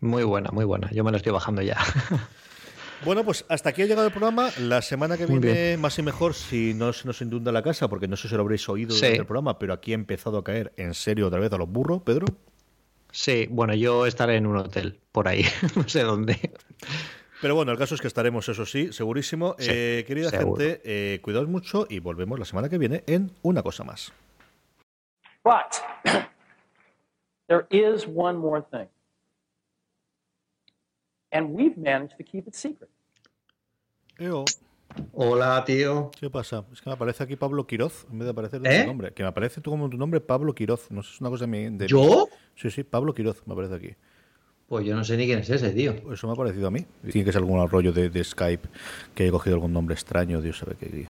Muy 0.00 0.24
buena, 0.24 0.50
muy 0.50 0.64
buena. 0.64 0.90
Yo 0.90 1.04
me 1.04 1.10
lo 1.10 1.16
estoy 1.16 1.32
bajando 1.32 1.62
ya. 1.62 1.78
Bueno, 3.04 3.24
pues 3.24 3.44
hasta 3.48 3.70
aquí 3.70 3.82
ha 3.82 3.86
llegado 3.86 4.06
el 4.06 4.12
programa. 4.12 4.50
La 4.60 4.80
semana 4.80 5.16
que 5.16 5.26
viene, 5.26 5.76
más 5.76 5.98
y 5.98 6.02
mejor, 6.02 6.34
si 6.34 6.72
no 6.72 6.92
se 6.92 7.06
nos 7.06 7.20
inunda 7.20 7.50
la 7.50 7.62
casa, 7.62 7.88
porque 7.88 8.06
no 8.06 8.16
sé 8.16 8.28
si 8.28 8.36
lo 8.36 8.42
habréis 8.42 8.68
oído 8.68 8.96
en 8.96 9.16
el 9.16 9.26
programa, 9.26 9.58
pero 9.58 9.72
aquí 9.72 9.90
ha 9.90 9.96
empezado 9.96 10.38
a 10.38 10.44
caer 10.44 10.72
en 10.76 10.94
serio 10.94 11.26
otra 11.26 11.40
vez 11.40 11.52
a 11.52 11.58
los 11.58 11.68
burros, 11.68 12.02
Pedro. 12.02 12.26
Sí, 13.10 13.48
bueno, 13.50 13.74
yo 13.74 14.06
estaré 14.06 14.36
en 14.36 14.46
un 14.46 14.56
hotel 14.56 15.00
por 15.10 15.26
ahí, 15.26 15.44
no 15.76 15.88
sé 15.88 16.02
dónde. 16.02 16.52
Pero 17.42 17.56
bueno, 17.56 17.72
el 17.72 17.78
caso 17.78 17.96
es 17.96 18.00
que 18.00 18.06
estaremos, 18.06 18.48
eso 18.48 18.64
sí, 18.64 18.92
segurísimo. 18.92 19.56
Eh, 19.58 20.04
querida 20.06 20.30
gente, 20.30 20.80
eh, 20.84 21.18
cuidaos 21.20 21.48
mucho 21.48 21.86
y 21.90 21.98
volvemos 21.98 22.38
la 22.38 22.44
semana 22.44 22.68
que 22.68 22.78
viene 22.78 23.02
en 23.08 23.32
una 23.42 23.62
cosa 23.64 23.82
más. 23.82 24.12
But 25.44 25.82
there 27.48 27.66
is 27.70 28.06
one 28.06 28.38
more 28.38 28.62
thing. 28.70 28.86
and 31.32 31.48
we've 31.50 31.76
managed 31.78 32.16
to 32.18 32.24
keep 32.24 32.46
it 32.46 32.54
secret. 32.54 32.88
Eo. 34.18 34.44
Hola, 35.14 35.64
tío. 35.64 36.10
¿Qué 36.20 36.28
pasa? 36.28 36.64
Es 36.72 36.80
que 36.82 36.90
me 36.90 36.94
aparece 36.94 37.24
aquí 37.24 37.34
Pablo 37.36 37.66
Quiroz 37.66 38.06
en 38.12 38.18
vez 38.18 38.26
de 38.26 38.30
aparecer 38.32 38.62
tu 38.62 38.68
¿Eh? 38.68 38.84
nombre. 38.86 39.12
Que 39.14 39.22
me 39.22 39.30
aparece 39.30 39.60
tú 39.62 39.70
como 39.70 39.88
tu 39.88 39.96
nombre 39.96 40.20
Pablo 40.20 40.54
Quiroz. 40.54 40.90
No 40.90 41.02
sé, 41.02 41.14
es 41.14 41.20
una 41.22 41.30
cosa 41.30 41.46
de 41.46 41.50
mi. 41.50 41.76
de- 41.76 41.88
¿Yo? 41.88 42.28
Sí, 42.54 42.70
sí, 42.70 42.84
Pablo 42.84 43.14
Quiroz 43.14 43.42
me 43.46 43.54
aparece 43.54 43.74
aquí. 43.74 43.96
Pues 44.72 44.86
yo 44.86 44.96
no 44.96 45.04
sé 45.04 45.18
ni 45.18 45.26
quién 45.26 45.40
es 45.40 45.50
ese, 45.50 45.68
tío. 45.72 45.94
Eso 46.10 46.26
me 46.26 46.32
ha 46.32 46.34
parecido 46.34 46.68
a 46.68 46.70
mí. 46.70 46.86
Tiene 47.10 47.26
que 47.26 47.32
ser 47.32 47.40
algún 47.42 47.68
rollo 47.68 47.92
de, 47.92 48.08
de 48.08 48.24
Skype 48.24 48.70
que 49.14 49.24
haya 49.24 49.30
cogido 49.30 49.56
algún 49.56 49.70
nombre 49.70 49.92
extraño, 49.92 50.40
Dios 50.40 50.56
sabe 50.56 50.76
qué. 50.80 50.86